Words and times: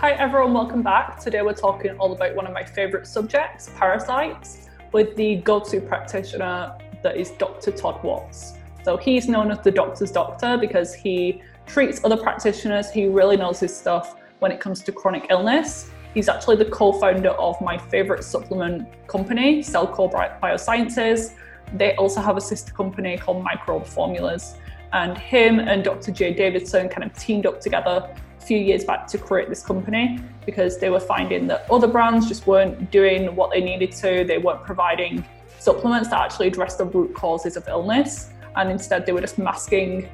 Hi, 0.00 0.12
everyone, 0.12 0.52
welcome 0.52 0.82
back. 0.82 1.18
Today 1.18 1.40
we're 1.40 1.54
talking 1.54 1.96
all 1.96 2.12
about 2.12 2.34
one 2.34 2.46
of 2.46 2.52
my 2.52 2.62
favourite 2.62 3.06
subjects, 3.06 3.70
parasites, 3.78 4.68
with 4.92 5.16
the 5.16 5.36
go 5.36 5.58
to 5.58 5.80
practitioner 5.80 6.76
that 7.02 7.16
is 7.16 7.30
Dr. 7.30 7.70
Todd 7.70 8.04
Watts. 8.04 8.58
So 8.84 8.98
he's 8.98 9.26
known 9.26 9.50
as 9.50 9.60
the 9.60 9.70
doctor's 9.70 10.12
doctor 10.12 10.58
because 10.58 10.92
he 10.92 11.40
treats 11.64 12.04
other 12.04 12.18
practitioners. 12.18 12.90
He 12.90 13.06
really 13.06 13.38
knows 13.38 13.58
his 13.58 13.74
stuff 13.74 14.16
when 14.40 14.52
it 14.52 14.60
comes 14.60 14.82
to 14.82 14.92
chronic 14.92 15.28
illness. 15.30 15.90
He's 16.12 16.28
actually 16.28 16.56
the 16.56 16.66
co 16.66 16.92
founder 16.92 17.30
of 17.30 17.58
my 17.62 17.78
favourite 17.78 18.22
supplement 18.22 18.86
company, 19.06 19.60
Cellcore 19.62 20.12
Biosciences. 20.42 21.32
They 21.74 21.94
also 21.96 22.20
have 22.20 22.36
a 22.36 22.42
sister 22.42 22.70
company 22.74 23.16
called 23.16 23.42
Microbe 23.42 23.86
Formulas. 23.86 24.56
And 24.92 25.16
him 25.16 25.58
and 25.58 25.82
Dr. 25.82 26.12
Jay 26.12 26.34
Davidson 26.34 26.90
kind 26.90 27.10
of 27.10 27.16
teamed 27.16 27.46
up 27.46 27.62
together 27.62 28.14
few 28.46 28.58
years 28.58 28.84
back 28.84 29.06
to 29.08 29.18
create 29.18 29.48
this 29.48 29.62
company 29.62 30.20
because 30.44 30.78
they 30.78 30.90
were 30.90 31.00
finding 31.00 31.46
that 31.48 31.68
other 31.70 31.88
brands 31.88 32.28
just 32.28 32.46
weren't 32.46 32.90
doing 32.90 33.34
what 33.34 33.50
they 33.50 33.60
needed 33.60 33.92
to. 33.92 34.24
They 34.24 34.38
weren't 34.38 34.62
providing 34.62 35.24
supplements 35.58 36.10
that 36.10 36.20
actually 36.20 36.48
address 36.48 36.76
the 36.76 36.84
root 36.84 37.14
causes 37.14 37.56
of 37.56 37.66
illness. 37.68 38.30
And 38.54 38.70
instead, 38.70 39.04
they 39.04 39.12
were 39.12 39.20
just 39.20 39.38
masking 39.38 40.08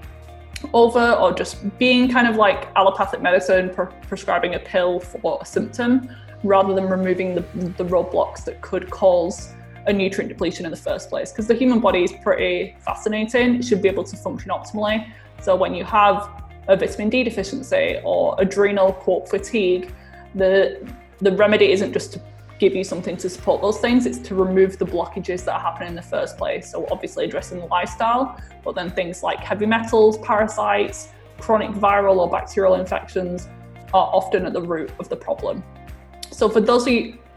over 0.72 1.12
or 1.12 1.32
just 1.32 1.78
being 1.78 2.10
kind 2.10 2.26
of 2.26 2.36
like 2.36 2.68
allopathic 2.76 3.20
medicine, 3.20 3.70
pre- 3.70 3.86
prescribing 4.08 4.54
a 4.54 4.58
pill 4.58 5.00
for 5.00 5.38
a 5.40 5.44
symptom 5.44 6.08
rather 6.44 6.74
than 6.74 6.88
removing 6.88 7.34
the, 7.34 7.42
the 7.76 7.84
roadblocks 7.84 8.44
that 8.44 8.60
could 8.62 8.90
cause 8.90 9.52
a 9.86 9.92
nutrient 9.92 10.28
depletion 10.28 10.64
in 10.64 10.70
the 10.70 10.76
first 10.76 11.08
place. 11.08 11.32
Because 11.32 11.46
the 11.46 11.54
human 11.54 11.80
body 11.80 12.02
is 12.04 12.12
pretty 12.22 12.76
fascinating, 12.80 13.56
it 13.56 13.64
should 13.64 13.82
be 13.82 13.88
able 13.88 14.04
to 14.04 14.16
function 14.16 14.50
optimally. 14.50 15.12
So 15.40 15.56
when 15.56 15.74
you 15.74 15.84
have 15.84 16.41
a 16.68 16.76
vitamin 16.76 17.10
D 17.10 17.24
deficiency 17.24 18.00
or 18.04 18.36
adrenal 18.38 18.92
quote 18.92 19.28
fatigue, 19.28 19.92
the 20.34 20.86
the 21.20 21.32
remedy 21.32 21.70
isn't 21.72 21.92
just 21.92 22.12
to 22.14 22.20
give 22.58 22.74
you 22.74 22.84
something 22.84 23.16
to 23.16 23.28
support 23.28 23.60
those 23.60 23.78
things, 23.78 24.06
it's 24.06 24.18
to 24.18 24.34
remove 24.34 24.78
the 24.78 24.84
blockages 24.84 25.44
that 25.44 25.54
are 25.54 25.60
happening 25.60 25.90
in 25.90 25.94
the 25.94 26.02
first 26.02 26.36
place. 26.38 26.70
So 26.70 26.86
obviously 26.90 27.24
addressing 27.24 27.58
the 27.58 27.66
lifestyle, 27.66 28.40
but 28.64 28.74
then 28.74 28.90
things 28.90 29.22
like 29.22 29.40
heavy 29.40 29.66
metals, 29.66 30.18
parasites, 30.18 31.08
chronic 31.38 31.70
viral 31.70 32.18
or 32.18 32.30
bacterial 32.30 32.74
infections 32.74 33.48
are 33.92 34.10
often 34.12 34.46
at 34.46 34.52
the 34.52 34.62
root 34.62 34.90
of 35.00 35.08
the 35.08 35.16
problem. 35.16 35.64
So 36.30 36.48
for 36.48 36.60
those 36.60 36.86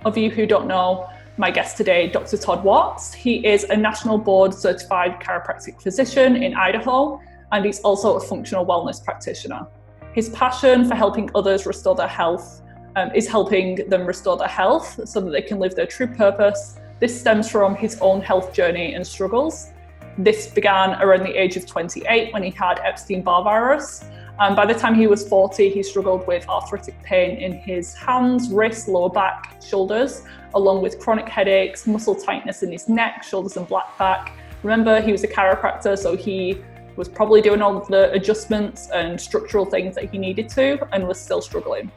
of 0.05 0.17
you 0.17 0.29
who 0.29 0.45
don't 0.45 0.67
know, 0.67 1.09
my 1.37 1.51
guest 1.51 1.75
today, 1.75 2.07
Dr. 2.07 2.37
Todd 2.37 2.63
Watts, 2.63 3.13
he 3.13 3.45
is 3.45 3.65
a 3.65 3.75
national 3.75 4.17
board 4.19 4.53
certified 4.53 5.19
chiropractic 5.19 5.81
physician 5.81 6.35
in 6.37 6.53
Idaho 6.55 7.19
and 7.51 7.65
he's 7.65 7.79
also 7.81 8.15
a 8.15 8.19
functional 8.19 8.65
wellness 8.65 9.03
practitioner. 9.03 9.67
His 10.13 10.29
passion 10.29 10.87
for 10.87 10.95
helping 10.95 11.29
others 11.35 11.65
restore 11.65 11.95
their 11.95 12.07
health 12.07 12.61
um, 12.95 13.11
is 13.13 13.27
helping 13.27 13.87
them 13.89 14.05
restore 14.05 14.37
their 14.37 14.47
health 14.47 14.99
so 15.07 15.19
that 15.21 15.31
they 15.31 15.41
can 15.41 15.59
live 15.59 15.75
their 15.75 15.85
true 15.85 16.07
purpose. 16.07 16.79
This 16.99 17.19
stems 17.19 17.49
from 17.49 17.75
his 17.75 17.97
own 17.99 18.21
health 18.21 18.53
journey 18.53 18.93
and 18.93 19.05
struggles. 19.05 19.71
This 20.17 20.47
began 20.47 21.01
around 21.01 21.23
the 21.23 21.35
age 21.35 21.57
of 21.57 21.65
28 21.65 22.33
when 22.33 22.43
he 22.43 22.51
had 22.51 22.79
Epstein 22.79 23.21
Barr 23.21 23.43
virus. 23.43 24.05
And 24.39 24.55
by 24.55 24.65
the 24.65 24.73
time 24.73 24.95
he 24.95 25.07
was 25.07 25.27
40, 25.27 25.69
he 25.69 25.83
struggled 25.83 26.25
with 26.27 26.47
arthritic 26.49 27.01
pain 27.03 27.37
in 27.37 27.53
his 27.53 27.93
hands, 27.93 28.49
wrists, 28.49 28.87
lower 28.87 29.09
back, 29.09 29.61
shoulders, 29.61 30.23
along 30.53 30.81
with 30.81 30.99
chronic 30.99 31.27
headaches, 31.27 31.87
muscle 31.87 32.15
tightness 32.15 32.63
in 32.63 32.71
his 32.71 32.89
neck, 32.89 33.23
shoulders, 33.23 33.55
and 33.57 33.67
black 33.67 33.97
back. 33.97 34.37
Remember, 34.63 35.01
he 35.01 35.11
was 35.11 35.23
a 35.23 35.27
chiropractor, 35.27 35.97
so 35.97 36.17
he 36.17 36.63
was 36.95 37.09
probably 37.09 37.41
doing 37.41 37.61
all 37.61 37.77
of 37.77 37.87
the 37.87 38.11
adjustments 38.11 38.89
and 38.93 39.19
structural 39.19 39.65
things 39.65 39.95
that 39.95 40.11
he 40.11 40.17
needed 40.17 40.49
to 40.49 40.87
and 40.93 41.07
was 41.07 41.19
still 41.19 41.41
struggling. 41.41 41.91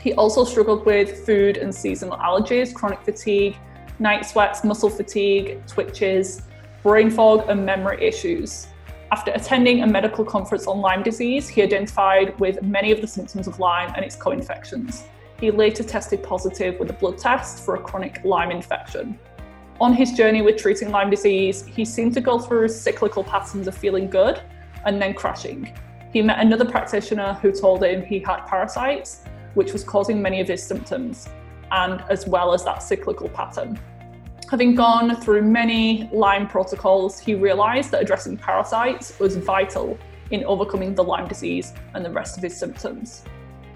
He 0.00 0.14
also 0.14 0.44
struggled 0.44 0.84
with 0.84 1.24
food 1.24 1.58
and 1.58 1.74
seasonal 1.74 2.16
allergies, 2.18 2.74
chronic 2.74 3.02
fatigue, 3.02 3.56
night 3.98 4.26
sweats, 4.26 4.64
muscle 4.64 4.90
fatigue, 4.90 5.64
twitches, 5.66 6.42
brain 6.82 7.10
fog, 7.10 7.48
and 7.48 7.64
memory 7.64 8.02
issues. 8.02 8.66
After 9.12 9.30
attending 9.32 9.82
a 9.82 9.86
medical 9.86 10.24
conference 10.24 10.66
on 10.66 10.80
Lyme 10.80 11.02
disease, 11.02 11.48
he 11.48 11.62
identified 11.62 12.38
with 12.40 12.62
many 12.62 12.90
of 12.90 13.00
the 13.00 13.06
symptoms 13.06 13.46
of 13.46 13.60
Lyme 13.60 13.92
and 13.94 14.04
its 14.04 14.16
co 14.16 14.30
infections. 14.30 15.04
He 15.38 15.50
later 15.50 15.82
tested 15.82 16.22
positive 16.22 16.78
with 16.80 16.88
a 16.90 16.94
blood 16.94 17.18
test 17.18 17.64
for 17.64 17.74
a 17.74 17.80
chronic 17.80 18.24
Lyme 18.24 18.50
infection 18.50 19.18
on 19.82 19.92
his 19.92 20.12
journey 20.12 20.42
with 20.42 20.56
treating 20.56 20.92
Lyme 20.92 21.10
disease, 21.10 21.66
he 21.66 21.84
seemed 21.84 22.14
to 22.14 22.20
go 22.20 22.38
through 22.38 22.68
cyclical 22.68 23.24
patterns 23.24 23.66
of 23.66 23.76
feeling 23.76 24.08
good 24.08 24.40
and 24.84 25.02
then 25.02 25.12
crashing. 25.12 25.76
He 26.12 26.22
met 26.22 26.38
another 26.38 26.64
practitioner 26.64 27.32
who 27.42 27.50
told 27.50 27.82
him 27.82 28.00
he 28.00 28.20
had 28.20 28.46
parasites, 28.46 29.24
which 29.54 29.72
was 29.72 29.82
causing 29.82 30.22
many 30.22 30.40
of 30.40 30.46
his 30.46 30.62
symptoms, 30.62 31.28
and 31.72 32.00
as 32.08 32.28
well 32.28 32.54
as 32.54 32.62
that 32.64 32.80
cyclical 32.80 33.28
pattern. 33.28 33.76
Having 34.48 34.76
gone 34.76 35.16
through 35.16 35.42
many 35.42 36.08
Lyme 36.12 36.46
protocols, 36.46 37.18
he 37.18 37.34
realised 37.34 37.90
that 37.90 38.02
addressing 38.02 38.36
parasites 38.36 39.18
was 39.18 39.36
vital 39.36 39.98
in 40.30 40.44
overcoming 40.44 40.94
the 40.94 41.02
Lyme 41.02 41.26
disease 41.26 41.72
and 41.94 42.04
the 42.04 42.10
rest 42.10 42.36
of 42.36 42.44
his 42.44 42.56
symptoms. 42.56 43.24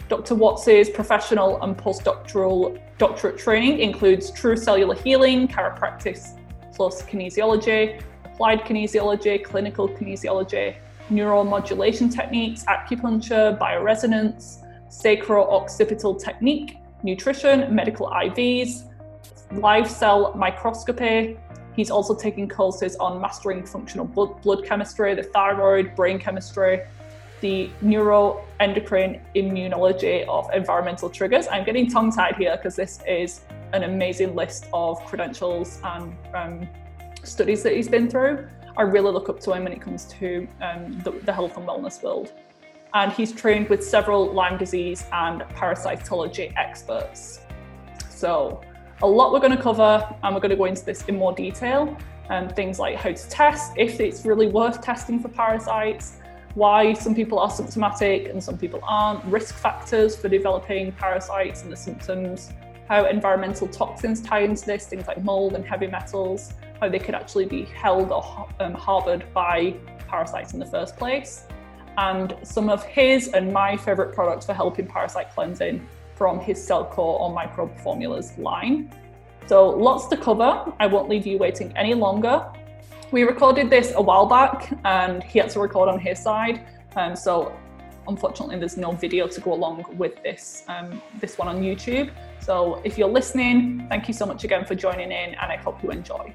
Dr. 0.09 0.37
Watts's 0.37 0.89
professional 0.89 1.61
and 1.62 1.77
postdoctoral 1.77 2.81
doctorate 2.97 3.39
training 3.39 3.81
includes 3.81 4.31
true 4.31 4.56
cellular 4.56 4.94
healing, 4.94 5.49
chiropractic 5.49 6.39
plus 6.75 7.03
kinesiology, 7.03 8.00
applied 8.25 8.61
kinesiology, 8.61 9.43
clinical 9.43 9.89
kinesiology, 9.89 10.77
neuromodulation 11.11 12.12
techniques, 12.15 12.65
acupuncture, 12.65 13.59
bioresonance, 13.59 14.65
sacro-occipital 14.91 16.15
technique, 16.15 16.78
nutrition, 17.03 17.75
medical 17.75 18.09
IVs, 18.09 18.84
live 19.53 19.91
cell 19.91 20.33
microscopy. 20.37 21.37
He's 21.75 21.91
also 21.91 22.15
taking 22.15 22.49
courses 22.49 22.94
on 22.97 23.21
mastering 23.21 23.67
functional 23.67 24.06
blood, 24.06 24.41
blood 24.43 24.65
chemistry, 24.65 25.15
the 25.15 25.25
thyroid, 25.25 25.97
brain 25.97 26.19
chemistry, 26.19 26.82
the 27.41 27.71
neuroendocrine 27.83 29.21
immunology 29.35 30.27
of 30.27 30.49
environmental 30.53 31.11
triggers. 31.11 31.47
I'm 31.49 31.65
getting 31.65 31.91
tongue 31.91 32.12
tied 32.12 32.37
here 32.37 32.56
because 32.56 32.77
this 32.77 33.00
is 33.06 33.43
an 33.73 33.83
amazing 33.85 34.35
list 34.35 34.67
of 34.73 35.05
credentials 35.05 35.81
and 35.85 36.15
um, 36.35 36.69
studies 37.23 37.62
that 37.62 37.75
he's 37.75 37.88
been 37.88 38.09
through. 38.09 38.47
I 38.77 38.83
really 38.83 39.11
look 39.11 39.29
up 39.29 39.41
to 39.41 39.53
him 39.53 39.65
when 39.65 39.73
it 39.73 39.81
comes 39.81 40.05
to 40.05 40.47
um, 40.61 40.99
the, 41.00 41.12
the 41.25 41.33
health 41.33 41.56
and 41.56 41.67
wellness 41.67 42.03
world. 42.03 42.33
And 42.94 43.12
he's 43.12 43.33
trained 43.33 43.69
with 43.69 43.85
several 43.85 44.33
Lyme 44.33 44.59
disease 44.59 45.05
and 45.12 45.43
parasitology 45.43 46.53
experts. 46.56 47.41
So, 48.09 48.61
a 49.03 49.06
lot 49.06 49.33
we're 49.33 49.41
going 49.41 49.56
to 49.56 49.62
cover, 49.62 50.06
and 50.23 50.35
we're 50.35 50.41
going 50.41 50.50
to 50.50 50.56
go 50.56 50.65
into 50.65 50.85
this 50.85 51.05
in 51.05 51.17
more 51.17 51.35
detail. 51.35 51.97
And 52.31 52.49
um, 52.49 52.55
things 52.55 52.79
like 52.79 52.97
how 52.97 53.12
to 53.12 53.29
test, 53.29 53.73
if 53.77 54.00
it's 54.00 54.25
really 54.25 54.49
worth 54.49 54.81
testing 54.81 55.21
for 55.21 55.29
parasites, 55.29 56.19
why 56.56 56.94
some 56.94 57.14
people 57.14 57.38
are 57.38 57.50
symptomatic 57.50 58.31
and 58.31 58.43
some 58.43 58.56
people 58.56 58.81
aren't, 58.82 59.23
risk 59.26 59.55
factors 59.56 60.17
for 60.17 60.31
developing 60.31 60.91
parasites 60.93 61.62
and 61.62 61.70
the 61.70 61.76
symptoms, 61.76 62.55
how 62.88 63.05
environmental 63.05 63.69
toxins 63.69 64.23
tie 64.23 64.41
into 64.41 64.64
this, 64.64 64.87
things 64.87 65.06
like 65.06 65.23
mold 65.23 65.55
and 65.55 65.67
heavy 65.67 65.87
metals, 65.87 66.55
how 66.81 66.88
they 66.88 66.99
could 66.99 67.14
actually 67.14 67.44
be 67.44 67.67
held 67.67 68.11
or 68.11 68.49
um, 68.61 68.73
harbored 68.73 69.23
by 69.35 69.76
parasites 70.08 70.55
in 70.55 70.58
the 70.58 70.64
first 70.64 70.97
place, 70.97 71.44
and 71.99 72.35
some 72.43 72.70
of 72.70 72.82
his 72.85 73.29
and 73.29 73.52
my 73.52 73.76
favorite 73.76 74.14
products 74.14 74.47
for 74.47 74.55
helping 74.55 74.87
parasite 74.87 75.31
cleansing 75.35 75.87
from 76.14 76.41
his 76.41 76.59
Cellcore 76.67 77.20
or 77.20 77.35
microbe 77.35 77.76
formulas 77.81 78.32
line. 78.38 78.91
So, 79.47 79.69
lots 79.69 80.06
to 80.06 80.17
cover. 80.17 80.73
I 80.81 80.87
won't 80.87 81.11
leave 81.11 81.26
you 81.26 81.37
waiting 81.37 81.76
any 81.76 81.93
longer. 81.93 82.50
We 83.12 83.23
recorded 83.23 83.70
this 83.70 83.93
a 83.94 84.03
while 84.03 84.26
back 84.26 84.76
and 84.85 85.23
he 85.23 85.38
had 85.38 85.49
to 85.50 85.61
record 85.61 85.88
on 85.88 86.00
his 86.00 86.19
side. 86.20 86.67
Um, 86.97 87.14
so, 87.14 87.56
unfortunately, 88.08 88.58
there's 88.58 88.76
no 88.76 88.91
video 88.91 89.29
to 89.29 89.41
go 89.41 89.53
along 89.53 89.85
with 89.97 90.20
this, 90.25 90.64
um, 90.67 91.00
this 91.20 91.38
one 91.38 91.47
on 91.47 91.62
YouTube. 91.62 92.11
So, 92.41 92.81
if 92.82 92.99
you're 92.99 93.08
listening, 93.08 93.87
thank 93.88 94.08
you 94.08 94.14
so 94.14 94.26
much 94.26 94.43
again 94.43 94.64
for 94.64 94.75
joining 94.75 95.12
in 95.12 95.35
and 95.35 95.53
I 95.53 95.56
hope 95.56 95.85
you 95.85 95.91
enjoy. 95.91 96.35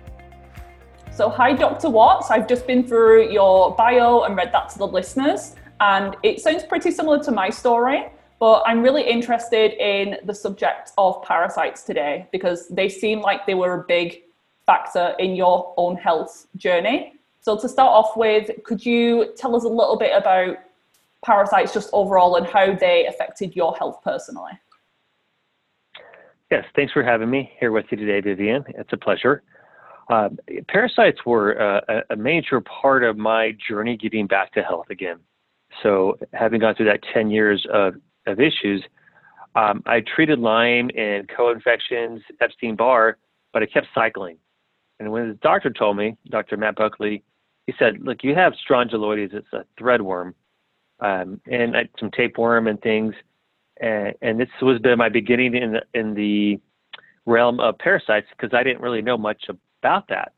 So, 1.11 1.27
hi, 1.29 1.51
Dr. 1.51 1.89
Watts. 1.89 2.31
I've 2.31 2.47
just 2.47 2.65
been 2.65 2.87
through 2.87 3.31
your 3.31 3.75
bio 3.75 4.21
and 4.21 4.37
read 4.37 4.53
that 4.53 4.69
to 4.69 4.77
the 4.77 4.87
listeners, 4.87 5.55
and 5.81 6.15
it 6.23 6.39
sounds 6.39 6.63
pretty 6.63 6.89
similar 6.89 7.21
to 7.23 7.31
my 7.31 7.49
story. 7.49 8.05
But 8.39 8.63
I'm 8.65 8.81
really 8.81 9.03
interested 9.03 9.73
in 9.73 10.17
the 10.25 10.33
subject 10.33 10.93
of 10.97 11.21
parasites 11.21 11.83
today 11.83 12.27
because 12.31 12.69
they 12.69 12.87
seem 12.87 13.19
like 13.19 13.45
they 13.45 13.55
were 13.55 13.81
a 13.81 13.83
big 13.87 14.23
factor 14.65 15.15
in 15.19 15.35
your 15.35 15.73
own 15.77 15.95
health 15.95 16.47
journey. 16.57 17.13
So, 17.41 17.57
to 17.57 17.67
start 17.67 17.89
off 17.89 18.15
with, 18.15 18.49
could 18.63 18.85
you 18.85 19.33
tell 19.35 19.55
us 19.55 19.63
a 19.63 19.67
little 19.67 19.97
bit 19.97 20.11
about 20.15 20.57
parasites 21.25 21.73
just 21.73 21.89
overall 21.93 22.35
and 22.35 22.45
how 22.45 22.75
they 22.75 23.07
affected 23.07 23.55
your 23.55 23.75
health 23.75 23.99
personally? 24.03 24.53
Yes, 26.51 26.65
thanks 26.75 26.91
for 26.93 27.03
having 27.03 27.29
me 27.29 27.51
here 27.59 27.71
with 27.71 27.85
you 27.89 27.97
today, 27.97 28.21
Vivian. 28.21 28.63
It's 28.69 28.91
a 28.91 28.97
pleasure. 28.97 29.41
Uh, 30.09 30.29
parasites 30.67 31.25
were 31.25 31.59
uh, 31.59 32.01
a 32.09 32.15
major 32.15 32.59
part 32.61 33.03
of 33.03 33.17
my 33.17 33.55
journey 33.67 33.95
getting 33.95 34.27
back 34.27 34.51
to 34.53 34.61
health 34.61 34.89
again. 34.89 35.19
So, 35.81 36.17
having 36.33 36.59
gone 36.59 36.75
through 36.75 36.87
that 36.87 36.99
10 37.13 37.31
years 37.31 37.65
of 37.71 37.95
of 38.27 38.39
issues. 38.39 38.83
Um, 39.55 39.83
I 39.85 40.01
treated 40.15 40.39
Lyme 40.39 40.89
and 40.95 41.29
co-infections, 41.29 42.21
Epstein 42.39 42.75
Barr, 42.75 43.17
but 43.53 43.61
I 43.61 43.65
kept 43.65 43.87
cycling. 43.93 44.37
And 45.01 45.11
when 45.11 45.29
his 45.29 45.37
doctor 45.41 45.71
told 45.71 45.97
me, 45.97 46.15
Dr. 46.29 46.57
Matt 46.57 46.75
Buckley, 46.75 47.23
he 47.65 47.73
said, 47.79 48.01
"Look, 48.01 48.23
you 48.23 48.35
have 48.35 48.53
strongyloides. 48.53 49.33
It's 49.33 49.51
a 49.51 49.65
threadworm, 49.79 50.35
um, 50.99 51.41
and 51.49 51.75
I, 51.75 51.89
some 51.99 52.11
tapeworm 52.11 52.67
and 52.67 52.79
things." 52.83 53.15
And, 53.81 54.13
and 54.21 54.39
this 54.39 54.49
was 54.61 54.77
been 54.77 54.99
my 54.99 55.09
beginning 55.09 55.55
in 55.55 55.71
the, 55.71 55.81
in 55.95 56.13
the 56.13 56.59
realm 57.25 57.59
of 57.59 57.79
parasites 57.79 58.27
because 58.29 58.55
I 58.55 58.61
didn't 58.61 58.81
really 58.83 59.01
know 59.01 59.17
much 59.17 59.49
about 59.81 60.07
that 60.09 60.33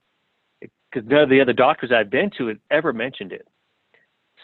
because 0.61 1.05
none 1.09 1.23
of 1.23 1.29
the 1.29 1.41
other 1.41 1.51
doctors 1.51 1.91
I'd 1.91 2.09
been 2.09 2.31
to 2.37 2.47
had 2.47 2.59
ever 2.71 2.93
mentioned 2.93 3.33
it. 3.33 3.45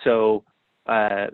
So 0.04 0.44
uh, 0.86 1.27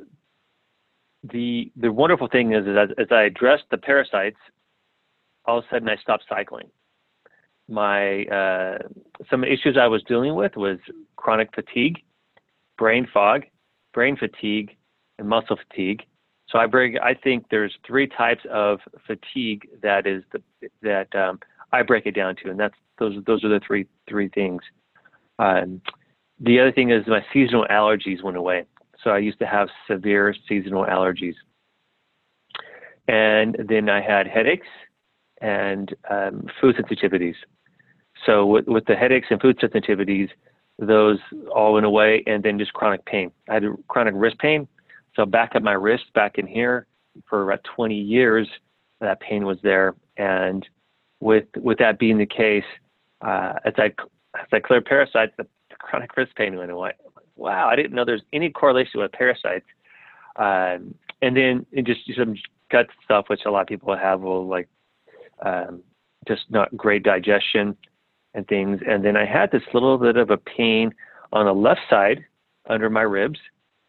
the 1.23 1.71
the 1.75 1.91
wonderful 1.91 2.27
thing 2.27 2.53
is, 2.53 2.67
is 2.67 2.77
as, 2.77 2.89
as 2.99 3.07
I 3.09 3.23
addressed 3.23 3.63
the 3.71 3.79
parasites, 3.79 4.37
all 5.45 5.57
of 5.57 5.63
a 5.63 5.73
sudden 5.73 5.89
I 5.89 5.95
stopped 5.95 6.25
cycling. 6.29 6.69
My 7.67 8.25
uh, 8.25 8.77
some 9.29 9.43
issues 9.43 9.77
I 9.79 9.87
was 9.87 10.03
dealing 10.03 10.35
with 10.35 10.55
was 10.55 10.77
chronic 11.15 11.49
fatigue, 11.55 11.97
brain 12.77 13.07
fog, 13.11 13.43
brain 13.93 14.15
fatigue, 14.17 14.75
and 15.17 15.27
muscle 15.27 15.57
fatigue. 15.67 16.03
So 16.47 16.59
I 16.59 16.67
break. 16.67 16.95
I 17.01 17.15
think 17.15 17.45
there's 17.49 17.73
three 17.85 18.07
types 18.07 18.43
of 18.51 18.79
fatigue 19.07 19.67
that 19.81 20.05
is 20.05 20.23
the 20.31 20.41
that 20.83 21.13
um, 21.15 21.39
I 21.71 21.81
break 21.81 22.05
it 22.05 22.15
down 22.15 22.35
to, 22.43 22.51
and 22.51 22.59
that's 22.59 22.75
those 22.99 23.15
those 23.25 23.43
are 23.43 23.49
the 23.49 23.61
three 23.65 23.87
three 24.07 24.29
things. 24.29 24.61
Um, 25.39 25.81
the 26.39 26.59
other 26.59 26.71
thing 26.71 26.91
is 26.91 27.07
my 27.07 27.25
seasonal 27.33 27.65
allergies 27.71 28.23
went 28.23 28.37
away. 28.37 28.65
So 29.03 29.11
I 29.11 29.19
used 29.19 29.39
to 29.39 29.45
have 29.45 29.69
severe 29.87 30.35
seasonal 30.47 30.85
allergies. 30.85 31.35
And 33.07 33.55
then 33.69 33.87
I 33.89 34.01
had 34.01 34.27
headaches 34.27 34.67
and 35.41 35.93
um, 36.09 36.47
food 36.59 36.75
sensitivities. 36.75 37.35
So 38.25 38.45
with, 38.45 38.67
with 38.67 38.85
the 38.85 38.95
headaches 38.95 39.27
and 39.29 39.41
food 39.41 39.59
sensitivities, 39.59 40.29
those 40.79 41.19
all 41.53 41.73
went 41.73 41.85
away, 41.85 42.23
and 42.27 42.43
then 42.43 42.59
just 42.59 42.73
chronic 42.73 43.05
pain. 43.05 43.31
I 43.49 43.55
had 43.55 43.63
chronic 43.87 44.13
wrist 44.15 44.39
pain. 44.39 44.67
So 45.15 45.25
back 45.25 45.51
at 45.55 45.63
my 45.63 45.73
wrist, 45.73 46.05
back 46.13 46.37
in 46.37 46.47
here, 46.47 46.87
for 47.29 47.49
about 47.49 47.63
20 47.75 47.95
years, 47.95 48.47
that 48.99 49.19
pain 49.21 49.45
was 49.45 49.57
there. 49.63 49.95
And 50.17 50.67
with 51.21 51.45
with 51.55 51.77
that 51.77 51.97
being 51.97 52.17
the 52.17 52.25
case, 52.25 52.65
uh, 53.21 53.53
as 53.63 53.73
I 53.77 53.93
as 54.37 54.47
I 54.51 54.59
cleared 54.59 54.85
parasites, 54.85 55.33
the, 55.37 55.47
chronic 55.77 56.17
wrist 56.17 56.33
pain 56.35 56.55
went 56.55 56.71
away 56.71 56.93
wow, 57.35 57.67
I 57.67 57.75
didn't 57.75 57.93
know 57.93 58.05
there's 58.05 58.23
any 58.33 58.49
correlation 58.49 59.01
with 59.01 59.11
parasites. 59.11 59.65
Um, 60.37 60.95
and 61.21 61.35
then 61.35 61.65
just 61.83 62.01
some 62.17 62.35
gut 62.71 62.87
stuff, 63.03 63.25
which 63.27 63.41
a 63.45 63.51
lot 63.51 63.61
of 63.61 63.67
people 63.67 63.95
have, 63.95 64.21
will 64.21 64.47
like 64.47 64.67
um, 65.45 65.81
just 66.27 66.43
not 66.49 66.75
great 66.75 67.03
digestion 67.03 67.75
and 68.35 68.47
things. 68.47 68.81
And 68.87 69.03
then 69.03 69.15
I 69.15 69.25
had 69.25 69.51
this 69.51 69.63
little 69.73 69.97
bit 69.97 70.17
of 70.17 70.29
a 70.29 70.37
pain 70.37 70.93
on 71.31 71.45
the 71.45 71.53
left 71.53 71.81
side 71.89 72.25
under 72.69 72.89
my 72.89 73.01
ribs. 73.01 73.39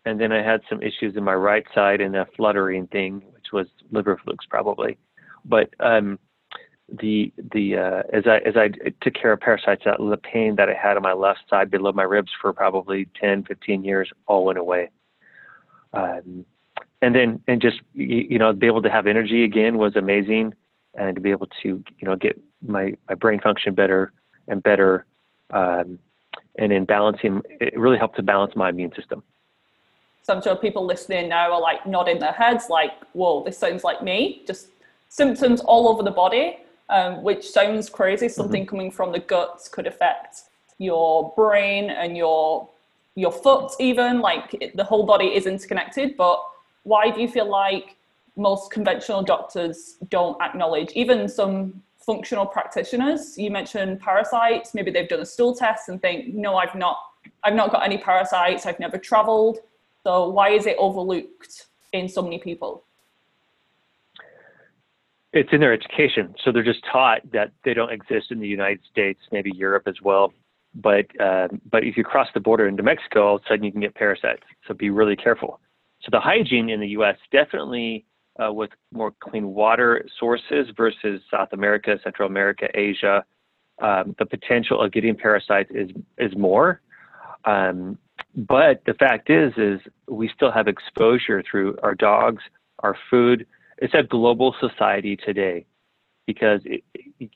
And 0.04 0.20
then 0.20 0.32
I 0.32 0.42
had 0.42 0.60
some 0.70 0.80
issues 0.82 1.16
in 1.16 1.24
my 1.24 1.34
right 1.34 1.66
side 1.74 2.00
and 2.00 2.14
a 2.14 2.26
fluttering 2.36 2.86
thing, 2.86 3.22
which 3.32 3.46
was 3.52 3.66
liver 3.90 4.18
flukes 4.22 4.46
probably. 4.48 4.98
But 5.44 5.70
um, 5.80 6.18
the 6.88 7.32
the 7.52 7.76
uh, 7.76 8.02
as 8.16 8.24
I 8.26 8.36
as 8.48 8.56
I 8.56 8.68
took 9.02 9.14
care 9.14 9.32
of 9.32 9.40
parasites, 9.40 9.82
that 9.84 9.98
the 9.98 10.16
pain 10.16 10.54
that 10.56 10.68
I 10.68 10.74
had 10.74 10.96
on 10.96 11.02
my 11.02 11.12
left 11.12 11.40
side 11.50 11.70
below 11.70 11.92
my 11.92 12.04
ribs 12.04 12.30
for 12.40 12.52
probably 12.52 13.08
10, 13.20 13.44
15 13.44 13.82
years 13.82 14.10
all 14.26 14.44
went 14.44 14.58
away. 14.58 14.90
Um, 15.92 16.44
and 17.02 17.14
then 17.14 17.42
and 17.48 17.60
just 17.60 17.80
you 17.92 18.38
know 18.38 18.52
be 18.52 18.66
able 18.66 18.82
to 18.82 18.90
have 18.90 19.08
energy 19.08 19.42
again 19.42 19.78
was 19.78 19.96
amazing, 19.96 20.54
and 20.94 21.16
to 21.16 21.20
be 21.20 21.30
able 21.30 21.48
to 21.62 21.82
you 21.98 22.08
know 22.08 22.14
get 22.14 22.40
my 22.64 22.94
my 23.08 23.14
brain 23.16 23.40
function 23.40 23.74
better 23.74 24.12
and 24.48 24.62
better, 24.62 25.06
um, 25.50 25.98
and 26.58 26.72
in 26.72 26.84
balancing 26.84 27.42
it 27.60 27.78
really 27.78 27.98
helped 27.98 28.16
to 28.16 28.22
balance 28.22 28.56
my 28.56 28.68
immune 28.70 28.92
system. 28.94 29.22
So 30.22 30.34
I'm 30.34 30.42
sure 30.42 30.56
people 30.56 30.84
listening 30.84 31.28
now 31.28 31.52
are 31.52 31.60
like 31.60 31.86
nodding 31.86 32.18
their 32.18 32.32
heads, 32.32 32.68
like, 32.68 32.92
"Whoa, 33.12 33.44
this 33.44 33.58
sounds 33.58 33.84
like 33.84 34.02
me." 34.02 34.42
Just 34.46 34.68
symptoms 35.08 35.60
all 35.60 35.88
over 35.88 36.02
the 36.02 36.10
body 36.10 36.58
um, 36.88 37.22
which 37.22 37.48
sounds 37.48 37.88
crazy. 37.88 38.28
Something 38.28 38.62
mm-hmm. 38.62 38.70
coming 38.70 38.90
from 38.90 39.12
the 39.12 39.18
guts 39.18 39.68
could 39.68 39.86
affect 39.86 40.42
your 40.78 41.32
brain 41.36 41.90
and 41.90 42.16
your 42.16 42.68
your 43.14 43.32
foot, 43.32 43.72
even 43.80 44.20
like 44.20 44.54
it, 44.60 44.76
the 44.76 44.84
whole 44.84 45.06
body 45.06 45.34
is 45.34 45.46
interconnected. 45.46 46.16
But 46.16 46.42
why 46.82 47.10
do 47.10 47.20
you 47.20 47.28
feel 47.28 47.48
like 47.48 47.96
most 48.36 48.70
conventional 48.70 49.22
doctors 49.22 49.96
don't 50.10 50.40
acknowledge, 50.42 50.92
even 50.92 51.26
some 51.26 51.82
functional 52.06 52.46
practitioners? 52.46 53.36
You 53.36 53.50
mentioned 53.50 54.00
parasites. 54.00 54.72
Maybe 54.72 54.90
they've 54.90 55.08
done 55.08 55.20
a 55.20 55.26
stool 55.26 55.54
test 55.54 55.88
and 55.88 56.00
think, 56.00 56.32
no, 56.32 56.56
I've 56.56 56.74
not, 56.74 56.98
I've 57.42 57.54
not 57.54 57.72
got 57.72 57.84
any 57.84 57.98
parasites. 57.98 58.64
I've 58.64 58.80
never 58.80 58.96
traveled. 58.96 59.58
So 60.04 60.28
why 60.28 60.50
is 60.50 60.66
it 60.66 60.76
overlooked 60.78 61.66
in 61.92 62.08
so 62.08 62.22
many 62.22 62.38
people? 62.38 62.84
it's 65.36 65.52
in 65.52 65.60
their 65.60 65.72
education. 65.72 66.34
So 66.42 66.50
they're 66.50 66.64
just 66.64 66.84
taught 66.90 67.20
that 67.32 67.52
they 67.64 67.74
don't 67.74 67.92
exist 67.92 68.30
in 68.30 68.40
the 68.40 68.48
United 68.48 68.80
States, 68.90 69.20
maybe 69.30 69.52
Europe 69.54 69.84
as 69.86 69.96
well. 70.02 70.32
But 70.74 71.06
uh, 71.20 71.48
but 71.70 71.84
if 71.84 71.96
you 71.96 72.04
cross 72.04 72.28
the 72.34 72.40
border 72.40 72.68
into 72.68 72.82
Mexico, 72.82 73.28
all 73.28 73.36
of 73.36 73.42
a 73.42 73.48
sudden 73.48 73.64
you 73.64 73.72
can 73.72 73.80
get 73.80 73.94
parasites. 73.94 74.42
So 74.66 74.74
be 74.74 74.90
really 74.90 75.16
careful. 75.16 75.60
So 76.02 76.08
the 76.10 76.20
hygiene 76.20 76.68
in 76.68 76.80
the 76.80 76.88
U.S. 76.88 77.16
definitely 77.32 78.04
with 78.52 78.70
more 78.92 79.12
clean 79.20 79.54
water 79.54 80.06
sources 80.18 80.68
versus 80.76 81.20
South 81.30 81.48
America, 81.52 81.98
Central 82.02 82.28
America, 82.28 82.68
Asia, 82.74 83.24
um, 83.80 84.14
the 84.18 84.26
potential 84.26 84.80
of 84.80 84.92
getting 84.92 85.14
parasites 85.14 85.70
is 85.74 85.90
is 86.18 86.36
more. 86.36 86.80
Um, 87.44 87.98
but 88.34 88.82
the 88.86 88.94
fact 88.94 89.30
is, 89.30 89.52
is 89.56 89.80
we 90.08 90.30
still 90.34 90.50
have 90.50 90.68
exposure 90.68 91.42
through 91.48 91.76
our 91.82 91.94
dogs, 91.94 92.42
our 92.80 92.96
food, 93.10 93.46
it's 93.78 93.94
a 93.94 94.02
global 94.02 94.54
society 94.60 95.16
today 95.16 95.66
because 96.26 96.60
it, 96.64 96.82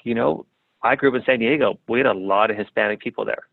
you 0.02 0.14
know 0.14 0.46
I 0.82 0.96
grew 0.96 1.10
up 1.10 1.16
in 1.16 1.22
San 1.24 1.38
Diego. 1.40 1.78
We 1.88 1.98
had 1.98 2.06
a 2.06 2.14
lot 2.14 2.50
of 2.50 2.56
Hispanic 2.56 3.00
people 3.00 3.24
there. 3.24 3.48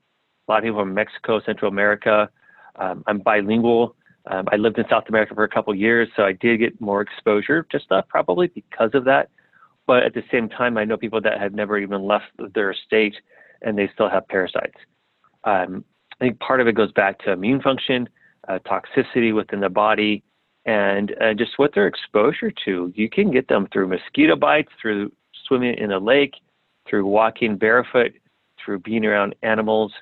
A 0.48 0.52
lot 0.52 0.60
of 0.60 0.64
people 0.64 0.80
from 0.80 0.94
Mexico, 0.94 1.42
Central 1.42 1.70
America. 1.70 2.30
Um, 2.78 3.04
I'm 3.08 3.20
bilingual. 3.20 3.96
Um, 4.30 4.46
I 4.52 4.56
lived 4.58 4.78
in 4.78 4.86
South 4.90 5.06
America 5.10 5.34
for 5.34 5.44
a 5.44 5.50
couple 5.50 5.74
years, 5.74 6.10
so 6.16 6.24
I 6.24 6.34
did 6.34 6.58
get 6.60 6.80
more 6.82 7.02
exposure 7.02 7.64
to 7.72 7.80
stuff 7.80 8.06
probably 8.10 8.48
because 8.48 8.92
of 8.94 9.06
that. 9.06 9.30
But 9.86 10.04
at 10.04 10.14
the 10.14 10.24
same 10.32 10.50
time, 10.50 10.78
I 10.78 10.84
know 10.84 10.98
people 10.98 11.22
that 11.22 11.40
have 11.40 11.54
never 11.54 11.78
even 11.78 12.06
left 12.06 12.26
their 12.54 12.74
state 12.74 13.16
and 13.62 13.78
they 13.78 13.90
still 13.94 14.10
have 14.10 14.28
parasites. 14.28 14.78
Um, 15.46 15.86
I 16.14 16.26
think 16.26 16.40
part 16.40 16.62
of 16.62 16.68
it 16.68 16.74
goes 16.74 16.92
back 16.92 17.20
to 17.20 17.32
immune 17.32 17.62
function, 17.62 18.10
uh, 18.48 18.60
toxicity 18.60 19.34
within 19.34 19.62
the 19.62 19.70
body, 19.70 20.24
and 20.66 21.16
uh, 21.22 21.34
just 21.34 21.58
what 21.58 21.72
they're 21.74 21.88
exposure 21.88 22.52
to. 22.66 22.92
You 22.96 23.10
can 23.10 23.32
get 23.32 23.48
them 23.48 23.68
through 23.72 23.88
mosquito 23.88 24.36
bites, 24.36 24.72
through 24.82 25.12
swimming 25.48 25.78
in 25.78 25.92
a 25.92 26.00
lake, 26.00 26.34
through 26.90 27.06
walking 27.06 27.58
barefoot, 27.58 28.14
through 28.64 28.80
being 28.80 29.06
around 29.06 29.36
animals. 29.44 29.94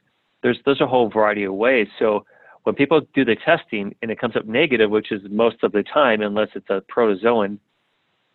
There's 0.42 0.58
there's 0.66 0.82
a 0.82 0.88
whole 0.88 1.10
variety 1.10 1.44
of 1.44 1.54
ways. 1.54 1.88
So 2.00 2.26
when 2.66 2.74
people 2.74 3.02
do 3.14 3.24
the 3.24 3.36
testing 3.36 3.96
and 4.02 4.10
it 4.10 4.20
comes 4.20 4.36
up 4.36 4.46
negative, 4.46 4.90
which 4.90 5.12
is 5.12 5.22
most 5.30 5.58
of 5.64 5.72
the 5.72 5.84
time, 5.84 6.22
unless 6.22 6.50
it's 6.56 6.70
a 6.70 6.82
protozoan, 6.92 7.60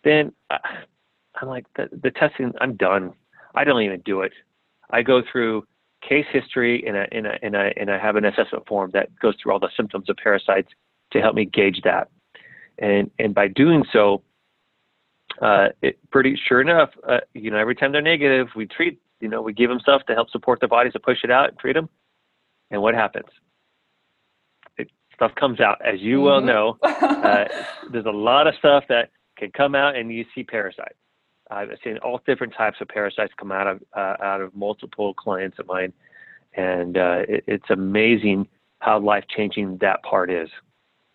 then 0.05 0.31
uh, 0.49 0.57
I'm 1.39 1.49
like 1.49 1.65
the, 1.75 1.89
the 2.01 2.11
testing. 2.11 2.53
I'm 2.61 2.77
done. 2.77 3.13
I 3.55 3.65
don't 3.65 3.81
even 3.81 3.99
do 4.05 4.21
it. 4.21 4.31
I 4.89 5.01
go 5.01 5.21
through 5.29 5.67
case 6.07 6.25
history 6.31 6.81
and, 6.87 6.95
a, 6.95 7.05
and, 7.11 7.27
a, 7.27 7.33
and, 7.43 7.55
a, 7.55 7.71
and 7.75 7.91
I 7.91 7.99
have 7.99 8.15
an 8.15 8.23
assessment 8.23 8.65
form 8.67 8.91
that 8.93 9.09
goes 9.19 9.35
through 9.41 9.51
all 9.51 9.59
the 9.59 9.69
symptoms 9.75 10.09
of 10.09 10.15
parasites 10.15 10.69
to 11.11 11.19
help 11.19 11.35
me 11.35 11.43
gauge 11.43 11.81
that. 11.83 12.09
And, 12.79 13.11
and 13.19 13.35
by 13.35 13.49
doing 13.49 13.83
so, 13.91 14.23
uh, 15.41 15.67
it 15.81 15.99
pretty 16.09 16.39
sure 16.47 16.61
enough, 16.61 16.89
uh, 17.07 17.19
you 17.33 17.51
know, 17.51 17.57
every 17.57 17.75
time 17.75 17.91
they're 17.91 18.01
negative, 18.01 18.47
we 18.55 18.65
treat, 18.65 19.01
you 19.19 19.27
know, 19.27 19.41
we 19.41 19.51
give 19.51 19.69
them 19.69 19.79
stuff 19.81 20.03
to 20.07 20.13
help 20.13 20.29
support 20.29 20.61
the 20.61 20.69
bodies 20.69 20.93
to 20.93 20.99
push 20.99 21.17
it 21.25 21.31
out 21.31 21.49
and 21.49 21.59
treat 21.59 21.73
them. 21.73 21.89
And 22.71 22.81
what 22.81 22.95
happens? 22.95 23.27
Stuff 25.21 25.35
comes 25.35 25.59
out, 25.59 25.79
as 25.85 25.99
you 25.99 26.17
mm-hmm. 26.17 26.25
well 26.25 26.41
know. 26.41 26.77
Uh, 27.21 27.45
there's 27.91 28.07
a 28.07 28.09
lot 28.09 28.47
of 28.47 28.55
stuff 28.55 28.83
that 28.89 29.11
can 29.37 29.51
come 29.51 29.75
out, 29.75 29.95
and 29.95 30.11
you 30.11 30.25
see 30.33 30.43
parasites. 30.43 30.95
I've 31.51 31.69
seen 31.83 31.99
all 31.99 32.19
different 32.25 32.51
types 32.55 32.77
of 32.81 32.87
parasites 32.87 33.31
come 33.37 33.51
out 33.51 33.67
of 33.67 33.79
uh, 33.95 34.15
out 34.23 34.41
of 34.41 34.55
multiple 34.55 35.13
clients 35.13 35.59
of 35.59 35.67
mine, 35.67 35.93
and 36.55 36.97
uh, 36.97 37.19
it, 37.29 37.43
it's 37.45 37.69
amazing 37.69 38.47
how 38.79 38.99
life 38.99 39.23
changing 39.29 39.77
that 39.81 40.01
part 40.01 40.31
is. 40.31 40.49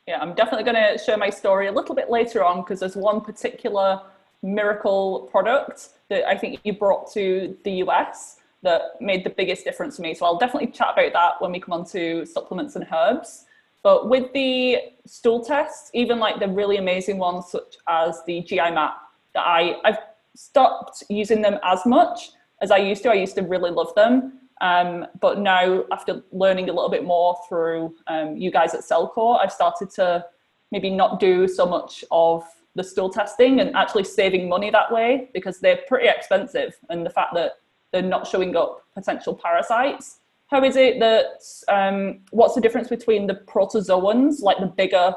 Yeah, 0.07 0.21
I'm 0.21 0.35
definitely 0.35 0.71
going 0.71 0.77
to 0.93 1.03
share 1.03 1.17
my 1.17 1.29
story 1.29 1.67
a 1.67 1.73
little 1.73 1.97
bit 1.97 2.09
later 2.09 2.45
on 2.45 2.61
because 2.61 2.79
there's 2.79 2.95
one 2.95 3.21
particular 3.21 4.01
miracle 4.45 5.29
product 5.33 5.89
that 6.09 6.25
I 6.29 6.39
think 6.39 6.61
you 6.63 6.73
brought 6.73 7.13
to 7.15 7.57
the 7.65 7.73
US 7.83 8.37
that 8.63 9.01
made 9.01 9.25
the 9.25 9.31
biggest 9.31 9.65
difference 9.65 9.97
to 9.97 10.03
me. 10.03 10.15
So 10.15 10.25
I'll 10.25 10.39
definitely 10.39 10.69
chat 10.69 10.91
about 10.93 11.13
that 11.15 11.43
when 11.43 11.51
we 11.51 11.59
come 11.59 11.73
on 11.73 11.85
to 11.87 12.25
supplements 12.25 12.77
and 12.77 12.87
herbs. 12.93 13.46
But 13.87 14.09
with 14.09 14.33
the 14.33 14.79
stool 15.07 15.45
tests, 15.45 15.93
even 15.95 16.19
like 16.19 16.41
the 16.41 16.49
really 16.49 16.77
amazing 16.77 17.19
ones 17.19 17.45
such 17.53 17.77
as 17.87 18.21
the 18.27 18.43
GI 18.43 18.73
map 18.73 18.97
that 19.33 19.47
I, 19.47 19.77
I've 19.85 19.99
stopped 20.35 21.05
using 21.09 21.41
them 21.41 21.61
as 21.63 21.87
much 21.87 22.31
as 22.61 22.73
I 22.73 22.79
used 22.79 23.05
to. 23.05 23.11
I 23.11 23.15
used 23.15 23.37
to 23.37 23.43
really 23.43 23.71
love 23.71 23.95
them. 23.95 24.41
Um, 24.61 25.07
but 25.21 25.39
now, 25.39 25.85
after 25.93 26.25
learning 26.33 26.69
a 26.69 26.73
little 26.73 26.91
bit 26.91 27.05
more 27.05 27.39
through 27.49 27.95
um, 28.09 28.37
you 28.37 28.51
guys 28.51 28.75
at 28.75 28.81
Cellcore, 28.81 29.39
I've 29.41 29.53
started 29.53 29.91
to 29.91 30.27
maybe 30.73 30.91
not 30.91 31.21
do 31.21 31.47
so 31.47 31.65
much 31.65 32.05
of 32.11 32.43
the 32.75 32.83
stool 32.83 33.09
testing 33.09 33.61
and 33.61 33.73
actually 33.77 34.03
saving 34.03 34.49
money 34.49 34.69
that 34.71 34.91
way 34.91 35.31
because 35.33 35.61
they're 35.61 35.79
pretty 35.87 36.09
expensive. 36.09 36.75
And 36.91 37.07
the 37.07 37.11
fact 37.11 37.35
that 37.35 37.61
they're 37.93 38.03
not 38.03 38.27
showing 38.27 38.57
up 38.57 38.85
potential 38.95 39.33
parasites. 39.33 40.19
How 40.49 40.63
is 40.63 40.77
it 40.77 41.01
that, 41.01 41.43
um, 41.69 42.21
what's 42.31 42.55
the 42.55 42.61
difference 42.61 42.89
between 42.89 43.27
the 43.27 43.35
protozoans, 43.35 44.43
like 44.43 44.59
the 44.59 44.67
bigger 44.67 45.15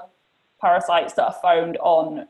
parasites 0.59 1.13
that 1.13 1.25
are 1.25 1.35
found 1.41 1.77
on 1.77 2.27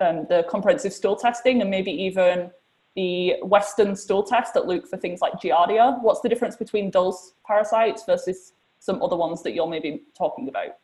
um, 0.00 0.26
the 0.28 0.44
comprehensive 0.48 0.92
stool 0.92 1.16
testing 1.16 1.60
and 1.60 1.70
maybe 1.70 1.90
even 1.90 2.50
the 2.96 3.34
Western 3.42 3.94
stool 3.94 4.22
test 4.22 4.54
that 4.54 4.66
look 4.66 4.86
for 4.86 4.96
things 4.96 5.20
like 5.20 5.34
Giardia. 5.34 6.02
What's 6.02 6.20
the 6.20 6.28
difference 6.28 6.56
between 6.56 6.90
those 6.90 7.34
parasites 7.46 8.04
versus 8.04 8.52
some 8.80 9.02
other 9.02 9.16
ones 9.16 9.42
that 9.42 9.52
you're 9.52 9.68
maybe 9.68 10.02
talking 10.16 10.48
about? 10.48 10.76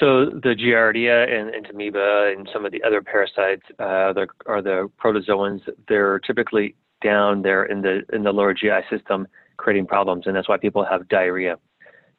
So 0.00 0.26
the 0.26 0.56
Giardia 0.58 1.30
and, 1.30 1.54
and 1.54 1.66
Amoeba 1.70 2.34
and 2.36 2.48
some 2.52 2.64
of 2.64 2.72
the 2.72 2.82
other 2.82 3.02
parasites 3.02 3.62
uh, 3.78 4.12
are 4.46 4.62
the 4.62 4.90
protozoans. 5.00 5.60
They're 5.86 6.18
typically 6.18 6.74
down 7.02 7.42
there 7.42 7.64
in 7.64 7.82
the 7.82 8.02
in 8.12 8.22
the 8.22 8.32
lower 8.32 8.54
GI 8.54 8.80
system, 8.90 9.28
creating 9.56 9.86
problems, 9.86 10.26
and 10.26 10.36
that's 10.36 10.48
why 10.48 10.56
people 10.56 10.84
have 10.84 11.08
diarrhea, 11.08 11.56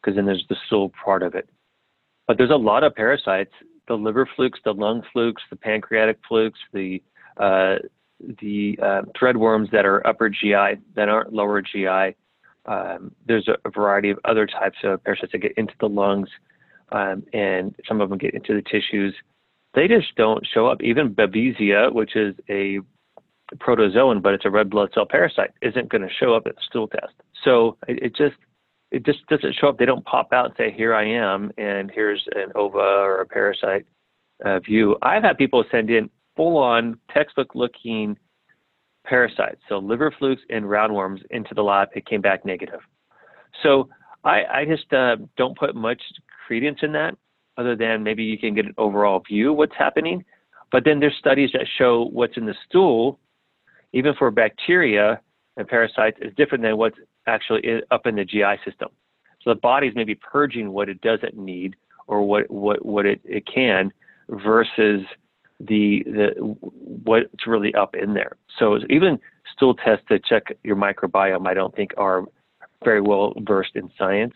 because 0.02 0.16
then 0.16 0.26
there's 0.26 0.46
the 0.50 0.56
stool 0.68 0.92
part 1.04 1.24
of 1.24 1.36
it. 1.36 1.50
But 2.28 2.38
there's 2.38 2.52
a 2.52 2.56
lot 2.56 2.84
of 2.84 2.96
parasites 2.96 3.52
the 3.88 3.96
liver 3.96 4.28
flukes, 4.36 4.60
the 4.64 4.74
lung 4.74 5.04
flukes, 5.12 5.42
the 5.50 5.56
pancreatic 5.56 6.20
flukes, 6.28 6.60
the 6.74 7.02
uh, 7.38 7.76
the 8.42 8.78
uh, 8.82 9.02
threadworms 9.20 9.70
that 9.72 9.86
are 9.86 10.06
upper 10.08 10.30
GI 10.30 10.80
that 10.96 11.10
aren't 11.10 11.34
lower 11.34 11.62
GI. 11.62 12.16
Um, 12.66 13.14
there's 13.28 13.50
a, 13.50 13.70
variety 13.70 14.10
of 14.10 14.20
other 14.24 14.46
types 14.48 14.78
of 14.84 15.04
parasites 15.04 15.34
that 15.34 15.40
get 15.40 15.58
into 15.58 15.74
the 15.82 15.90
lungs, 15.90 16.30
um, 16.94 17.24
and 17.34 17.76
some 17.88 18.00
of 18.00 18.10
them 18.10 18.18
get 18.18 18.34
into 18.34 18.54
the 18.54 18.62
tissues. 18.62 19.14
They 19.74 19.88
just 19.88 20.16
don't 20.16 20.48
show 20.54 20.68
up. 20.68 20.82
Even 20.82 21.14
Babesia, 21.14 21.92
which 21.92 22.16
is 22.16 22.36
a 22.50 22.80
protozoan, 23.60 24.22
but 24.22 24.34
it's 24.34 24.46
a 24.46 24.50
red 24.50 24.70
blood 24.70 24.90
cell 24.94 25.06
parasite, 25.06 25.52
isn't 25.62 25.90
going 25.90 26.02
to 26.02 26.14
show 26.20 26.34
up 26.34 26.48
at 26.48 26.56
the 26.56 26.62
stool 26.68 26.88
test. 26.88 27.14
So 27.44 27.78
it, 27.88 28.04
it 28.04 28.16
just 28.16 28.36
it 28.92 29.06
just 29.06 29.26
doesn't 29.28 29.56
show 29.56 29.70
up. 29.70 29.78
They 29.78 29.86
don't 29.86 30.06
pop 30.06 30.34
out 30.34 30.46
and 30.46 30.54
say, 30.58 30.72
"Here 30.72 30.94
I 30.94 31.06
am," 31.06 31.52
and 31.58 31.92
here's 31.94 32.24
an 32.36 32.52
ova 32.56 32.78
or 32.78 33.22
a 33.22 33.26
parasite 33.26 33.86
uh, 34.46 34.60
view. 34.60 34.98
I've 35.02 35.24
had 35.24 35.38
people 35.38 35.64
send 35.72 35.90
in 35.90 36.10
full-on 36.36 36.98
textbook-looking 37.14 38.18
parasites, 39.06 39.62
so 39.70 39.78
liver 39.78 40.14
flukes 40.18 40.42
and 40.50 40.66
roundworms, 40.66 41.20
into 41.30 41.54
the 41.54 41.62
lab. 41.62 41.90
It 41.96 42.06
came 42.06 42.22
back 42.22 42.46
negative. 42.46 42.80
So 43.62 43.90
I, 44.24 44.44
I 44.46 44.66
just 44.66 44.92
uh, 44.94 45.18
don't 45.38 45.58
put 45.58 45.76
much 45.76 46.02
credence 46.48 46.80
in 46.82 46.92
that, 46.94 47.16
other 47.58 47.76
than 47.76 48.04
maybe 48.04 48.24
you 48.24 48.38
can 48.38 48.56
get 48.56 48.66
an 48.66 48.74
overall 48.78 49.22
view 49.28 49.54
what's 49.54 49.76
happening. 49.78 50.24
But 50.72 50.86
then 50.86 51.00
there's 51.00 51.16
studies 51.20 51.52
that 51.54 51.68
show 51.78 52.10
what's 52.12 52.38
in 52.38 52.46
the 52.46 52.56
stool, 52.68 53.20
even 53.94 54.14
for 54.16 54.30
bacteria 54.32 55.22
and 55.58 55.68
parasites, 55.68 56.18
is 56.22 56.34
different 56.36 56.64
than 56.64 56.78
what's 56.78 56.98
actually 57.28 57.82
up 57.92 58.06
in 58.06 58.16
the 58.16 58.26
GI 58.26 58.58
system. 58.66 58.90
So 59.42 59.52
the 59.52 59.60
body's 59.60 59.94
maybe 59.96 60.16
purging 60.16 60.72
what 60.72 60.90
it 60.90 61.02
doesn't 61.02 61.38
need 61.38 61.76
or 62.08 62.24
what 62.24 62.50
what 62.50 62.86
what 62.86 63.06
it, 63.06 63.22
it 63.24 63.46
can 63.46 63.92
versus 64.30 65.02
the 65.60 66.04
the 66.06 66.30
what's 67.04 67.48
really 67.48 67.74
up 67.76 67.96
in 67.96 68.14
there. 68.14 68.38
So 68.58 68.80
even 68.90 69.20
stool 69.56 69.76
tests 69.76 70.06
to 70.10 70.20
check 70.20 70.56
your 70.64 70.76
microbiome, 70.76 71.48
I 71.48 71.54
don't 71.54 71.76
think 71.76 71.92
are 71.98 72.26
very 72.84 73.02
well 73.02 73.34
versed 73.42 73.76
in 73.76 73.90
science 73.98 74.34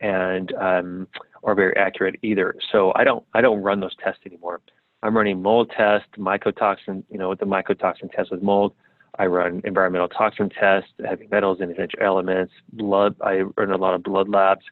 and 0.00 0.52
um, 0.54 1.08
are 1.44 1.54
very 1.54 1.76
accurate 1.76 2.16
either. 2.22 2.54
So 2.72 2.92
I 2.94 3.04
don't 3.04 3.24
I 3.34 3.40
don't 3.40 3.62
run 3.62 3.80
those 3.80 3.96
tests 4.02 4.20
anymore. 4.26 4.60
I'm 5.02 5.16
running 5.16 5.40
mold 5.40 5.72
test, 5.76 6.06
mycotoxin, 6.18 7.02
you 7.10 7.18
know, 7.18 7.30
with 7.30 7.40
the 7.40 7.46
mycotoxin 7.46 8.12
test 8.12 8.30
with 8.30 8.42
mold. 8.42 8.74
I 9.20 9.26
run 9.26 9.60
environmental 9.64 10.08
toxin 10.08 10.48
tests, 10.48 10.88
heavy 11.06 11.28
metals 11.30 11.58
and 11.60 11.70
essential 11.70 11.98
elements, 12.00 12.54
blood. 12.72 13.14
I 13.20 13.40
run 13.58 13.70
a 13.70 13.76
lot 13.76 13.92
of 13.92 14.02
blood 14.02 14.30
labs, 14.30 14.64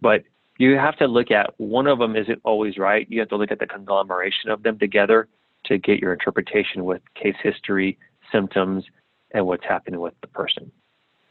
but 0.00 0.22
you 0.56 0.76
have 0.76 0.96
to 0.98 1.08
look 1.08 1.32
at 1.32 1.52
one 1.58 1.88
of 1.88 1.98
them 1.98 2.14
isn't 2.14 2.40
always 2.44 2.78
right. 2.78 3.08
You 3.10 3.18
have 3.18 3.28
to 3.30 3.36
look 3.36 3.50
at 3.50 3.58
the 3.58 3.66
conglomeration 3.66 4.50
of 4.50 4.62
them 4.62 4.78
together 4.78 5.26
to 5.64 5.78
get 5.78 5.98
your 5.98 6.12
interpretation 6.12 6.84
with 6.84 7.02
case 7.20 7.34
history, 7.42 7.98
symptoms, 8.30 8.84
and 9.32 9.44
what's 9.46 9.64
happening 9.64 9.98
with 9.98 10.14
the 10.20 10.28
person. 10.28 10.70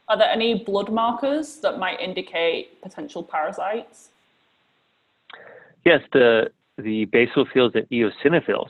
Are 0.08 0.18
there 0.18 0.28
any 0.28 0.62
blood 0.62 0.92
markers 0.92 1.56
that 1.60 1.78
might 1.78 2.00
indicate 2.00 2.82
potential 2.82 3.22
parasites? 3.22 4.10
Yes, 5.86 6.02
the 6.12 6.50
the 6.76 7.06
basophils 7.06 7.74
and 7.74 7.88
eosinophils. 7.88 8.68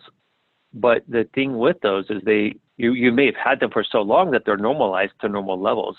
But 0.72 1.02
the 1.08 1.28
thing 1.34 1.58
with 1.58 1.80
those 1.80 2.06
is 2.10 2.22
they 2.24 2.54
you, 2.82 2.94
you 2.94 3.12
may 3.12 3.26
have 3.26 3.36
had 3.36 3.60
them 3.60 3.70
for 3.70 3.84
so 3.88 4.02
long 4.02 4.32
that 4.32 4.42
they're 4.44 4.56
normalized 4.56 5.12
to 5.20 5.28
normal 5.28 5.58
levels 5.58 5.96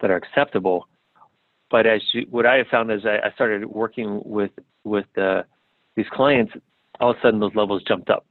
that 0.00 0.10
are 0.10 0.16
acceptable. 0.16 0.86
But 1.70 1.86
as 1.86 2.02
you, 2.12 2.26
what 2.30 2.44
I 2.44 2.56
have 2.56 2.66
found 2.66 2.92
is 2.92 3.06
I, 3.06 3.26
I 3.26 3.32
started 3.32 3.64
working 3.64 4.20
with 4.24 4.50
with 4.84 5.06
uh, 5.16 5.42
these 5.96 6.06
clients, 6.12 6.52
all 7.00 7.12
of 7.12 7.16
a 7.16 7.20
sudden 7.22 7.40
those 7.40 7.54
levels 7.54 7.82
jumped 7.88 8.10
up 8.10 8.26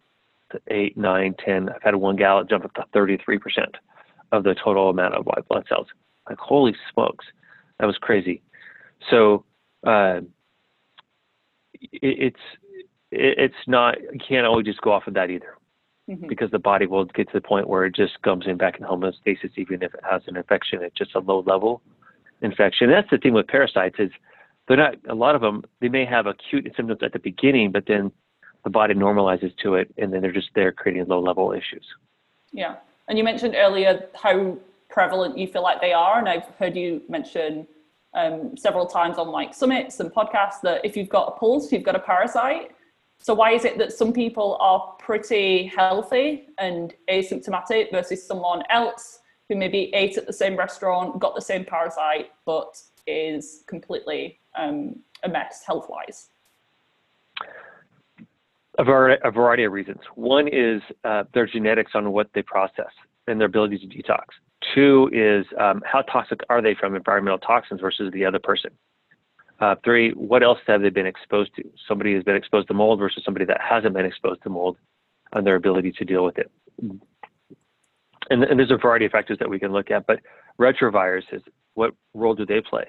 to 0.51 0.61
eight, 0.67 0.95
nine, 0.95 1.33
ten. 1.43 1.67
I've 1.67 1.81
had 1.81 1.95
one 1.95 2.15
gal 2.15 2.43
jump 2.43 2.63
up 2.63 2.73
to 2.75 2.85
33% 2.95 3.39
of 4.31 4.43
the 4.43 4.55
total 4.63 4.91
amount 4.91 5.15
of 5.15 5.25
white 5.25 5.47
blood 5.49 5.65
cells. 5.67 5.87
Like 6.29 6.37
holy 6.37 6.75
smokes, 6.93 7.25
that 7.79 7.87
was 7.87 7.97
crazy. 7.97 8.43
So 9.09 9.43
uh, 9.85 10.21
it, 11.81 11.89
it's 12.01 12.39
it, 13.11 13.39
it's 13.39 13.67
not 13.67 13.99
you 13.99 14.19
can't 14.25 14.45
always 14.45 14.67
just 14.67 14.81
go 14.81 14.91
off 14.91 15.07
of 15.07 15.15
that 15.15 15.31
either 15.31 15.55
mm-hmm. 16.09 16.27
because 16.27 16.51
the 16.51 16.59
body 16.59 16.85
will 16.85 17.05
get 17.05 17.27
to 17.27 17.33
the 17.33 17.41
point 17.41 17.67
where 17.67 17.85
it 17.85 17.95
just 17.95 18.21
comes 18.21 18.45
in 18.47 18.57
back 18.57 18.77
in 18.79 18.85
homeostasis, 18.85 19.51
even 19.57 19.83
if 19.83 19.93
it 19.93 20.01
has 20.09 20.21
an 20.27 20.37
infection. 20.37 20.81
It's 20.81 20.97
just 20.97 21.15
a 21.15 21.19
low 21.19 21.43
level 21.45 21.81
infection. 22.41 22.89
And 22.89 22.93
that's 22.93 23.09
the 23.09 23.17
thing 23.17 23.33
with 23.33 23.47
parasites 23.47 23.95
is 23.99 24.11
they're 24.67 24.77
not 24.77 24.95
a 25.09 25.15
lot 25.15 25.35
of 25.35 25.41
them. 25.41 25.63
They 25.81 25.89
may 25.89 26.05
have 26.05 26.25
acute 26.25 26.71
symptoms 26.75 27.01
at 27.03 27.13
the 27.13 27.19
beginning, 27.19 27.71
but 27.71 27.85
then 27.87 28.11
the 28.63 28.69
body 28.69 28.95
normalizes 28.95 29.55
to 29.63 29.75
it, 29.75 29.93
and 29.97 30.11
then 30.11 30.21
they're 30.21 30.31
just 30.31 30.49
there 30.55 30.71
creating 30.71 31.05
low 31.07 31.19
level 31.21 31.51
issues. 31.51 31.85
Yeah, 32.51 32.77
and 33.07 33.17
you 33.17 33.23
mentioned 33.23 33.55
earlier 33.55 34.07
how 34.15 34.57
prevalent 34.89 35.37
you 35.37 35.47
feel 35.47 35.61
like 35.61 35.81
they 35.81 35.93
are, 35.93 36.17
and 36.17 36.27
I've 36.27 36.47
heard 36.57 36.75
you 36.75 37.01
mention 37.07 37.67
um, 38.15 38.57
several 38.57 38.87
times 38.87 39.17
on 39.17 39.27
like 39.27 39.53
summits 39.53 39.99
and 39.99 40.11
podcasts 40.11 40.61
that 40.63 40.83
if 40.83 40.97
you've 40.97 41.09
got 41.09 41.27
a 41.27 41.31
pulse, 41.31 41.71
you've 41.71 41.83
got 41.83 41.95
a 41.95 41.99
parasite. 41.99 42.71
So 43.25 43.33
why 43.33 43.53
is 43.53 43.65
it 43.65 43.79
that 43.79 43.91
some 43.91 44.13
people 44.13 44.55
are 44.59 44.93
pretty 44.99 45.65
healthy 45.65 46.49
and 46.59 46.93
asymptomatic 47.09 47.89
versus 47.89 48.23
someone 48.23 48.61
else 48.69 49.21
who 49.49 49.55
maybe 49.55 49.89
ate 49.95 50.15
at 50.15 50.27
the 50.27 50.31
same 50.31 50.55
restaurant, 50.55 51.19
got 51.19 51.33
the 51.33 51.41
same 51.41 51.65
parasite, 51.65 52.27
but 52.45 52.79
is 53.07 53.63
completely 53.65 54.39
um, 54.55 54.97
a 55.23 55.29
mess 55.29 55.63
health-wise? 55.65 56.29
A 58.77 58.83
variety, 58.83 59.21
a 59.25 59.31
variety 59.31 59.63
of 59.63 59.73
reasons. 59.73 60.01
One 60.13 60.47
is 60.47 60.83
uh, 61.03 61.23
their 61.33 61.47
genetics 61.47 61.93
on 61.95 62.11
what 62.11 62.29
they 62.35 62.43
process. 62.43 62.93
and 63.25 63.39
their 63.39 63.47
ability 63.47 63.79
to 63.79 63.87
detox. 63.87 64.25
Two 64.75 65.09
is 65.11 65.47
um, 65.59 65.81
how 65.83 66.03
toxic 66.03 66.41
are 66.49 66.61
they 66.61 66.75
from 66.75 66.95
environmental 66.95 67.39
toxins 67.39 67.81
versus 67.81 68.13
the 68.13 68.23
other 68.23 68.37
person. 68.37 68.69
Uh, 69.59 69.75
three, 69.83 70.11
what 70.11 70.43
else 70.43 70.59
have 70.67 70.81
they 70.81 70.89
been 70.89 71.05
exposed 71.05 71.55
to? 71.55 71.63
Somebody 71.87 72.13
who's 72.13 72.23
been 72.23 72.35
exposed 72.35 72.67
to 72.67 72.73
mold 72.73 72.99
versus 72.99 73.23
somebody 73.23 73.45
that 73.45 73.61
hasn't 73.61 73.93
been 73.93 74.05
exposed 74.05 74.43
to 74.43 74.49
mold 74.49 74.77
and 75.33 75.45
their 75.47 75.55
ability 75.55 75.93
to 75.93 76.05
deal 76.05 76.25
with 76.25 76.37
it. 76.37 76.51
And, 78.29 78.43
and 78.43 78.59
there's 78.59 78.71
a 78.71 78.77
variety 78.77 79.05
of 79.05 79.11
factors 79.11 79.37
that 79.39 79.49
we 79.49 79.59
can 79.59 79.71
look 79.71 79.91
at, 79.91 80.07
but 80.07 80.19
retroviruses, 80.59 81.41
what 81.75 81.93
role 82.13 82.35
do 82.35 82.45
they 82.45 82.61
play? 82.61 82.85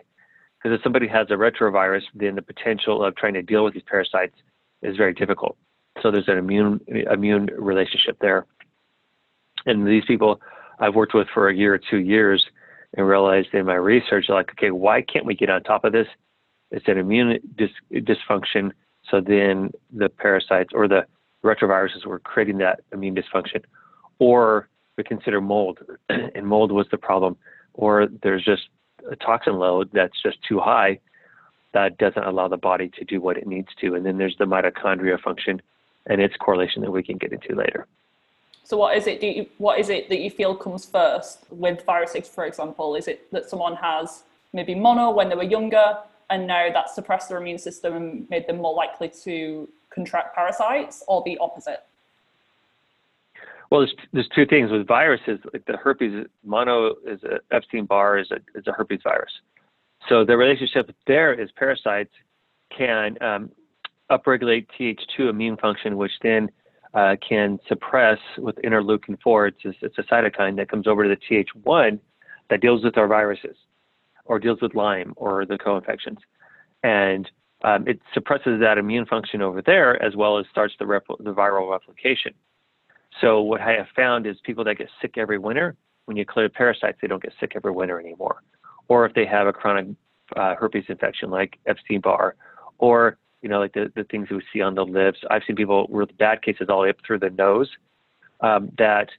Because 0.59 0.77
if 0.77 0.83
somebody 0.83 1.07
has 1.07 1.29
a 1.31 1.35
retrovirus, 1.35 2.03
then 2.15 2.35
the 2.35 2.43
potential 2.43 3.05
of 3.05 3.15
trying 3.17 3.35
to 3.35 3.43
deal 3.43 3.65
with 3.65 3.75
these 3.75 3.83
parasites 3.87 4.35
is 4.83 4.97
very 4.97 5.13
difficult. 5.13 5.57
So 6.03 6.11
there's 6.11 6.29
an 6.29 6.39
immune 6.39 6.81
immune 7.11 7.49
relationship 7.57 8.19
there. 8.21 8.47
And 9.67 9.87
these 9.87 10.05
people 10.07 10.41
I've 10.79 10.95
worked 10.95 11.15
with 11.15 11.29
for 11.33 11.49
a 11.49 11.55
year 11.55 11.75
or 11.75 11.79
two 11.79 11.99
years 11.99 12.45
and 12.97 13.07
realized 13.07 13.49
in 13.53 13.67
my 13.67 13.75
research, 13.75 14.27
like, 14.29 14.51
okay, 14.53 14.71
why 14.71 15.03
can't 15.03 15.25
we 15.25 15.35
get 15.35 15.51
on 15.51 15.63
top 15.63 15.85
of 15.85 15.93
this? 15.93 16.07
It's 16.71 16.87
an 16.89 16.99
immune 16.99 17.39
dis- 17.57 17.71
dysfunction. 17.93 18.73
So 19.11 19.21
then 19.21 19.71
the 19.93 20.09
parasites 20.09 20.71
or 20.73 20.89
the 20.89 21.07
retroviruses 21.45 22.05
were 22.07 22.19
creating 22.19 22.59
that 22.59 22.81
immune 22.93 23.15
dysfunction. 23.15 23.63
Or 24.19 24.69
we 24.97 25.05
consider 25.05 25.41
mold, 25.41 25.79
and 26.09 26.47
mold 26.47 26.73
was 26.73 26.87
the 26.91 26.99
problem. 26.99 27.37
Or 27.75 28.09
there's 28.23 28.45
just 28.45 28.69
a 29.11 29.17
toxin 29.17 29.59
load 29.59 29.91
that's 29.93 30.21
just 30.23 30.39
too 30.49 30.59
high 30.59 30.99
that 31.73 31.99
doesn't 31.99 32.25
allow 32.25 32.49
the 32.49 32.57
body 32.57 32.91
to 32.99 33.05
do 33.05 33.21
what 33.21 33.37
it 33.37 33.47
needs 33.47 33.69
to. 33.81 33.95
And 33.95 34.05
then 34.05 34.17
there's 34.17 34.37
the 34.39 34.47
mitochondria 34.47 35.21
function 35.21 35.61
and 36.07 36.21
its 36.21 36.35
correlation 36.37 36.83
that 36.83 36.91
we 36.91 37.03
can 37.03 37.19
get 37.19 37.33
into 37.33 37.55
later. 37.55 37.87
So 38.65 38.77
what 38.77 38.97
is 38.97 39.07
it? 39.07 39.21
Do 39.21 39.27
you, 39.27 39.47
what 39.59 39.79
is 39.79 39.91
it 39.91 40.09
that 40.09 40.19
you 40.19 40.31
feel 40.31 40.57
comes 40.57 40.87
first 40.87 41.45
with 41.51 41.85
viruses, 41.85 42.29
for 42.29 42.47
example? 42.47 42.97
Is 42.97 43.07
it 43.07 43.31
that 43.31 43.49
someone 43.49 43.77
has 43.77 44.23
maybe 44.53 44.75
mono 44.75 45.11
when 45.11 45.29
they 45.29 45.37
were 45.37 45.45
younger, 45.45 45.99
and 46.31 46.47
now 46.47 46.69
that 46.73 46.91
suppressed 46.91 47.29
their 47.29 47.39
immune 47.39 47.59
system 47.59 47.95
and 47.95 48.31
made 48.31 48.47
them 48.47 48.57
more 48.59 48.75
likely 48.75 49.11
to 49.25 49.69
contract 49.91 50.35
parasites, 50.35 51.03
or 51.09 51.23
the 51.25 51.39
opposite? 51.39 51.85
Well, 53.71 53.81
there's, 53.81 53.95
there's 54.13 54.29
two 54.35 54.47
things 54.47 54.71
with 54.71 54.87
viruses. 54.87 55.41
Like 55.53 55.65
the 55.67 55.77
herpes 55.77 56.27
mono 56.45 56.95
is 57.07 57.23
a 57.25 57.41
Epstein 57.55 57.87
Barr 57.87 58.19
is 58.19 58.31
a 58.31 58.37
is 58.55 58.67
a 58.67 58.73
herpes 58.73 59.01
virus. 59.03 59.33
So 60.09 60.25
the 60.25 60.37
relationship 60.37 60.95
there 61.07 61.33
is 61.35 61.51
parasites 61.53 62.13
can 62.77 63.21
um, 63.21 63.51
upregulate 64.11 64.67
Th2 64.79 65.29
immune 65.31 65.57
function, 65.57 65.97
which 65.97 66.13
then 66.23 66.49
uh, 66.95 67.17
can 67.27 67.59
suppress 67.67 68.19
with 68.39 68.57
interleukin 68.57 69.21
4. 69.21 69.49
It's 69.49 69.65
a, 69.65 69.73
it's 69.83 69.99
a 69.99 70.03
cytokine 70.03 70.57
that 70.57 70.69
comes 70.69 70.87
over 70.87 71.03
to 71.03 71.09
the 71.09 71.45
Th1 71.45 71.99
that 72.51 72.61
deals 72.61 72.85
with 72.85 72.97
our 72.97 73.09
viruses 73.09 73.57
or 74.27 74.39
deals 74.39 74.61
with 74.61 74.75
Lyme 74.75 75.13
or 75.17 75.47
the 75.47 75.59
co-infections. 75.59 76.19
And 76.83 77.31
um, 77.65 77.89
it 77.89 78.01
suppresses 78.13 78.61
that 78.61 78.79
immune 78.79 79.07
function 79.07 79.41
over 79.43 79.63
there 79.63 80.01
as 80.03 80.15
well 80.15 80.39
as 80.39 80.47
starts 80.51 80.75
the, 80.79 80.85
repl- 80.85 81.23
the 81.23 81.33
viral 81.33 81.71
replication. 81.71 82.35
So 83.21 83.41
what 83.41 83.61
I 83.61 83.73
have 83.73 83.89
found 83.97 84.27
is 84.27 84.37
people 84.45 84.65
that 84.65 84.77
get 84.77 84.89
sick 85.01 85.15
every 85.17 85.39
winter, 85.39 85.75
when 86.05 86.17
you 86.17 86.25
clear 86.25 86.49
parasites, 86.49 86.99
they 87.01 87.09
don't 87.09 87.23
get 87.23 87.33
sick 87.41 87.53
every 87.57 87.73
winter 87.73 87.99
anymore. 87.99 88.43
Or 88.89 89.07
if 89.07 89.15
they 89.15 89.27
have 89.27 89.47
a 89.47 89.53
chronic 89.53 89.87
uh, 90.37 90.55
herpes 90.55 90.85
infection 90.89 91.31
like 91.31 91.59
Epstein-Barr, 91.67 92.37
or 92.79 93.19
you 93.43 93.49
know, 93.49 93.61
like 93.61 93.75
the, 93.75 93.93
the 93.95 94.05
things 94.05 94.29
we 94.31 94.43
see 94.53 94.61
on 94.61 94.75
the 94.75 94.85
lips. 94.85 95.19
I've 95.31 95.43
seen 95.47 95.57
people 95.57 95.87
with 95.89 96.17
bad 96.19 96.43
cases 96.43 96.67
all 96.69 96.79
the 96.79 96.83
way 96.85 96.91
up 96.91 96.97
through 97.07 97.21
the 97.21 97.31
nose 97.31 97.71
um, 98.41 98.73
that 98.79 99.11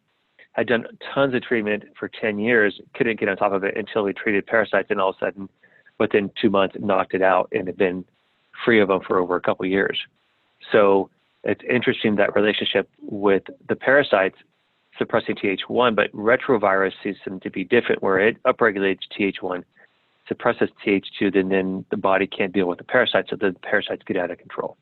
had 0.58 0.68
done 0.68 0.86
tons 1.14 1.34
of 1.36 1.44
treatment 1.44 1.84
for 1.98 2.10
10 2.10 2.40
years, 2.40 2.82
couldn't 2.96 3.20
get 3.20 3.30
on 3.30 3.38
top 3.38 3.54
of 3.54 3.64
it 3.64 3.78
until 3.78 4.04
we 4.04 4.14
treated 4.14 4.46
parasites, 4.46 4.90
and 4.90 5.00
all 5.00 5.10
of 5.10 5.16
a 5.22 5.26
sudden, 5.26 5.50
within 6.00 6.32
two 6.42 6.50
months, 6.50 6.76
knocked 6.80 7.14
it 7.14 7.22
out 7.22 7.50
and 7.52 7.68
had 7.68 7.78
been 7.78 8.04
free 8.66 8.82
of 8.82 8.88
them 8.88 9.02
for 9.08 9.20
over 9.20 9.36
a 9.36 9.42
couple 9.42 9.66
years. 9.66 10.00
So 10.72 11.10
it's 11.44 11.62
interesting 11.70 12.16
that 12.16 12.36
relationship 12.36 12.90
with 13.02 13.44
the 13.70 13.76
parasites 13.76 14.38
suppressing 14.98 15.36
Th1, 15.36 15.96
but 15.96 16.12
retrovirus 16.12 16.94
seems 17.04 17.18
to 17.44 17.52
be 17.52 17.64
different, 17.64 18.02
where 18.02 18.20
it 18.20 18.42
upregulates 18.44 19.02
Th1 19.18 19.64
suppresses 20.28 20.70
Th2, 20.86 21.34
then, 21.34 21.50
then 21.50 21.86
the 21.92 21.98
body 21.98 22.26
can't 22.26 22.52
deal 22.52 22.68
with 22.68 22.80
the 22.80 22.84
parasites, 22.84 23.30
so 23.30 23.36
the 23.36 23.56
parasites 23.62 24.02
get 24.06 24.18
out 24.18 24.32
of 24.32 24.40
control. 24.40 24.76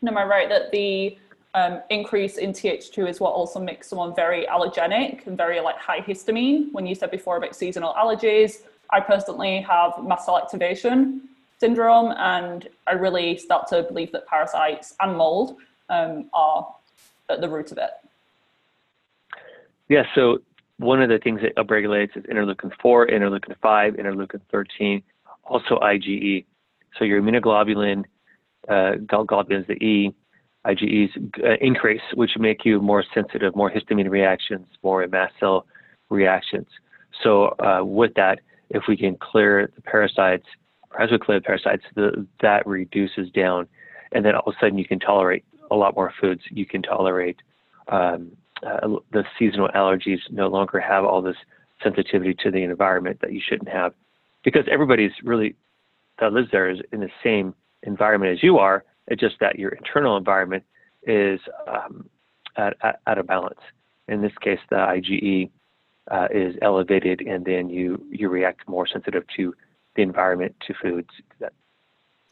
And 0.00 0.10
am 0.10 0.18
I 0.18 0.24
right 0.24 0.48
that 0.48 0.72
the 0.72 1.16
um, 1.54 1.80
increase 1.90 2.36
in 2.36 2.52
Th2 2.52 3.08
is 3.08 3.20
what 3.20 3.32
also 3.32 3.58
makes 3.58 3.88
someone 3.88 4.14
very 4.14 4.46
allergenic 4.46 5.26
and 5.26 5.36
very 5.36 5.60
like 5.60 5.76
high 5.76 6.00
histamine? 6.00 6.72
When 6.72 6.86
you 6.86 6.94
said 6.94 7.10
before 7.10 7.36
about 7.36 7.56
seasonal 7.56 7.94
allergies, 7.94 8.62
I 8.90 9.00
personally 9.00 9.60
have 9.62 10.02
mast 10.02 10.26
cell 10.26 10.38
activation 10.38 11.28
syndrome, 11.58 12.14
and 12.16 12.68
I 12.86 12.92
really 12.92 13.36
start 13.36 13.66
to 13.68 13.82
believe 13.82 14.12
that 14.12 14.26
parasites 14.26 14.94
and 15.00 15.16
mold 15.16 15.56
um, 15.88 16.30
are 16.32 16.74
at 17.28 17.40
the 17.40 17.48
root 17.48 17.72
of 17.72 17.78
it. 17.78 17.90
Yeah, 19.88 20.04
so 20.14 20.38
one 20.78 21.02
of 21.02 21.08
the 21.08 21.18
things 21.18 21.40
that 21.40 21.56
upregulates 21.56 22.16
is 22.16 22.24
interleukin 22.24 22.72
4, 22.80 23.08
interleukin 23.08 23.56
5, 23.60 23.94
interleukin 23.94 24.40
13, 24.50 25.02
also 25.44 25.78
IgE. 25.80 26.44
So 26.98 27.04
your 27.04 27.20
immunoglobulin, 27.20 28.04
uh, 28.68 28.92
the 28.98 29.76
E, 29.80 30.14
IgEs 30.68 31.10
uh, 31.44 31.56
increase, 31.60 32.02
which 32.14 32.32
make 32.38 32.64
you 32.64 32.80
more 32.80 33.04
sensitive, 33.14 33.56
more 33.56 33.70
histamine 33.70 34.10
reactions, 34.10 34.66
more 34.82 35.06
mast 35.06 35.34
cell 35.40 35.66
reactions. 36.10 36.66
So 37.22 37.54
uh, 37.58 37.84
with 37.84 38.14
that, 38.14 38.40
if 38.70 38.84
we 38.88 38.96
can 38.96 39.16
clear 39.16 39.70
the 39.74 39.82
parasites, 39.82 40.46
or 40.90 41.02
as 41.02 41.10
we 41.10 41.18
clear 41.18 41.38
the 41.40 41.44
parasites, 41.44 41.84
the, 41.94 42.26
that 42.42 42.66
reduces 42.66 43.30
down, 43.30 43.66
and 44.12 44.24
then 44.24 44.34
all 44.34 44.42
of 44.46 44.54
a 44.54 44.58
sudden 44.60 44.78
you 44.78 44.86
can 44.86 45.00
tolerate 45.00 45.44
a 45.70 45.74
lot 45.74 45.94
more 45.94 46.12
foods. 46.20 46.42
You 46.50 46.66
can 46.66 46.82
tolerate 46.82 47.36
um, 47.88 48.32
uh, 48.66 48.88
the 49.12 49.24
seasonal 49.38 49.68
allergies 49.68 50.18
no 50.30 50.48
longer 50.48 50.80
have 50.80 51.04
all 51.04 51.22
this 51.22 51.36
sensitivity 51.82 52.34
to 52.42 52.50
the 52.50 52.62
environment 52.62 53.18
that 53.20 53.32
you 53.32 53.40
shouldn't 53.46 53.68
have 53.68 53.92
because 54.44 54.64
everybody's 54.70 55.12
really 55.22 55.54
that 56.18 56.32
lives 56.32 56.48
there 56.50 56.68
is 56.68 56.78
in 56.92 57.00
the 57.00 57.10
same 57.22 57.54
environment 57.84 58.32
as 58.32 58.42
you 58.42 58.58
are 58.58 58.84
it's 59.08 59.20
just 59.20 59.36
that 59.40 59.58
your 59.58 59.70
internal 59.70 60.16
environment 60.16 60.64
is 61.02 61.40
um, 61.66 62.08
at, 62.56 62.76
at, 62.82 63.00
at, 63.06 63.18
a 63.18 63.22
balance 63.22 63.60
in 64.08 64.20
this 64.22 64.32
case 64.40 64.58
the 64.70 64.76
IgE 64.76 65.50
uh, 66.10 66.28
is 66.30 66.56
elevated 66.62 67.20
and 67.22 67.44
then 67.44 67.68
you 67.68 68.04
you 68.10 68.28
react 68.28 68.68
more 68.68 68.86
sensitive 68.86 69.24
to 69.36 69.54
the 69.96 70.02
environment 70.02 70.54
to 70.66 70.74
foods 70.74 71.10
that 71.40 71.52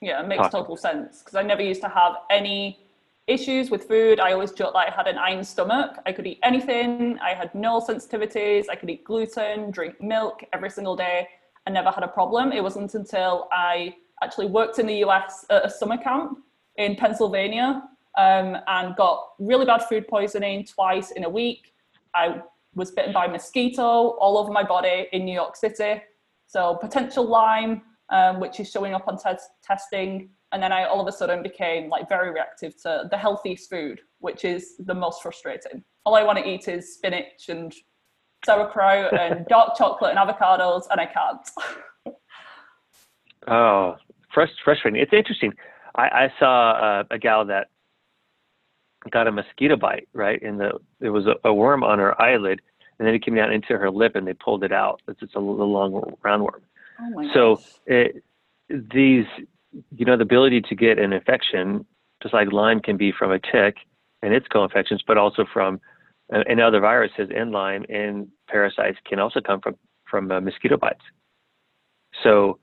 yeah 0.00 0.22
it 0.22 0.28
makes 0.28 0.48
total 0.48 0.76
sense 0.76 1.20
because 1.20 1.34
I 1.34 1.42
never 1.42 1.62
used 1.62 1.82
to 1.82 1.88
have 1.88 2.16
any 2.30 2.78
issues 3.26 3.70
with 3.70 3.84
food. 3.84 4.20
I 4.20 4.32
always 4.32 4.52
joked 4.52 4.74
that 4.74 4.88
I 4.88 4.94
had 4.94 5.08
an 5.08 5.18
iron 5.18 5.42
stomach. 5.42 5.98
I 6.06 6.12
could 6.12 6.26
eat 6.26 6.38
anything. 6.42 7.18
I 7.18 7.34
had 7.34 7.52
no 7.54 7.80
sensitivities. 7.80 8.66
I 8.70 8.76
could 8.76 8.88
eat 8.88 9.04
gluten, 9.04 9.70
drink 9.70 10.00
milk 10.00 10.44
every 10.52 10.70
single 10.70 10.94
day. 10.94 11.28
I 11.66 11.70
never 11.70 11.90
had 11.90 12.04
a 12.04 12.08
problem. 12.08 12.52
It 12.52 12.62
wasn't 12.62 12.94
until 12.94 13.48
I 13.50 13.96
actually 14.22 14.46
worked 14.46 14.78
in 14.78 14.86
the 14.86 14.98
US 15.04 15.44
at 15.50 15.66
a 15.66 15.70
summer 15.70 15.98
camp 15.98 16.38
in 16.78 16.96
Pennsylvania 16.96 17.82
um, 18.16 18.56
and 18.66 18.96
got 18.96 19.22
really 19.38 19.64
bad 19.64 19.82
food 19.84 20.08
poisoning 20.08 20.64
twice 20.64 21.10
in 21.10 21.24
a 21.24 21.28
week. 21.28 21.72
I 22.14 22.40
was 22.74 22.90
bitten 22.90 23.12
by 23.12 23.26
mosquito 23.26 23.82
all 23.82 24.38
over 24.38 24.52
my 24.52 24.62
body 24.62 25.08
in 25.12 25.24
New 25.24 25.34
York 25.34 25.56
City. 25.56 26.02
So 26.46 26.76
potential 26.76 27.26
Lyme, 27.26 27.82
um, 28.10 28.40
which 28.40 28.60
is 28.60 28.70
showing 28.70 28.94
up 28.94 29.08
on 29.08 29.18
testing 29.62 30.30
and 30.52 30.62
then 30.62 30.72
I 30.72 30.84
all 30.84 31.00
of 31.00 31.06
a 31.06 31.12
sudden 31.12 31.42
became 31.42 31.88
like 31.88 32.08
very 32.08 32.30
reactive 32.30 32.80
to 32.82 33.08
the 33.10 33.18
healthiest 33.18 33.68
food, 33.68 34.00
which 34.20 34.44
is 34.44 34.76
the 34.78 34.94
most 34.94 35.22
frustrating. 35.22 35.82
All 36.04 36.14
I 36.14 36.22
want 36.22 36.38
to 36.38 36.48
eat 36.48 36.68
is 36.68 36.94
spinach 36.94 37.48
and 37.48 37.74
sauerkraut 38.44 39.12
and 39.20 39.44
dark 39.48 39.76
chocolate 39.76 40.16
and 40.16 40.18
avocados, 40.18 40.84
and 40.90 41.00
I 41.00 41.06
can't. 41.06 42.16
oh, 43.48 43.96
frustrating! 44.32 45.00
It's 45.00 45.12
interesting. 45.12 45.52
I, 45.96 46.02
I 46.02 46.32
saw 46.38 46.70
uh, 46.72 47.04
a 47.10 47.18
gal 47.18 47.44
that 47.46 47.68
got 49.10 49.26
a 49.26 49.32
mosquito 49.32 49.76
bite, 49.76 50.08
right? 50.12 50.40
And 50.42 50.60
the 50.60 50.72
there 51.00 51.12
was 51.12 51.26
a, 51.26 51.34
a, 51.44 51.52
worm 51.52 51.82
on 51.82 51.98
her 51.98 52.20
eyelid, 52.20 52.60
and 52.98 53.06
then 53.06 53.14
it 53.14 53.24
came 53.24 53.34
down 53.34 53.52
into 53.52 53.78
her 53.78 53.90
lip, 53.90 54.14
and 54.14 54.26
they 54.26 54.34
pulled 54.34 54.64
it 54.64 54.72
out. 54.72 55.00
It's 55.08 55.20
just 55.20 55.34
a 55.34 55.40
little 55.40 55.70
long 55.70 55.92
roundworm. 56.24 56.60
Oh 57.00 57.30
so 57.34 57.60
it, 57.86 58.22
these 58.68 59.26
you 59.96 60.04
know, 60.04 60.16
the 60.16 60.22
ability 60.22 60.62
to 60.62 60.74
get 60.74 60.98
an 60.98 61.12
infection, 61.12 61.84
just 62.22 62.34
like 62.34 62.52
Lyme 62.52 62.80
can 62.80 62.96
be 62.96 63.12
from 63.12 63.30
a 63.30 63.38
tick 63.38 63.76
and 64.22 64.32
its 64.32 64.46
co-infections, 64.48 65.02
but 65.06 65.18
also 65.18 65.44
from 65.52 65.80
uh, 66.34 66.42
and 66.48 66.60
other 66.60 66.80
viruses 66.80 67.28
and 67.34 67.52
Lyme 67.52 67.84
and 67.88 68.28
parasites 68.48 68.98
can 69.06 69.18
also 69.18 69.40
come 69.40 69.60
from 69.60 69.76
from 70.10 70.30
uh, 70.30 70.40
mosquito 70.40 70.76
bites. 70.76 71.02
So, 72.22 72.58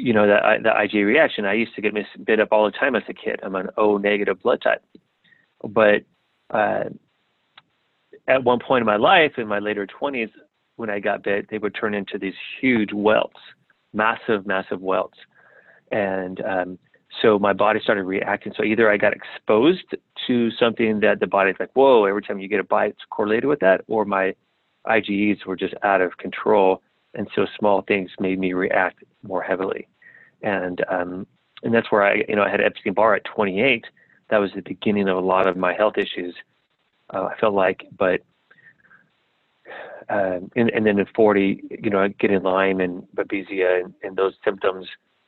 you 0.00 0.12
know, 0.12 0.26
the 0.26 0.70
IgE 0.70 1.04
reaction, 1.04 1.44
I 1.44 1.54
used 1.54 1.74
to 1.74 1.82
get 1.82 1.94
bit 2.24 2.40
up 2.40 2.48
all 2.52 2.64
the 2.64 2.70
time 2.70 2.96
as 2.96 3.02
a 3.08 3.14
kid. 3.14 3.40
I'm 3.42 3.54
an 3.54 3.68
O 3.76 3.98
negative 3.98 4.40
blood 4.42 4.62
type, 4.62 4.82
but 5.62 6.02
uh, 6.50 6.84
at 8.26 8.44
one 8.44 8.58
point 8.58 8.82
in 8.82 8.86
my 8.86 8.96
life, 8.96 9.32
in 9.36 9.46
my 9.46 9.58
later 9.58 9.86
20s, 9.86 10.30
when 10.76 10.90
I 10.90 10.98
got 11.00 11.22
bit, 11.22 11.48
they 11.50 11.58
would 11.58 11.74
turn 11.74 11.94
into 11.94 12.18
these 12.18 12.34
huge 12.60 12.92
welts, 12.92 13.40
massive, 13.92 14.46
massive 14.46 14.80
welts. 14.80 15.18
And 15.90 16.40
um, 16.42 16.78
so 17.20 17.38
my 17.38 17.52
body 17.52 17.80
started 17.82 18.04
reacting. 18.04 18.52
So 18.56 18.64
either 18.64 18.90
I 18.90 18.96
got 18.96 19.12
exposed 19.12 19.94
to 20.26 20.50
something 20.52 21.00
that 21.00 21.20
the 21.20 21.26
body's 21.26 21.56
like, 21.60 21.70
whoa, 21.74 22.04
every 22.04 22.22
time 22.22 22.38
you 22.38 22.48
get 22.48 22.60
a 22.60 22.64
bite, 22.64 22.90
it's 22.90 23.04
correlated 23.10 23.46
with 23.46 23.60
that, 23.60 23.82
or 23.88 24.04
my 24.04 24.34
IgEs 24.86 25.44
were 25.44 25.56
just 25.56 25.74
out 25.82 26.00
of 26.00 26.16
control. 26.16 26.82
And 27.14 27.28
so 27.34 27.46
small 27.58 27.82
things 27.82 28.10
made 28.20 28.38
me 28.38 28.52
react 28.52 29.02
more 29.22 29.42
heavily. 29.42 29.88
And 30.42 30.84
um, 30.88 31.26
and 31.62 31.74
that's 31.74 31.90
where 31.90 32.02
I, 32.02 32.22
you 32.28 32.36
know, 32.36 32.42
I 32.42 32.50
had 32.50 32.60
Epstein 32.60 32.94
Barr 32.94 33.16
at 33.16 33.24
28. 33.24 33.84
That 34.30 34.38
was 34.38 34.50
the 34.54 34.62
beginning 34.62 35.08
of 35.08 35.16
a 35.16 35.20
lot 35.20 35.46
of 35.46 35.56
my 35.56 35.74
health 35.74 35.98
issues. 35.98 36.34
Uh, 37.12 37.24
I 37.24 37.36
felt 37.38 37.54
like, 37.54 37.86
but 37.98 38.20
um, 40.08 40.50
and, 40.56 40.70
and 40.70 40.86
then 40.86 40.98
at 40.98 41.06
40, 41.14 41.62
you 41.82 41.90
know, 41.90 42.08
getting 42.18 42.42
Lyme 42.42 42.80
and 42.80 43.02
Babesia 43.14 43.84
and, 43.84 43.94
and 44.02 44.16
those 44.16 44.34
symptoms 44.44 44.86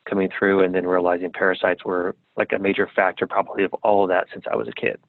coming 0.09 0.29
through, 0.37 0.63
and 0.63 0.75
then 0.75 0.85
realizing 0.85 1.31
parasites 1.31 1.85
were 1.85 2.15
like 2.35 2.51
a 2.51 2.59
major 2.59 2.89
factor, 2.93 3.25
probably 3.25 3.63
of 3.63 3.73
all 3.75 4.03
of 4.03 4.09
that 4.09 4.27
since 4.33 4.43
I 4.51 4.55
was 4.55 4.67
a 4.67 4.73
kid. 4.73 4.99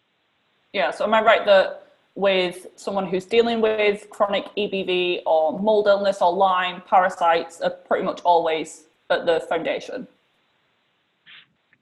Yeah. 0.73 0.91
So 0.91 1.05
am 1.05 1.15
I 1.15 1.23
right 1.23 1.45
that 1.47 1.94
with 2.15 2.67
someone 2.77 3.07
who's 3.07 3.25
dealing 3.25 3.61
with 3.61 4.09
chronic 4.11 4.45
EBV 4.57 5.23
or 5.27 5.59
mold 5.59 5.89
illness 5.89 6.23
or 6.23 6.33
Lyme, 6.33 6.83
parasites 6.89 7.61
are 7.61 7.71
pretty 7.71 8.05
much 8.05 8.21
always 8.23 8.85
at 9.11 9.27
the 9.27 9.41
foundation? 9.49 10.07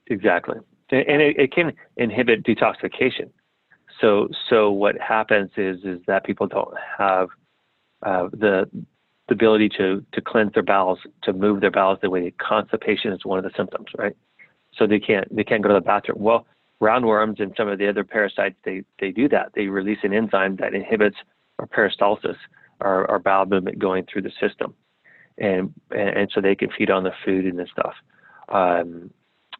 Exactly, 0.07 0.57
and 0.91 1.21
it, 1.21 1.37
it 1.37 1.51
can 1.53 1.73
inhibit 1.97 2.43
detoxification. 2.43 3.29
So, 4.01 4.27
so 4.49 4.71
what 4.71 4.99
happens 4.99 5.51
is 5.55 5.79
is 5.83 5.99
that 6.07 6.25
people 6.25 6.47
don't 6.47 6.73
have 6.97 7.29
uh, 8.01 8.27
the 8.31 8.69
the 9.29 9.33
ability 9.33 9.69
to 9.77 10.05
to 10.11 10.21
cleanse 10.21 10.53
their 10.53 10.63
bowels, 10.63 10.99
to 11.23 11.33
move 11.33 11.61
their 11.61 11.71
bowels 11.71 11.99
the 12.01 12.09
way 12.09 12.31
constipation 12.31 13.13
is 13.13 13.23
one 13.23 13.37
of 13.37 13.45
the 13.45 13.51
symptoms, 13.55 13.87
right? 13.97 14.15
So 14.77 14.87
they 14.87 14.99
can't 14.99 15.33
they 15.33 15.43
can't 15.43 15.61
go 15.61 15.69
to 15.69 15.75
the 15.75 15.81
bathroom. 15.81 16.17
Well, 16.19 16.45
roundworms 16.81 17.39
and 17.39 17.53
some 17.55 17.67
of 17.67 17.79
the 17.79 17.87
other 17.87 18.03
parasites 18.03 18.55
they 18.63 18.83
they 18.99 19.11
do 19.11 19.29
that. 19.29 19.51
They 19.55 19.67
release 19.67 19.99
an 20.03 20.13
enzyme 20.13 20.57
that 20.57 20.73
inhibits 20.73 21.17
our 21.59 21.67
peristalsis, 21.67 22.37
our, 22.81 23.09
our 23.09 23.19
bowel 23.19 23.45
movement 23.45 23.79
going 23.79 24.05
through 24.05 24.23
the 24.23 24.31
system, 24.39 24.73
and 25.37 25.73
and 25.91 26.29
so 26.33 26.41
they 26.41 26.55
can 26.55 26.69
feed 26.77 26.89
on 26.89 27.03
the 27.03 27.13
food 27.25 27.45
and 27.45 27.59
the 27.59 27.67
stuff. 27.71 27.93
Um, 28.49 29.11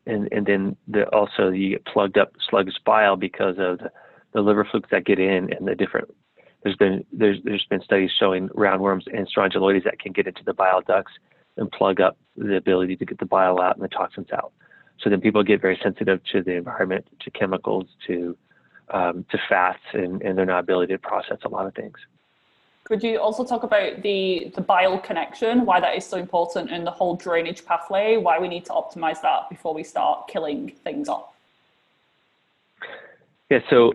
and 0.06 0.28
and 0.32 0.45
then 0.45 0.76
the, 0.88 1.08
also 1.10 1.49
you 1.49 1.69
get 1.69 1.86
plugged 1.86 2.17
up 2.17 2.34
sluggish 2.49 2.76
bile 2.86 3.15
because 3.15 3.56
of 3.58 3.80
the, 3.80 3.91
the 4.34 4.41
liver 4.41 4.67
flukes 4.69 4.89
that 4.91 5.06
get 5.06 5.19
in 5.19 5.54
and 5.54 5.67
the 5.67 5.76
different 5.76 6.10
there's 6.63 6.76
been 6.76 7.06
there's 7.12 7.38
there's 7.43 7.65
been 7.69 7.82
studies 7.82 8.12
showing 8.17 8.49
roundworms 8.49 9.04
and 9.13 9.28
strongyloides 9.28 9.84
that 9.84 9.99
can 9.99 10.12
get 10.12 10.28
into 10.28 10.43
the 10.45 10.54
bile 10.54 10.82
ducts 10.82 11.12
and 11.58 11.71
plug 11.71 12.02
up 12.02 12.17
the 12.36 12.56
ability 12.56 12.95
to 12.95 13.06
get 13.06 13.19
the 13.19 13.26
bile 13.26 13.60
out 13.60 13.76
and 13.76 13.84
the 13.84 13.89
toxins 13.89 14.28
out. 14.34 14.54
So 14.99 15.10
then 15.10 15.21
people 15.21 15.43
get 15.43 15.62
very 15.62 15.79
sensitive 15.84 16.21
to 16.32 16.41
the 16.41 16.53
environment, 16.53 17.06
to 17.21 17.32
chemicals, 17.32 17.88
to 18.08 18.38
um, 18.91 19.25
to 19.32 19.38
fats, 19.49 19.79
and, 19.93 20.21
and 20.21 20.38
their 20.38 20.45
not 20.45 20.60
ability 20.60 20.93
to 20.93 20.99
process 20.99 21.38
a 21.45 21.49
lot 21.49 21.65
of 21.65 21.73
things. 21.73 21.97
Could 22.84 23.01
you 23.01 23.17
also 23.17 23.45
talk 23.45 23.63
about 23.63 24.01
the, 24.03 24.51
the 24.56 24.62
bile 24.62 24.99
connection, 24.99 25.65
why 25.65 25.79
that 25.79 25.95
is 25.95 26.06
so 26.06 26.17
important 26.17 26.69
and 26.69 26.86
the 26.86 26.91
whole 26.91 27.15
drainage 27.15 27.65
pathway, 27.65 28.17
why 28.17 28.39
we 28.39 28.49
need 28.49 28.65
to 28.65 28.71
optimize 28.71 29.21
that 29.21 29.49
before 29.49 29.73
we 29.73 29.84
start 29.84 30.27
killing 30.27 30.73
things 30.84 31.08
off? 31.08 31.29
Yeah, 33.49 33.60
so 33.69 33.93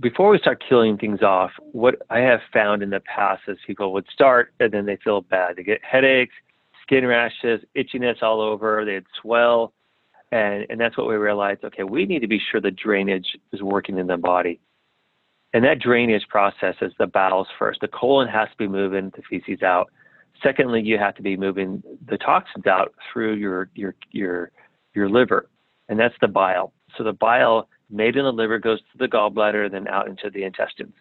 before 0.00 0.28
we 0.28 0.38
start 0.38 0.62
killing 0.68 0.98
things 0.98 1.22
off, 1.22 1.52
what 1.72 2.02
I 2.10 2.18
have 2.18 2.40
found 2.52 2.82
in 2.82 2.90
the 2.90 3.00
past 3.00 3.42
is 3.48 3.56
people 3.66 3.92
would 3.94 4.06
start 4.12 4.52
and 4.60 4.72
then 4.72 4.84
they 4.84 4.96
feel 4.96 5.22
bad. 5.22 5.56
They 5.56 5.62
get 5.62 5.82
headaches, 5.82 6.34
skin 6.82 7.06
rashes, 7.06 7.62
itchiness 7.74 8.22
all 8.22 8.42
over, 8.42 8.84
they'd 8.84 9.06
swell. 9.22 9.72
And, 10.30 10.66
and 10.68 10.80
that's 10.80 10.96
what 10.98 11.08
we 11.08 11.16
realized 11.16 11.64
okay, 11.64 11.84
we 11.84 12.04
need 12.04 12.20
to 12.20 12.28
be 12.28 12.40
sure 12.50 12.60
the 12.60 12.70
drainage 12.70 13.36
is 13.52 13.62
working 13.62 13.98
in 13.98 14.06
the 14.06 14.16
body. 14.16 14.60
And 15.54 15.64
that 15.64 15.80
drainage 15.80 16.26
process 16.28 16.74
is 16.82 16.92
the 16.98 17.06
bowels 17.06 17.48
first. 17.58 17.80
The 17.80 17.88
colon 17.88 18.28
has 18.28 18.48
to 18.50 18.56
be 18.58 18.68
moving 18.68 19.10
the 19.16 19.22
feces 19.28 19.62
out. 19.62 19.90
Secondly, 20.42 20.82
you 20.82 20.98
have 20.98 21.14
to 21.14 21.22
be 21.22 21.36
moving 21.36 21.82
the 22.06 22.18
toxins 22.18 22.66
out 22.66 22.94
through 23.10 23.34
your 23.34 23.70
your 23.74 23.94
your 24.10 24.50
your 24.94 25.08
liver, 25.08 25.48
and 25.88 25.98
that's 25.98 26.14
the 26.20 26.28
bile. 26.28 26.72
So 26.96 27.04
the 27.04 27.14
bile 27.14 27.68
made 27.90 28.16
in 28.16 28.24
the 28.24 28.32
liver 28.32 28.58
goes 28.58 28.80
to 28.80 28.98
the 28.98 29.08
gallbladder, 29.08 29.64
and 29.64 29.74
then 29.74 29.88
out 29.88 30.08
into 30.08 30.30
the 30.30 30.44
intestines. 30.44 30.94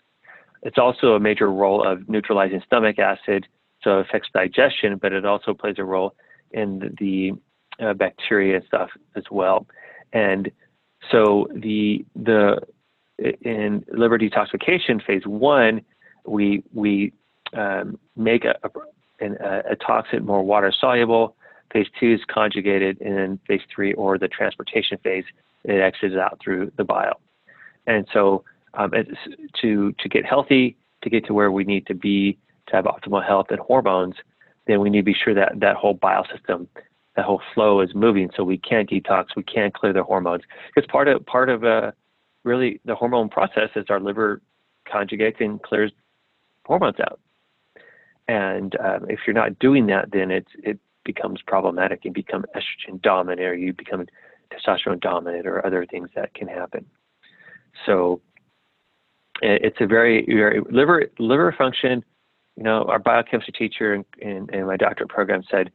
It's 0.63 0.77
also 0.77 1.13
a 1.13 1.19
major 1.19 1.51
role 1.51 1.85
of 1.85 2.07
neutralizing 2.09 2.61
stomach 2.65 2.97
acid, 2.97 3.45
so 3.83 3.99
it 3.99 4.07
affects 4.07 4.29
digestion, 4.33 4.97
but 4.97 5.13
it 5.13 5.25
also 5.25 5.53
plays 5.53 5.75
a 5.77 5.83
role 5.83 6.15
in 6.51 6.95
the 6.99 7.33
uh, 7.79 7.93
bacteria 7.93 8.57
and 8.57 8.65
stuff 8.65 8.89
as 9.15 9.23
well. 9.31 9.67
And 10.13 10.51
so 11.11 11.47
the 11.53 12.05
the 12.15 12.61
in 13.41 13.83
liver 13.91 14.17
detoxification 14.17 15.03
phase 15.05 15.25
one, 15.25 15.81
we 16.25 16.63
we 16.73 17.13
um, 17.53 17.97
make 18.15 18.45
a, 18.45 18.55
a, 19.21 19.71
a, 19.71 19.75
toxin 19.75 20.25
more 20.25 20.43
water 20.43 20.73
soluble. 20.77 21.35
Phase 21.71 21.87
two 21.99 22.13
is 22.13 22.21
conjugated, 22.27 22.99
and 23.01 23.17
then 23.17 23.39
phase 23.47 23.61
three, 23.73 23.93
or 23.93 24.17
the 24.17 24.27
transportation 24.27 24.97
phase, 24.99 25.25
it 25.63 25.81
exits 25.81 26.15
out 26.15 26.39
through 26.43 26.71
the 26.77 26.83
bile. 26.83 27.19
And 27.87 28.07
so, 28.13 28.43
um, 28.73 28.91
to 29.61 29.93
to 29.93 30.09
get 30.09 30.25
healthy, 30.25 30.77
to 31.03 31.09
get 31.09 31.25
to 31.25 31.33
where 31.33 31.51
we 31.51 31.63
need 31.63 31.87
to 31.87 31.95
be, 31.95 32.37
to 32.67 32.75
have 32.75 32.85
optimal 32.85 33.25
health 33.25 33.47
and 33.49 33.59
hormones, 33.59 34.15
then 34.67 34.79
we 34.81 34.89
need 34.89 34.99
to 34.99 35.03
be 35.03 35.13
sure 35.15 35.33
that 35.33 35.59
that 35.59 35.75
whole 35.75 35.93
bile 35.93 36.25
system, 36.31 36.67
that 37.17 37.25
whole 37.25 37.41
flow 37.53 37.82
is 37.82 37.93
moving, 37.93 38.30
so 38.36 38.43
we 38.43 38.58
can't 38.60 38.89
detox, 38.89 39.36
we 39.36 39.43
can't 39.43 39.73
clear 39.73 39.91
the 39.91 40.03
hormones. 40.03 40.43
Because 40.73 40.88
part 40.89 41.10
of 41.10 41.25
part 41.25 41.49
of 41.49 41.65
uh, 41.65 41.91
really 42.43 42.80
the 42.86 42.95
hormone 42.95 43.27
process 43.27 43.69
is 43.75 43.88
our 43.89 43.99
liver 43.99 44.41
conjugates 44.88 45.41
and 45.41 45.62
clears 45.62 45.91
hormones 46.63 46.99
out. 47.01 47.19
And 48.30 48.75
um, 48.80 49.10
if 49.10 49.21
you're 49.25 49.34
not 49.34 49.58
doing 49.60 49.88
that, 49.88 50.12
then 50.12 50.32
it 50.32 50.47
it 50.60 50.80
becomes 51.03 51.41
problematic 51.45 52.06
and 52.06 52.13
become 52.13 52.45
estrogen 52.56 53.01
dominant, 53.01 53.41
or 53.41 53.56
you 53.56 53.73
become 53.73 54.06
testosterone 54.53 55.01
dominant, 55.01 55.47
or 55.47 55.65
other 55.65 55.86
things 55.86 56.10
that 56.15 56.34
can 56.36 56.47
happen. 56.47 56.86
So 57.86 58.21
it's 59.41 59.77
a 59.80 59.88
very, 59.88 60.25
very 60.25 60.62
liver 60.69 61.10
liver 61.17 61.53
function. 61.58 62.06
You 62.56 62.63
know, 62.63 62.84
our 62.84 62.99
biochemistry 62.99 63.53
teacher 63.53 63.93
in, 63.93 64.06
in, 64.19 64.53
in 64.53 64.65
my 64.65 64.77
doctorate 64.77 65.10
program 65.10 65.43
said, 65.49 65.71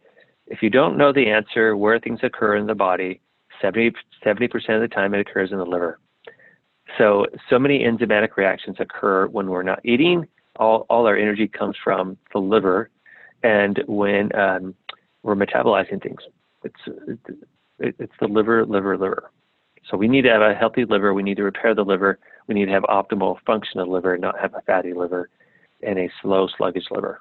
if 0.46 0.62
you 0.62 0.70
don't 0.70 0.96
know 0.98 1.12
the 1.12 1.28
answer 1.28 1.76
where 1.76 1.98
things 1.98 2.20
occur 2.22 2.56
in 2.56 2.66
the 2.66 2.74
body, 2.74 3.20
70 3.60 3.92
percent 4.48 4.74
of 4.74 4.80
the 4.80 4.94
time 4.94 5.14
it 5.14 5.20
occurs 5.20 5.52
in 5.52 5.58
the 5.58 5.64
liver. 5.64 5.98
So, 6.98 7.26
so 7.48 7.58
many 7.58 7.80
enzymatic 7.80 8.36
reactions 8.36 8.76
occur 8.80 9.26
when 9.28 9.48
we're 9.48 9.62
not 9.62 9.80
eating. 9.84 10.26
All, 10.56 10.84
all 10.90 11.06
our 11.06 11.16
energy 11.16 11.48
comes 11.48 11.76
from 11.82 12.18
the 12.32 12.38
liver, 12.38 12.90
and 13.42 13.82
when 13.86 14.34
um, 14.36 14.74
we're 15.22 15.36
metabolizing 15.36 16.02
things, 16.02 16.20
it's 16.64 17.20
it's 17.78 18.12
the 18.20 18.28
liver, 18.28 18.66
liver, 18.66 18.98
liver. 18.98 19.30
So 19.90 19.96
we 19.96 20.08
need 20.08 20.22
to 20.22 20.30
have 20.30 20.42
a 20.42 20.54
healthy 20.54 20.84
liver. 20.84 21.14
We 21.14 21.22
need 21.22 21.36
to 21.38 21.42
repair 21.42 21.74
the 21.74 21.84
liver. 21.84 22.18
We 22.46 22.54
need 22.54 22.66
to 22.66 22.72
have 22.72 22.84
optimal 22.84 23.38
function 23.46 23.80
of 23.80 23.86
the 23.86 23.92
liver, 23.92 24.16
not 24.18 24.38
have 24.38 24.54
a 24.54 24.60
fatty 24.62 24.92
liver 24.92 25.28
and 25.82 25.98
a 25.98 26.10
slow, 26.20 26.48
sluggish 26.56 26.84
liver. 26.90 27.20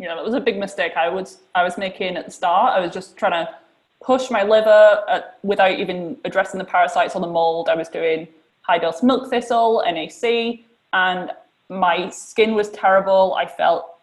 Yeah, 0.00 0.14
that 0.14 0.24
was 0.24 0.32
a 0.32 0.40
big 0.40 0.58
mistake 0.58 0.96
I 0.96 1.10
was 1.10 1.40
I 1.54 1.62
was 1.62 1.76
making 1.76 2.16
at 2.16 2.24
the 2.24 2.30
start. 2.30 2.74
I 2.74 2.80
was 2.80 2.90
just 2.90 3.18
trying 3.18 3.32
to 3.32 3.54
push 4.02 4.30
my 4.30 4.42
liver 4.42 5.04
at, 5.10 5.38
without 5.42 5.78
even 5.78 6.16
addressing 6.24 6.56
the 6.56 6.64
parasites 6.64 7.14
or 7.14 7.20
the 7.20 7.26
mold. 7.26 7.68
I 7.68 7.74
was 7.74 7.90
doing 7.90 8.26
high 8.62 8.78
dose 8.78 9.02
milk 9.02 9.28
thistle, 9.28 9.82
NAC, 9.84 10.60
and 10.94 11.32
my 11.68 12.08
skin 12.08 12.54
was 12.54 12.70
terrible. 12.70 13.34
I 13.34 13.44
felt 13.44 13.98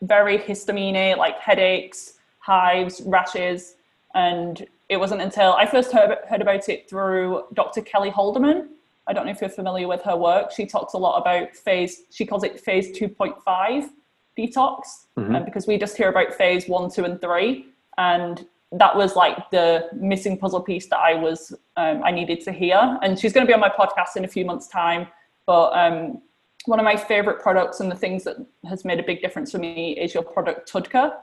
very 0.00 0.38
histamine, 0.38 1.18
like 1.18 1.38
headaches, 1.38 2.14
hives, 2.38 3.02
rashes, 3.04 3.74
and 4.14 4.66
it 4.88 4.96
wasn't 4.96 5.20
until 5.20 5.52
I 5.52 5.66
first 5.66 5.92
heard, 5.92 6.16
heard 6.30 6.40
about 6.40 6.70
it 6.70 6.88
through 6.88 7.44
Dr. 7.52 7.82
Kelly 7.82 8.10
Halderman. 8.10 8.68
I 9.06 9.12
don't 9.12 9.26
know 9.26 9.32
if 9.32 9.42
you're 9.42 9.50
familiar 9.50 9.86
with 9.86 10.00
her 10.04 10.16
work. 10.16 10.50
She 10.50 10.64
talks 10.64 10.94
a 10.94 10.98
lot 10.98 11.20
about 11.20 11.54
phase, 11.54 12.04
she 12.10 12.24
calls 12.24 12.42
it 12.42 12.58
phase 12.58 12.98
2.5 12.98 13.90
detox, 14.38 15.06
mm-hmm. 15.18 15.34
um, 15.34 15.44
because 15.44 15.66
we 15.66 15.78
just 15.78 15.96
hear 15.96 16.08
about 16.08 16.34
phase 16.34 16.68
one, 16.68 16.90
two, 16.90 17.04
and 17.04 17.20
three. 17.20 17.66
And 17.98 18.46
that 18.72 18.96
was 18.96 19.16
like 19.16 19.50
the 19.50 19.88
missing 19.94 20.38
puzzle 20.38 20.62
piece 20.62 20.86
that 20.88 20.98
I 20.98 21.14
was 21.14 21.52
um, 21.76 22.02
I 22.02 22.10
needed 22.10 22.40
to 22.42 22.52
hear. 22.52 22.98
And 23.02 23.18
she's 23.18 23.32
going 23.32 23.46
to 23.46 23.50
be 23.50 23.54
on 23.54 23.60
my 23.60 23.68
podcast 23.68 24.16
in 24.16 24.24
a 24.24 24.28
few 24.28 24.44
months' 24.44 24.68
time. 24.68 25.08
But 25.46 25.70
um, 25.70 26.22
one 26.66 26.78
of 26.78 26.84
my 26.84 26.96
favorite 26.96 27.40
products 27.42 27.80
and 27.80 27.90
the 27.90 27.96
things 27.96 28.24
that 28.24 28.36
has 28.68 28.84
made 28.84 28.98
a 28.98 29.02
big 29.02 29.20
difference 29.20 29.52
for 29.52 29.58
me 29.58 29.92
is 29.92 30.14
your 30.14 30.22
product 30.22 30.70
TUDCA. 30.72 31.14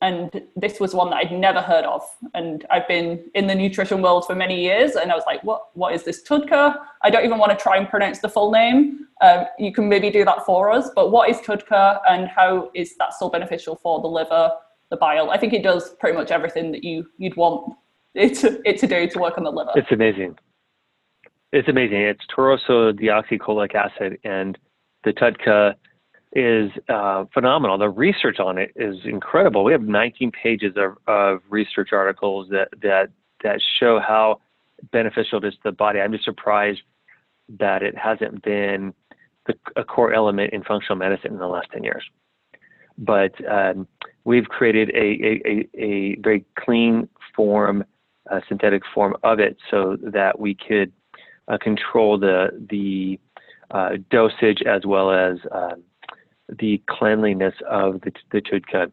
And 0.00 0.42
this 0.54 0.78
was 0.78 0.94
one 0.94 1.10
that 1.10 1.16
I'd 1.16 1.32
never 1.32 1.60
heard 1.60 1.84
of. 1.84 2.02
And 2.34 2.64
I've 2.70 2.86
been 2.86 3.24
in 3.34 3.48
the 3.48 3.54
nutrition 3.54 4.00
world 4.00 4.26
for 4.26 4.34
many 4.34 4.62
years, 4.62 4.94
and 4.94 5.10
I 5.10 5.16
was 5.16 5.24
like, 5.26 5.42
"What? 5.42 5.70
What 5.74 5.92
is 5.92 6.04
this 6.04 6.22
TUDCA?" 6.22 6.76
I 7.02 7.10
don't 7.10 7.24
even 7.24 7.38
want 7.38 7.50
to 7.50 7.60
try 7.60 7.76
and 7.76 7.88
pronounce 7.88 8.20
the 8.20 8.28
full 8.28 8.52
name. 8.52 9.08
Um, 9.20 9.46
you 9.58 9.72
can 9.72 9.88
maybe 9.88 10.10
do 10.10 10.24
that 10.24 10.46
for 10.46 10.70
us. 10.70 10.90
But 10.94 11.10
what 11.10 11.28
is 11.28 11.38
TUDCA, 11.38 12.00
and 12.08 12.28
how 12.28 12.70
is 12.74 12.96
that 12.98 13.14
so 13.14 13.28
beneficial 13.28 13.74
for 13.74 14.00
the 14.00 14.06
liver, 14.06 14.52
the 14.90 14.96
bile? 14.96 15.30
I 15.30 15.38
think 15.38 15.52
it 15.52 15.64
does 15.64 15.94
pretty 15.96 16.16
much 16.16 16.30
everything 16.30 16.70
that 16.72 16.84
you 16.84 17.06
you'd 17.18 17.36
want 17.36 17.74
it 18.14 18.34
to, 18.38 18.60
it 18.64 18.78
to 18.78 18.86
do 18.86 19.08
to 19.08 19.18
work 19.18 19.36
on 19.36 19.44
the 19.44 19.50
liver. 19.50 19.72
It's 19.74 19.90
amazing. 19.90 20.36
It's 21.52 21.68
amazing. 21.68 22.02
It's 22.02 22.24
tauroursodeoxycholic 22.36 23.74
acid, 23.74 24.18
and 24.22 24.56
the 25.02 25.12
TUDCA 25.12 25.74
is 26.32 26.70
uh, 26.88 27.24
phenomenal. 27.32 27.78
The 27.78 27.88
research 27.88 28.38
on 28.38 28.58
it 28.58 28.72
is 28.76 28.96
incredible. 29.04 29.64
We 29.64 29.72
have 29.72 29.82
19 29.82 30.30
pages 30.30 30.74
of, 30.76 30.98
of 31.06 31.40
research 31.48 31.90
articles 31.92 32.48
that 32.50 32.68
that 32.82 33.10
that 33.42 33.60
show 33.78 34.00
how 34.00 34.40
beneficial 34.92 35.42
it 35.42 35.48
is 35.48 35.54
to 35.54 35.60
the 35.64 35.72
body. 35.72 36.00
I'm 36.00 36.12
just 36.12 36.24
surprised 36.24 36.80
that 37.58 37.82
it 37.82 37.96
hasn't 37.96 38.42
been 38.42 38.92
the, 39.46 39.54
a 39.76 39.84
core 39.84 40.12
element 40.12 40.52
in 40.52 40.62
functional 40.62 40.96
medicine 40.96 41.32
in 41.32 41.38
the 41.38 41.46
last 41.46 41.68
10 41.72 41.84
years. 41.84 42.04
But 42.98 43.32
um, 43.50 43.86
we've 44.24 44.46
created 44.46 44.90
a, 44.90 45.40
a, 45.48 45.68
a, 45.80 46.16
very 46.16 46.44
clean 46.58 47.08
form, 47.34 47.84
a 48.26 48.40
synthetic 48.48 48.82
form 48.92 49.16
of 49.22 49.38
it, 49.38 49.56
so 49.70 49.96
that 50.02 50.38
we 50.38 50.54
could 50.54 50.92
uh, 51.46 51.58
control 51.58 52.18
the 52.18 52.48
the 52.68 53.18
uh, 53.70 53.90
dosage 54.10 54.62
as 54.62 54.84
well 54.84 55.12
as 55.12 55.38
um, 55.52 55.82
the 56.48 56.82
cleanliness 56.88 57.54
of 57.68 58.00
the, 58.02 58.12
the 58.32 58.40
TUDCA. 58.40 58.92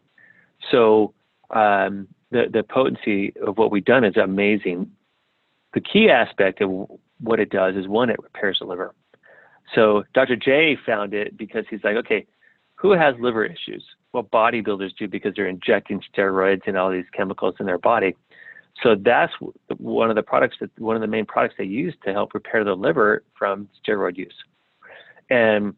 So 0.71 1.13
um, 1.51 2.07
the, 2.31 2.45
the 2.51 2.63
potency 2.63 3.33
of 3.45 3.57
what 3.57 3.71
we've 3.71 3.85
done 3.85 4.03
is 4.03 4.17
amazing. 4.17 4.91
The 5.73 5.81
key 5.81 6.09
aspect 6.09 6.61
of 6.61 6.87
what 7.19 7.39
it 7.39 7.49
does 7.49 7.75
is 7.75 7.87
one, 7.87 8.09
it 8.09 8.21
repairs 8.21 8.57
the 8.59 8.65
liver. 8.65 8.93
So 9.73 10.03
Dr. 10.13 10.35
Jay 10.35 10.77
found 10.85 11.13
it 11.13 11.37
because 11.37 11.65
he's 11.69 11.83
like, 11.83 11.95
okay, 11.97 12.25
who 12.75 12.91
has 12.91 13.15
liver 13.19 13.45
issues? 13.45 13.83
Well, 14.13 14.23
bodybuilders 14.23 14.95
do 14.97 15.07
because 15.07 15.33
they're 15.35 15.47
injecting 15.47 16.01
steroids 16.13 16.61
and 16.67 16.77
all 16.77 16.91
these 16.91 17.05
chemicals 17.13 17.55
in 17.59 17.65
their 17.65 17.77
body. 17.77 18.15
So 18.83 18.95
that's 18.95 19.33
one 19.77 20.09
of 20.09 20.15
the 20.15 20.23
products 20.23 20.57
that 20.59 20.69
one 20.77 20.95
of 20.95 21.01
the 21.01 21.07
main 21.07 21.25
products 21.25 21.55
they 21.57 21.63
use 21.63 21.95
to 22.05 22.11
help 22.11 22.33
repair 22.33 22.63
the 22.63 22.75
liver 22.75 23.23
from 23.37 23.69
steroid 23.81 24.17
use. 24.17 24.35
And 25.29 25.73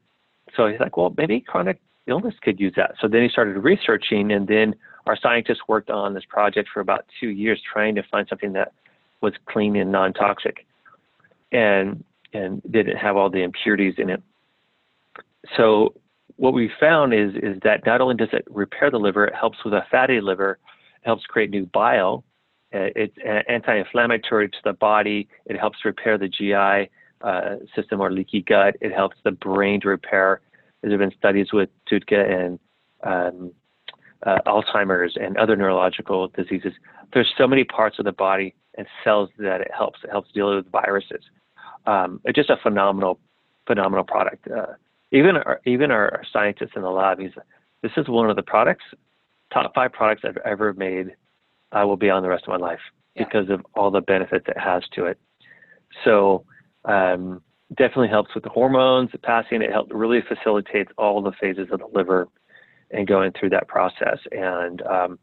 so 0.57 0.67
he's 0.67 0.79
like, 0.79 0.97
well, 0.97 1.13
maybe 1.15 1.39
chronic 1.39 1.79
illness 2.07 2.33
could 2.41 2.59
use 2.59 2.73
that. 2.75 2.95
So 2.99 3.07
then 3.07 3.21
he 3.21 3.29
started 3.29 3.57
researching, 3.59 4.31
and 4.31 4.47
then 4.47 4.75
our 5.05 5.15
scientists 5.15 5.61
worked 5.67 5.89
on 5.89 6.13
this 6.13 6.25
project 6.27 6.69
for 6.73 6.81
about 6.81 7.05
two 7.19 7.29
years, 7.29 7.61
trying 7.71 7.95
to 7.95 8.03
find 8.11 8.27
something 8.27 8.53
that 8.53 8.73
was 9.21 9.33
clean 9.45 9.75
and 9.75 9.91
non-toxic, 9.91 10.65
and 11.51 12.03
and 12.33 12.61
didn't 12.69 12.97
have 12.97 13.15
all 13.15 13.29
the 13.29 13.41
impurities 13.41 13.95
in 13.97 14.09
it. 14.09 14.21
So 15.55 15.93
what 16.35 16.53
we 16.53 16.69
found 16.79 17.13
is 17.13 17.35
is 17.35 17.57
that 17.63 17.85
not 17.85 18.01
only 18.01 18.15
does 18.15 18.29
it 18.33 18.45
repair 18.49 18.91
the 18.91 18.97
liver, 18.97 19.25
it 19.25 19.35
helps 19.35 19.57
with 19.63 19.73
a 19.73 19.85
fatty 19.91 20.19
liver, 20.19 20.59
helps 21.01 21.23
create 21.25 21.49
new 21.49 21.65
bile. 21.67 22.23
Uh, 22.73 22.91
it's 22.95 23.15
anti-inflammatory 23.47 24.49
to 24.49 24.57
the 24.65 24.73
body. 24.73 25.29
It 25.45 25.57
helps 25.57 25.85
repair 25.85 26.17
the 26.17 26.27
GI 26.27 26.89
uh, 27.21 27.55
system 27.75 28.01
or 28.01 28.11
leaky 28.11 28.41
gut. 28.41 28.75
It 28.81 28.91
helps 28.91 29.15
the 29.23 29.31
brain 29.31 29.79
to 29.81 29.87
repair. 29.87 30.41
There 30.81 30.91
have 30.91 30.99
been 30.99 31.17
studies 31.17 31.47
with 31.51 31.69
TUDCA 31.89 32.45
and 32.45 32.59
um, 33.03 33.51
uh, 34.25 34.39
Alzheimer's 34.45 35.17
and 35.19 35.37
other 35.37 35.55
neurological 35.55 36.27
diseases. 36.29 36.73
There's 37.13 37.31
so 37.37 37.47
many 37.47 37.63
parts 37.63 37.99
of 37.99 38.05
the 38.05 38.11
body 38.11 38.55
and 38.77 38.87
cells 39.03 39.29
that 39.39 39.61
it 39.61 39.71
helps. 39.75 39.99
It 40.03 40.11
helps 40.11 40.31
deal 40.31 40.55
with 40.55 40.71
viruses. 40.71 41.23
Um, 41.85 42.21
it's 42.25 42.35
just 42.35 42.49
a 42.49 42.57
phenomenal, 42.61 43.19
phenomenal 43.65 44.03
product. 44.03 44.47
Uh, 44.47 44.73
even 45.11 45.37
our, 45.37 45.61
even 45.65 45.91
our, 45.91 46.11
our 46.11 46.23
scientists 46.31 46.71
in 46.75 46.81
the 46.81 46.89
lab, 46.89 47.19
he's, 47.19 47.31
this 47.81 47.91
is 47.97 48.07
one 48.07 48.29
of 48.29 48.35
the 48.35 48.43
products, 48.43 48.83
top 49.53 49.73
five 49.73 49.93
products 49.93 50.23
I've 50.25 50.37
ever 50.45 50.73
made. 50.73 51.15
I 51.71 51.83
will 51.83 51.97
be 51.97 52.09
on 52.09 52.23
the 52.23 52.29
rest 52.29 52.43
of 52.47 52.49
my 52.49 52.57
life 52.57 52.79
yeah. 53.15 53.23
because 53.23 53.49
of 53.49 53.65
all 53.75 53.91
the 53.91 54.01
benefits 54.01 54.45
it 54.47 54.57
has 54.57 54.83
to 54.93 55.05
it. 55.05 55.17
So 56.03 56.45
um, 56.85 57.41
definitely 57.75 58.07
helps 58.09 58.33
with 58.33 58.43
the 58.43 58.49
hormones, 58.49 59.11
the 59.11 59.17
passing. 59.17 59.61
It 59.61 59.71
helps 59.71 59.91
really 59.93 60.21
facilitates 60.21 60.91
all 60.97 61.21
the 61.21 61.33
phases 61.39 61.67
of 61.71 61.79
the 61.79 61.87
liver 61.93 62.27
and 62.91 63.07
going 63.07 63.33
through 63.37 63.49
that 63.49 63.67
process. 63.67 64.19
And 64.31 64.81
um, 64.83 65.19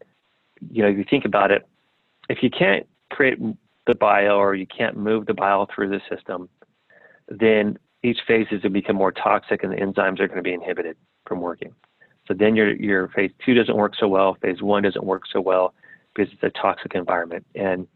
you 0.71 0.83
know, 0.83 0.89
if 0.89 0.97
you 0.97 1.05
think 1.09 1.25
about 1.25 1.51
it, 1.51 1.67
if 2.29 2.39
you 2.41 2.49
can't 2.49 2.87
create 3.11 3.39
the 3.87 3.95
bile 3.95 4.35
or 4.35 4.55
you 4.55 4.65
can't 4.67 4.97
move 4.97 5.25
the 5.25 5.33
bile 5.33 5.67
through 5.73 5.89
the 5.89 6.01
system, 6.09 6.49
then 7.27 7.77
each 8.03 8.19
phase 8.27 8.45
is 8.51 8.61
going 8.61 8.61
to 8.61 8.69
become 8.69 8.95
more 8.95 9.11
toxic 9.11 9.63
and 9.63 9.71
the 9.71 9.77
enzymes 9.77 10.19
are 10.19 10.27
going 10.27 10.37
to 10.37 10.43
be 10.43 10.53
inhibited 10.53 10.95
from 11.27 11.41
working. 11.41 11.73
So 12.27 12.33
then 12.33 12.55
your 12.55 12.75
your 12.75 13.07
phase 13.09 13.31
two 13.45 13.53
doesn't 13.53 13.75
work 13.75 13.93
so 13.99 14.07
well, 14.07 14.35
phase 14.41 14.61
one 14.61 14.83
doesn't 14.83 15.03
work 15.03 15.23
so 15.31 15.41
well 15.41 15.73
because 16.13 16.31
it's 16.33 16.43
a 16.43 16.49
toxic 16.59 16.95
environment. 16.95 17.45
And 17.55 17.87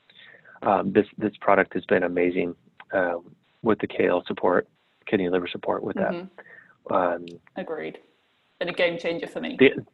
um, 0.62 0.94
this 0.94 1.06
this 1.18 1.34
product 1.40 1.74
has 1.74 1.86
been 1.86 2.04
amazing. 2.04 2.56
Um, 2.92 3.36
with 3.62 3.80
the 3.80 3.88
KL 3.88 4.26
support, 4.26 4.68
kidney 5.06 5.30
liver 5.30 5.48
support 5.48 5.84
with 5.84 5.96
that. 5.96 6.12
Mm-hmm. 6.12 6.94
Um, 6.94 7.26
Agreed. 7.56 8.00
And 8.60 8.70
a 8.70 8.74
game 8.74 8.98
changer 8.98 9.28
for 9.28 9.40
me. 9.40 9.58
The, 9.60 9.86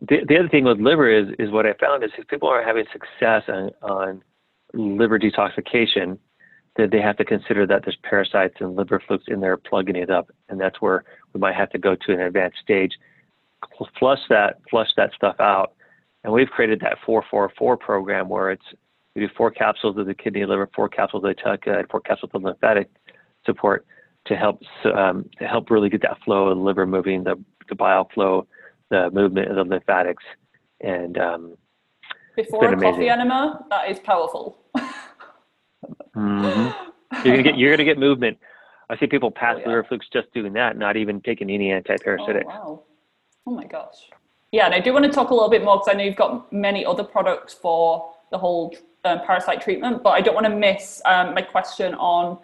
the, 0.00 0.24
the, 0.26 0.38
other 0.38 0.48
thing 0.48 0.64
with 0.64 0.80
liver 0.80 1.10
is 1.10 1.28
is 1.38 1.50
what 1.50 1.66
I 1.66 1.74
found 1.74 2.02
is 2.02 2.10
if 2.18 2.26
people 2.26 2.48
are 2.48 2.64
having 2.64 2.84
success 2.92 3.42
on, 3.48 3.70
on 3.82 4.22
liver 4.72 5.18
detoxification, 5.18 6.18
that 6.76 6.90
they 6.90 7.00
have 7.00 7.16
to 7.18 7.24
consider 7.24 7.66
that 7.66 7.82
there's 7.84 7.98
parasites 8.02 8.54
and 8.60 8.76
liver 8.76 9.02
flukes 9.06 9.24
in 9.28 9.40
there 9.40 9.56
plugging 9.56 9.96
it 9.96 10.10
up, 10.10 10.30
and 10.48 10.60
that's 10.60 10.80
where 10.80 11.04
we 11.32 11.40
might 11.40 11.54
have 11.54 11.70
to 11.70 11.78
go 11.78 11.94
to 11.94 12.12
an 12.12 12.20
advanced 12.20 12.58
stage, 12.62 12.92
flush 13.98 14.20
that 14.28 14.58
flush 14.70 14.88
that 14.96 15.10
stuff 15.14 15.36
out, 15.38 15.74
and 16.24 16.32
we've 16.32 16.48
created 16.48 16.80
that 16.80 16.98
444 17.04 17.76
program 17.76 18.28
where 18.28 18.50
it's 18.50 18.64
we 19.14 19.22
do 19.22 19.28
four 19.36 19.50
capsules 19.50 19.96
of 19.98 20.06
the 20.06 20.14
kidney 20.14 20.44
liver, 20.44 20.68
four 20.74 20.88
capsules 20.88 21.24
of 21.24 21.34
the 21.34 21.42
TUDCA, 21.42 21.80
and 21.80 21.88
four 21.88 22.00
capsules 22.00 22.30
of 22.32 22.42
lymphatic 22.42 22.88
support 23.44 23.86
to 24.26 24.36
help 24.36 24.62
um, 24.84 25.28
to 25.38 25.46
help 25.46 25.70
really 25.70 25.88
get 25.88 26.02
that 26.02 26.18
flow 26.24 26.48
of 26.48 26.58
the 26.58 26.62
liver 26.62 26.86
moving, 26.86 27.24
the, 27.24 27.42
the 27.68 27.74
bile 27.74 28.08
flow, 28.14 28.46
the 28.90 29.10
movement 29.12 29.48
of 29.50 29.56
the 29.56 29.64
lymphatics, 29.64 30.22
and 30.80 31.18
um, 31.18 31.56
before 32.36 32.72
a 32.72 32.80
coffee 32.80 33.08
enema, 33.08 33.64
that 33.70 33.90
is 33.90 33.98
powerful. 34.00 34.58
mm-hmm. 36.16 36.70
You're 37.24 37.36
gonna 37.36 37.42
get 37.42 37.58
you're 37.58 37.72
gonna 37.72 37.84
get 37.84 37.98
movement. 37.98 38.38
I 38.88 38.96
see 38.96 39.06
people 39.06 39.30
pass 39.30 39.56
oh, 39.56 39.60
yeah. 39.60 39.68
liver 39.68 39.84
flukes 39.84 40.06
just 40.12 40.32
doing 40.32 40.52
that, 40.52 40.76
not 40.76 40.96
even 40.96 41.20
taking 41.20 41.50
any 41.50 41.70
antiparasitic. 41.70 42.44
Oh, 42.44 42.48
wow. 42.48 42.82
Oh 43.46 43.50
my 43.50 43.64
gosh. 43.64 44.10
Yeah, 44.52 44.66
and 44.66 44.74
I 44.74 44.80
do 44.80 44.92
want 44.92 45.04
to 45.04 45.10
talk 45.10 45.30
a 45.30 45.34
little 45.34 45.50
bit 45.50 45.64
more 45.64 45.76
because 45.78 45.88
I 45.88 45.96
know 45.96 46.04
you've 46.04 46.16
got 46.16 46.52
many 46.52 46.84
other 46.84 47.04
products 47.04 47.52
for 47.52 48.12
the 48.30 48.38
whole 48.38 48.74
um, 49.04 49.20
parasite 49.24 49.60
treatment, 49.60 50.02
but 50.02 50.10
I 50.10 50.20
don't 50.20 50.34
want 50.34 50.46
to 50.46 50.54
miss 50.54 51.00
um, 51.04 51.34
my 51.34 51.42
question 51.42 51.94
on 51.94 52.38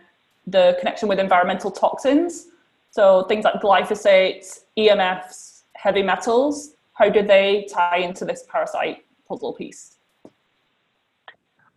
the 0.47 0.77
connection 0.79 1.09
with 1.09 1.19
environmental 1.19 1.71
toxins. 1.71 2.47
So 2.91 3.25
things 3.25 3.45
like 3.45 3.55
glyphosates, 3.55 4.61
EMFs, 4.79 5.63
heavy 5.75 6.03
metals, 6.03 6.75
how 6.95 7.11
do 7.11 7.23
they 7.23 7.67
tie 7.71 7.99
into 7.99 8.25
this 8.25 8.45
parasite 8.49 9.05
puzzle 9.29 9.53
piece? 9.53 9.97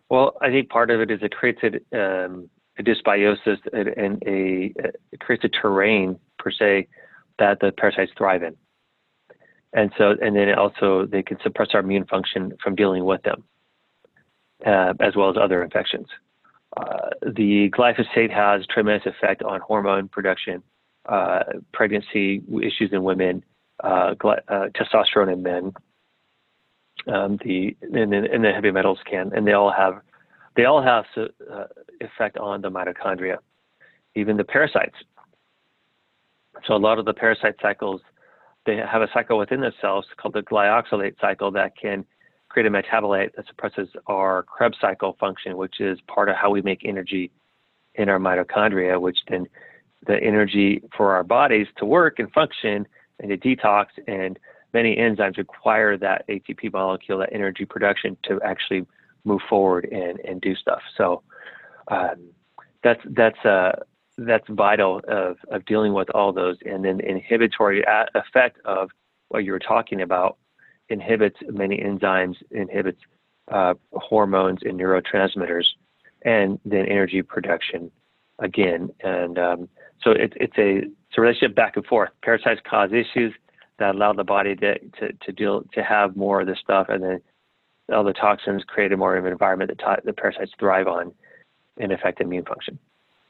Well, 0.09 0.37
I 0.41 0.49
think 0.49 0.69
part 0.69 0.91
of 0.91 1.01
it 1.01 1.11
is 1.11 1.19
it 1.21 1.31
creates 1.31 1.61
a, 1.63 2.25
um, 2.25 2.49
a 2.77 2.83
dysbiosis 2.83 3.59
and 3.73 4.23
a, 4.25 4.73
it 5.11 5.19
creates 5.19 5.43
a 5.43 5.49
terrain 5.49 6.17
per 6.37 6.51
se 6.51 6.87
that 7.37 7.59
the 7.59 7.71
parasites 7.71 8.11
thrive 8.17 8.43
in. 8.43 8.55
And 9.73 9.91
so, 9.97 10.15
and 10.21 10.35
then 10.35 10.57
also 10.57 11.05
they 11.05 11.21
can 11.21 11.37
suppress 11.43 11.69
our 11.73 11.81
immune 11.81 12.05
function 12.05 12.53
from 12.63 12.75
dealing 12.75 13.05
with 13.05 13.21
them 13.23 13.43
uh, 14.65 14.93
as 14.99 15.15
well 15.15 15.29
as 15.29 15.37
other 15.41 15.63
infections. 15.63 16.07
Uh, 16.77 17.09
the 17.21 17.69
glyphosate 17.71 18.31
has 18.31 18.65
tremendous 18.67 19.05
effect 19.05 19.41
on 19.43 19.59
hormone 19.61 20.07
production, 20.07 20.61
uh, 21.07 21.43
pregnancy 21.73 22.43
issues 22.61 22.89
in 22.91 23.03
women, 23.03 23.43
uh, 23.83 24.13
uh, 24.23 24.67
testosterone 24.75 25.33
in 25.33 25.43
men. 25.43 25.73
Um, 27.07 27.39
the 27.43 27.75
and, 27.81 28.13
and 28.13 28.43
the 28.43 28.51
heavy 28.51 28.71
metals 28.71 28.99
can, 29.09 29.31
and 29.33 29.47
they 29.47 29.53
all 29.53 29.71
have 29.71 30.01
they 30.55 30.65
all 30.65 30.81
have 30.83 31.05
uh, 31.17 31.63
effect 32.01 32.37
on 32.37 32.61
the 32.61 32.69
mitochondria, 32.69 33.37
even 34.15 34.35
the 34.35 34.43
parasites. 34.43 34.97
So 36.67 36.73
a 36.73 36.77
lot 36.77 36.99
of 36.99 37.05
the 37.05 37.13
parasite 37.13 37.55
cycles, 37.61 38.01
they 38.65 38.75
have 38.75 39.01
a 39.01 39.07
cycle 39.13 39.37
within 39.37 39.61
themselves 39.61 40.07
called 40.17 40.33
the 40.33 40.41
glyoxylate 40.41 41.15
cycle 41.21 41.51
that 41.51 41.77
can 41.77 42.05
create 42.49 42.65
a 42.65 42.71
metabolite 42.71 43.35
that 43.35 43.47
suppresses 43.47 43.87
our 44.07 44.43
Krebs 44.43 44.77
cycle 44.81 45.15
function, 45.19 45.55
which 45.55 45.79
is 45.79 45.99
part 46.07 46.29
of 46.29 46.35
how 46.35 46.49
we 46.49 46.61
make 46.61 46.81
energy 46.83 47.31
in 47.95 48.09
our 48.09 48.19
mitochondria, 48.19 48.99
which 48.99 49.19
then 49.29 49.47
the 50.07 50.21
energy 50.21 50.81
for 50.95 51.13
our 51.13 51.23
bodies 51.23 51.67
to 51.77 51.85
work 51.85 52.19
and 52.19 52.31
function 52.31 52.87
and 53.19 53.29
to 53.29 53.37
detox 53.37 53.87
and 54.07 54.39
many 54.73 54.95
enzymes 54.95 55.37
require 55.37 55.97
that 55.97 56.27
ATP 56.27 56.71
molecule, 56.71 57.19
that 57.19 57.33
energy 57.33 57.65
production, 57.65 58.17
to 58.23 58.39
actually 58.43 58.85
move 59.25 59.41
forward 59.49 59.85
and, 59.91 60.19
and 60.21 60.41
do 60.41 60.55
stuff. 60.55 60.81
So 60.97 61.21
um, 61.89 62.29
that's 62.83 63.01
that's 63.05 63.43
uh, 63.45 63.71
that's 64.17 64.45
vital 64.49 65.01
of, 65.07 65.37
of 65.49 65.65
dealing 65.65 65.93
with 65.93 66.09
all 66.11 66.31
those, 66.33 66.57
and 66.65 66.83
then 66.83 66.97
the 66.97 67.09
inhibitory 67.09 67.83
effect 68.15 68.59
of 68.65 68.89
what 69.29 69.43
you 69.43 69.51
were 69.51 69.59
talking 69.59 70.01
about 70.01 70.37
inhibits 70.89 71.37
many 71.49 71.77
enzymes, 71.77 72.35
inhibits 72.51 73.01
uh, 73.51 73.73
hormones 73.93 74.59
and 74.63 74.79
neurotransmitters, 74.79 75.65
and 76.23 76.59
then 76.65 76.85
energy 76.85 77.21
production 77.21 77.91
again. 78.39 78.89
And 79.01 79.37
um, 79.37 79.69
so 80.03 80.11
it, 80.11 80.33
it's 80.35 80.57
a 80.57 80.77
it's 80.77 81.17
a 81.17 81.21
relationship 81.21 81.55
back 81.55 81.75
and 81.75 81.85
forth. 81.85 82.09
Parasites 82.23 82.61
cause 82.69 82.91
issues 82.91 83.33
that 83.79 83.95
allow 83.95 84.13
the 84.13 84.23
body 84.23 84.55
to, 84.55 84.77
to, 84.77 85.13
to 85.13 85.31
deal 85.31 85.63
to 85.73 85.83
have 85.83 86.15
more 86.15 86.41
of 86.41 86.47
this 86.47 86.59
stuff, 86.59 86.87
and 86.89 87.03
then 87.03 87.21
all 87.91 88.03
the 88.03 88.13
toxins 88.13 88.63
create 88.63 88.91
a 88.91 88.97
more 88.97 89.17
of 89.17 89.25
an 89.25 89.31
environment 89.31 89.71
that 89.71 90.05
the 90.05 90.13
parasites 90.13 90.51
thrive 90.59 90.87
on 90.87 91.11
and 91.77 91.91
affect 91.91 92.21
immune 92.21 92.45
function. 92.45 92.77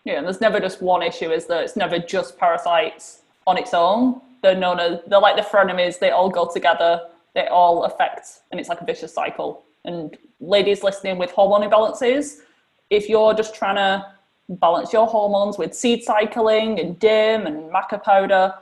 Yeah, 0.06 0.18
and 0.18 0.26
there's 0.26 0.42
never 0.42 0.60
just 0.60 0.82
one 0.82 1.04
issue, 1.04 1.32
is 1.32 1.46
there? 1.46 1.62
It's 1.62 1.76
never 1.76 2.00
just 2.00 2.38
parasites 2.38 3.22
on 3.46 3.58
its 3.58 3.74
own. 3.74 4.22
They're 4.42 4.56
known 4.56 4.80
as 4.80 5.00
they're 5.08 5.20
like 5.20 5.36
the 5.36 5.42
frenemies. 5.42 6.00
They 6.00 6.12
all 6.12 6.30
go 6.30 6.50
together. 6.52 7.02
They 7.40 7.48
all 7.48 7.86
affects 7.86 8.42
and 8.52 8.60
it's 8.60 8.68
like 8.68 8.82
a 8.82 8.86
vicious 8.86 9.14
cycle. 9.14 9.64
And 9.86 10.18
ladies 10.42 10.84
listening 10.84 11.18
with 11.18 11.32
hormone 11.32 11.62
imbalances, 11.62 12.40
if 12.90 13.08
you're 13.08 13.34
just 13.34 13.56
trying 13.56 13.78
to 13.78 14.06
balance 14.50 14.92
your 14.92 15.08
hormones 15.08 15.58
with 15.58 15.74
seed 15.74 16.04
cycling 16.04 16.82
and 16.82 17.00
DIM 17.00 17.48
and 17.48 17.72
maca 17.72 18.04
powder, 18.04 18.54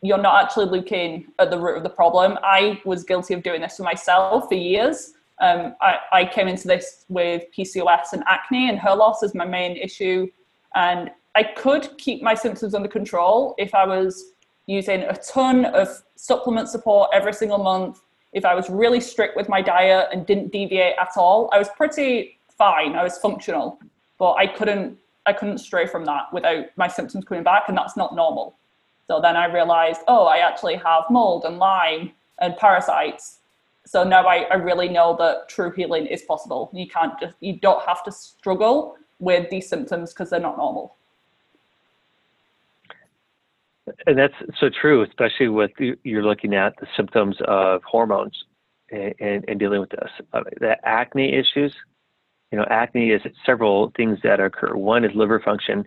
you're 0.00 0.16
not 0.16 0.44
actually 0.44 0.66
looking 0.66 1.26
at 1.40 1.50
the 1.50 1.58
root 1.58 1.78
of 1.78 1.82
the 1.82 1.90
problem. 1.90 2.38
I 2.44 2.80
was 2.84 3.02
guilty 3.02 3.34
of 3.34 3.42
doing 3.42 3.62
this 3.62 3.78
for 3.78 3.82
myself 3.82 4.46
for 4.48 4.54
years. 4.54 5.14
Um, 5.40 5.74
I, 5.80 5.96
I, 6.12 6.24
came 6.24 6.46
into 6.46 6.68
this 6.68 7.06
with 7.08 7.42
PCOS 7.56 8.12
and 8.12 8.22
acne 8.28 8.68
and 8.68 8.78
hair 8.78 8.94
loss 8.94 9.24
is 9.24 9.34
my 9.34 9.44
main 9.44 9.76
issue. 9.76 10.28
And 10.76 11.10
I 11.34 11.42
could 11.42 11.98
keep 11.98 12.22
my 12.22 12.34
symptoms 12.34 12.76
under 12.76 12.88
control 12.88 13.56
if 13.58 13.74
I 13.74 13.86
was 13.86 14.34
using 14.66 15.02
a 15.02 15.16
ton 15.16 15.64
of 15.64 15.88
supplement 16.14 16.68
support 16.68 17.10
every 17.12 17.32
single 17.32 17.58
month. 17.58 18.02
If 18.32 18.44
I 18.44 18.54
was 18.54 18.70
really 18.70 19.00
strict 19.00 19.36
with 19.36 19.48
my 19.48 19.60
diet 19.60 20.08
and 20.12 20.24
didn't 20.24 20.52
deviate 20.52 20.94
at 21.00 21.12
all, 21.16 21.50
I 21.52 21.58
was 21.58 21.68
pretty 21.76 22.38
fine. 22.56 22.94
I 22.94 23.02
was 23.02 23.18
functional, 23.18 23.78
but 24.18 24.34
I 24.34 24.46
couldn't 24.46 24.98
I 25.26 25.32
couldn't 25.32 25.58
stray 25.58 25.86
from 25.86 26.04
that 26.06 26.32
without 26.32 26.66
my 26.76 26.88
symptoms 26.88 27.24
coming 27.24 27.44
back, 27.44 27.64
and 27.68 27.76
that's 27.76 27.96
not 27.96 28.14
normal. 28.14 28.56
So 29.06 29.20
then 29.20 29.36
I 29.36 29.46
realized, 29.46 30.00
oh, 30.08 30.24
I 30.26 30.38
actually 30.38 30.76
have 30.76 31.04
mold 31.10 31.44
and 31.44 31.58
Lyme 31.58 32.12
and 32.40 32.56
parasites. 32.56 33.38
So 33.84 34.04
now 34.04 34.26
I, 34.26 34.44
I 34.50 34.54
really 34.54 34.88
know 34.88 35.16
that 35.18 35.48
true 35.48 35.72
healing 35.72 36.06
is 36.06 36.22
possible. 36.22 36.70
You 36.72 36.86
can't 36.86 37.18
just, 37.20 37.34
you 37.40 37.54
don't 37.56 37.84
have 37.84 38.02
to 38.04 38.12
struggle 38.12 38.96
with 39.18 39.50
these 39.50 39.68
symptoms 39.68 40.12
because 40.12 40.30
they're 40.30 40.40
not 40.40 40.56
normal. 40.56 40.94
And 44.06 44.18
that's 44.18 44.34
so 44.58 44.68
true, 44.68 45.02
especially 45.02 45.48
with 45.48 45.70
you're 45.78 46.24
looking 46.24 46.54
at 46.54 46.74
the 46.80 46.86
symptoms 46.96 47.36
of 47.46 47.82
hormones 47.84 48.44
and, 48.90 49.14
and, 49.20 49.44
and 49.48 49.58
dealing 49.58 49.80
with 49.80 49.90
this. 49.90 50.10
Uh, 50.32 50.42
the 50.58 50.76
acne 50.84 51.34
issues, 51.34 51.74
you 52.50 52.58
know, 52.58 52.66
acne 52.70 53.10
is 53.10 53.22
several 53.44 53.92
things 53.96 54.18
that 54.22 54.40
occur. 54.40 54.74
One 54.74 55.04
is 55.04 55.10
liver 55.14 55.40
function, 55.40 55.86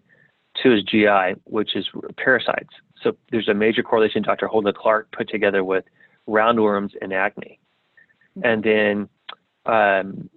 two 0.62 0.74
is 0.74 0.84
GI, 0.84 1.42
which 1.46 1.76
is 1.76 1.88
parasites. 2.18 2.74
So 3.02 3.18
there's 3.32 3.50
a 3.50 3.54
major 3.54 3.84
correlation 3.84 4.24
Dr. 4.24 4.48
Hulda 4.48 4.74
Clark 4.74 5.12
put 5.12 5.30
together 5.30 5.64
with 5.64 5.86
roundworms 6.28 6.92
and 7.02 7.12
acne. 7.14 7.60
Mm-hmm. 8.38 8.48
And 8.48 8.64
then 8.64 9.10
um, 9.66 10.30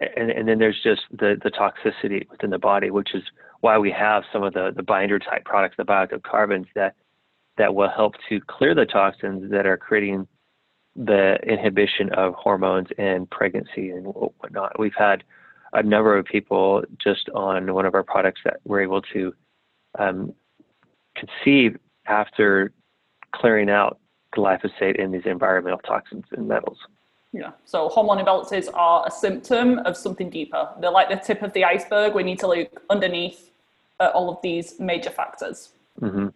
and, 0.00 0.30
and 0.30 0.48
then 0.48 0.58
there's 0.58 0.80
just 0.82 1.02
the, 1.10 1.38
the 1.42 1.50
toxicity 1.50 2.28
within 2.30 2.50
the 2.50 2.58
body, 2.58 2.90
which 2.90 3.14
is 3.14 3.22
why 3.60 3.78
we 3.78 3.90
have 3.90 4.24
some 4.32 4.42
of 4.42 4.54
the, 4.54 4.72
the 4.74 4.82
binder 4.82 5.18
type 5.18 5.44
products, 5.44 5.76
the 5.76 5.84
bioactive 5.84 6.22
carbons 6.22 6.66
that 6.74 6.94
that 7.58 7.74
will 7.74 7.90
help 7.90 8.14
to 8.28 8.40
clear 8.42 8.74
the 8.74 8.86
toxins 8.86 9.50
that 9.50 9.66
are 9.66 9.76
creating 9.76 10.26
the 10.96 11.36
inhibition 11.46 12.10
of 12.14 12.32
hormones 12.34 12.88
and 12.96 13.28
pregnancy 13.30 13.90
and 13.90 14.06
whatnot. 14.06 14.78
We've 14.78 14.94
had 14.96 15.24
a 15.72 15.82
number 15.82 16.16
of 16.16 16.24
people 16.24 16.82
just 17.02 17.28
on 17.34 17.72
one 17.74 17.86
of 17.86 17.94
our 17.94 18.02
products 18.02 18.40
that 18.44 18.60
were 18.64 18.80
able 18.80 19.02
to 19.02 19.34
um, 19.98 20.32
conceive 21.14 21.76
after 22.06 22.72
clearing 23.32 23.68
out 23.68 23.98
glyphosate 24.34 25.00
and 25.00 25.12
these 25.12 25.26
environmental 25.26 25.80
toxins 25.80 26.24
and 26.32 26.48
metals. 26.48 26.78
Yeah. 27.32 27.50
So 27.64 27.88
hormone 27.88 28.18
imbalances 28.24 28.68
are 28.74 29.06
a 29.06 29.10
symptom 29.10 29.78
of 29.80 29.96
something 29.96 30.30
deeper. 30.30 30.68
They're 30.80 30.90
like 30.90 31.08
the 31.08 31.16
tip 31.16 31.42
of 31.42 31.52
the 31.52 31.64
iceberg. 31.64 32.14
We 32.14 32.24
need 32.24 32.40
to 32.40 32.48
look 32.48 32.82
underneath 32.90 33.49
at 34.00 34.12
all 34.12 34.30
of 34.30 34.38
these 34.42 34.80
major 34.80 35.10
factors. 35.10 35.74
Mm-hmm. 36.00 36.28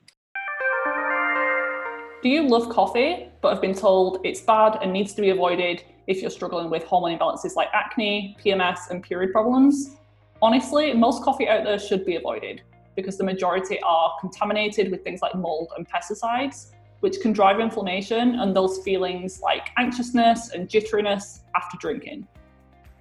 Do 2.23 2.29
you 2.29 2.49
love 2.49 2.71
coffee 2.71 3.29
but 3.43 3.53
have 3.53 3.61
been 3.61 3.75
told 3.75 4.21
it's 4.25 4.41
bad 4.41 4.79
and 4.81 4.93
needs 4.93 5.13
to 5.15 5.21
be 5.21 5.31
avoided 5.31 5.83
if 6.07 6.23
you're 6.23 6.31
struggling 6.31 6.71
with 6.71 6.85
hormone 6.85 7.19
imbalances 7.19 7.55
like 7.57 7.69
acne, 7.75 8.37
PMS, 8.43 8.91
and 8.91 9.03
period 9.03 9.33
problems? 9.33 9.97
Honestly, 10.41 10.93
most 10.95 11.23
coffee 11.23 11.49
out 11.49 11.65
there 11.65 11.79
should 11.79 12.05
be 12.05 12.17
avoided 12.17 12.63
because 12.97 13.19
the 13.19 13.25
majority 13.25 13.79
are 13.83 14.15
contaminated 14.21 14.91
with 14.91 15.03
things 15.03 15.21
like 15.21 15.35
mold 15.35 15.73
and 15.77 15.89
pesticides, 15.89 16.73
which 17.01 17.21
can 17.21 17.33
drive 17.33 17.61
inflammation 17.61 18.37
and 18.37 18.55
those 18.55 18.79
feelings 18.79 19.41
like 19.41 19.69
anxiousness 19.77 20.51
and 20.53 20.69
jitteriness 20.69 21.41
after 21.55 21.77
drinking. 21.79 22.27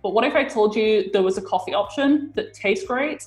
But 0.02 0.10
what 0.10 0.26
if 0.26 0.36
I 0.36 0.44
told 0.44 0.76
you 0.76 1.10
there 1.12 1.24
was 1.24 1.38
a 1.38 1.42
coffee 1.42 1.74
option 1.74 2.34
that 2.36 2.54
tastes 2.54 2.86
great, 2.86 3.26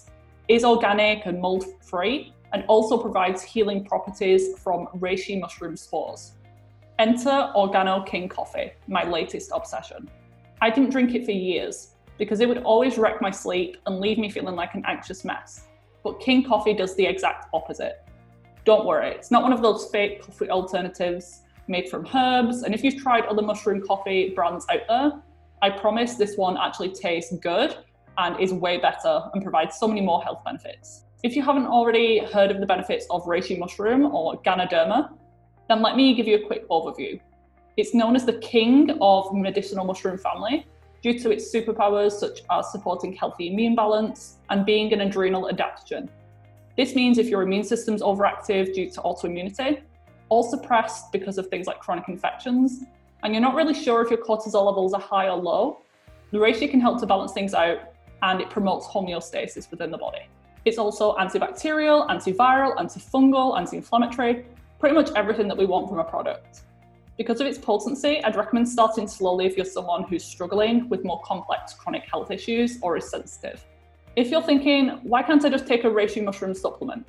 is 0.48 0.64
organic 0.64 1.26
and 1.26 1.40
mold 1.40 1.64
free, 1.82 2.32
and 2.52 2.64
also 2.68 2.96
provides 2.96 3.42
healing 3.42 3.84
properties 3.84 4.58
from 4.58 4.86
reishi 4.98 5.38
mushroom 5.40 5.76
spores? 5.76 6.32
Enter 6.98 7.52
Organo 7.54 8.06
King 8.06 8.28
Coffee, 8.28 8.72
my 8.86 9.04
latest 9.04 9.50
obsession. 9.54 10.08
I 10.60 10.70
didn't 10.70 10.90
drink 10.90 11.14
it 11.14 11.24
for 11.24 11.32
years 11.32 11.90
because 12.18 12.40
it 12.40 12.48
would 12.48 12.62
always 12.62 12.96
wreck 12.96 13.20
my 13.20 13.30
sleep 13.30 13.76
and 13.86 14.00
leave 14.00 14.18
me 14.18 14.30
feeling 14.30 14.54
like 14.54 14.74
an 14.74 14.84
anxious 14.86 15.24
mess. 15.24 15.66
But 16.02 16.20
King 16.20 16.44
Coffee 16.44 16.72
does 16.72 16.94
the 16.96 17.04
exact 17.04 17.48
opposite. 17.52 18.02
Don't 18.64 18.86
worry, 18.86 19.10
it's 19.10 19.30
not 19.30 19.42
one 19.42 19.52
of 19.52 19.62
those 19.62 19.90
fake 19.90 20.22
coffee 20.22 20.48
alternatives 20.48 21.42
made 21.68 21.88
from 21.88 22.06
herbs. 22.14 22.62
And 22.62 22.74
if 22.74 22.82
you've 22.82 22.96
tried 22.96 23.26
other 23.26 23.42
mushroom 23.42 23.82
coffee 23.86 24.30
brands 24.30 24.64
out 24.70 24.80
there, 24.88 25.22
I 25.62 25.70
promise 25.70 26.14
this 26.14 26.36
one 26.36 26.56
actually 26.56 26.90
tastes 26.90 27.36
good 27.38 27.76
and 28.18 28.40
is 28.40 28.52
way 28.52 28.78
better 28.78 29.22
and 29.32 29.42
provides 29.42 29.76
so 29.76 29.86
many 29.88 30.00
more 30.00 30.22
health 30.22 30.42
benefits. 30.44 31.04
If 31.22 31.34
you 31.34 31.42
haven't 31.42 31.66
already 31.66 32.18
heard 32.18 32.50
of 32.50 32.60
the 32.60 32.66
benefits 32.66 33.06
of 33.10 33.24
reishi 33.24 33.58
mushroom 33.58 34.06
or 34.06 34.40
Ganoderma, 34.42 35.12
then 35.68 35.82
let 35.82 35.96
me 35.96 36.14
give 36.14 36.26
you 36.26 36.36
a 36.36 36.46
quick 36.46 36.68
overview. 36.68 37.18
It's 37.76 37.94
known 37.94 38.16
as 38.16 38.24
the 38.24 38.38
king 38.38 38.96
of 39.00 39.34
medicinal 39.34 39.84
mushroom 39.84 40.18
family 40.18 40.66
due 41.02 41.18
to 41.18 41.30
its 41.30 41.52
superpowers 41.52 42.12
such 42.12 42.40
as 42.50 42.70
supporting 42.72 43.12
healthy 43.12 43.48
immune 43.48 43.74
balance 43.74 44.38
and 44.50 44.64
being 44.64 44.92
an 44.92 45.00
adrenal 45.00 45.50
adaptogen. 45.52 46.08
This 46.76 46.94
means 46.94 47.18
if 47.18 47.28
your 47.28 47.42
immune 47.42 47.64
system's 47.64 48.02
overactive 48.02 48.74
due 48.74 48.90
to 48.90 49.00
autoimmunity, 49.00 49.82
or 50.28 50.42
suppressed 50.48 51.12
because 51.12 51.38
of 51.38 51.46
things 51.48 51.66
like 51.66 51.78
chronic 51.78 52.08
infections, 52.08 52.82
and 53.22 53.32
you're 53.32 53.42
not 53.42 53.54
really 53.54 53.74
sure 53.74 54.02
if 54.02 54.10
your 54.10 54.22
cortisol 54.22 54.66
levels 54.66 54.92
are 54.92 55.00
high 55.00 55.28
or 55.28 55.36
low, 55.36 55.78
the 56.32 56.38
reishi 56.38 56.70
can 56.70 56.80
help 56.80 57.00
to 57.00 57.06
balance 57.06 57.32
things 57.32 57.54
out 57.54 57.78
and 58.22 58.40
it 58.40 58.50
promotes 58.50 58.86
homeostasis 58.86 59.70
within 59.70 59.90
the 59.90 59.98
body. 59.98 60.28
It's 60.64 60.78
also 60.78 61.14
antibacterial, 61.16 62.08
antiviral, 62.08 62.76
antifungal, 62.76 63.56
anti 63.56 63.76
inflammatory, 63.76 64.46
pretty 64.80 64.94
much 64.94 65.10
everything 65.14 65.48
that 65.48 65.56
we 65.56 65.66
want 65.66 65.88
from 65.88 66.00
a 66.00 66.04
product. 66.04 66.62
Because 67.16 67.40
of 67.40 67.46
its 67.46 67.56
potency, 67.56 68.22
I'd 68.24 68.36
recommend 68.36 68.68
starting 68.68 69.08
slowly 69.08 69.46
if 69.46 69.56
you're 69.56 69.64
someone 69.64 70.02
who's 70.04 70.24
struggling 70.24 70.88
with 70.88 71.04
more 71.04 71.20
complex 71.24 71.72
chronic 71.72 72.02
health 72.10 72.30
issues 72.30 72.78
or 72.82 72.96
is 72.96 73.08
sensitive. 73.08 73.64
If 74.16 74.28
you're 74.28 74.42
thinking, 74.42 74.98
why 75.02 75.22
can't 75.22 75.44
I 75.44 75.48
just 75.48 75.66
take 75.66 75.84
a 75.84 75.88
reishi 75.88 76.22
mushroom 76.22 76.52
supplement? 76.52 77.06